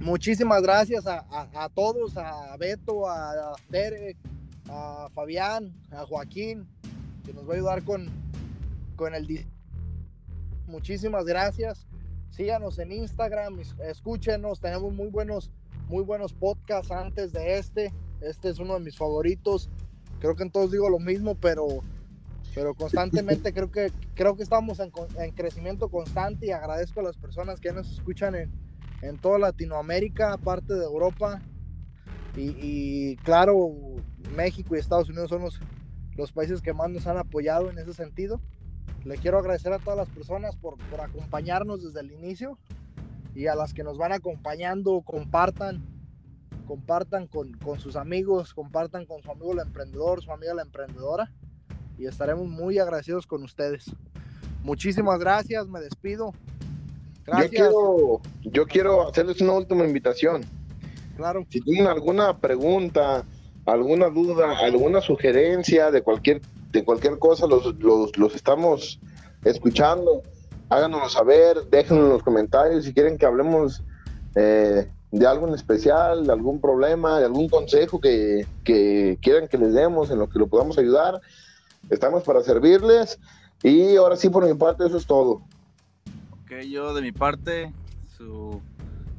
[0.00, 3.54] Muchísimas gracias a, a- todos, a Beto, a
[4.72, 6.66] a Fabián, a Joaquín,
[7.24, 8.08] que nos va a ayudar con,
[8.96, 9.46] con el...
[10.66, 11.86] Muchísimas gracias.
[12.30, 15.50] Síganos en Instagram, es- escúchenos, tenemos muy buenos,
[15.88, 17.92] muy buenos podcasts antes de este.
[18.20, 19.68] Este es uno de mis favoritos.
[20.20, 21.66] Creo que en todos digo lo mismo, pero,
[22.54, 27.16] pero constantemente creo que, creo que estamos en, en crecimiento constante y agradezco a las
[27.16, 28.50] personas que nos escuchan en,
[29.02, 31.40] en toda Latinoamérica, parte de Europa.
[32.36, 33.70] Y, y claro,
[34.36, 35.60] México y Estados Unidos son los,
[36.16, 38.40] los países que más nos han apoyado en ese sentido.
[39.04, 42.58] Le quiero agradecer a todas las personas por, por acompañarnos desde el inicio
[43.34, 45.82] y a las que nos van acompañando, compartan,
[46.66, 51.32] compartan con, con sus amigos, compartan con su amigo el emprendedor, su amiga la emprendedora
[51.98, 53.90] y estaremos muy agradecidos con ustedes.
[54.62, 56.32] Muchísimas gracias, me despido.
[57.26, 60.44] Yo Gracias, quiero, yo quiero hacerles una última invitación.
[61.16, 61.46] claro.
[61.50, 63.24] Si tienen alguna pregunta,
[63.66, 66.40] alguna duda, alguna sugerencia de cualquier,
[66.72, 68.98] de cualquier cosa, los, los, los estamos
[69.44, 70.22] escuchando.
[70.68, 73.82] Háganoslo saber, déjenlo en los comentarios si quieren que hablemos
[74.36, 79.58] eh, de algo en especial, de algún problema, de algún consejo que, que quieran que
[79.58, 81.20] les demos, en lo que lo podamos ayudar.
[81.90, 83.18] Estamos para servirles.
[83.62, 85.42] Y ahora sí, por mi parte, eso es todo.
[86.50, 87.72] Ok, yo de mi parte,
[88.16, 88.60] su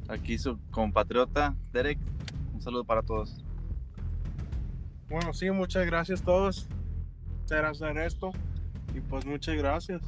[0.06, 1.98] aquí su compatriota Derek,
[2.52, 3.42] un saludo para todos.
[5.08, 6.68] Bueno, sí, muchas gracias a todos
[7.48, 8.32] por hacer esto.
[8.94, 10.02] Y pues muchas gracias.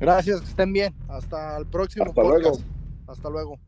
[0.00, 0.92] Gracias, que estén bien.
[1.06, 2.50] Hasta el próximo Hasta luego.
[2.50, 2.66] podcast.
[3.06, 3.60] Hasta luego.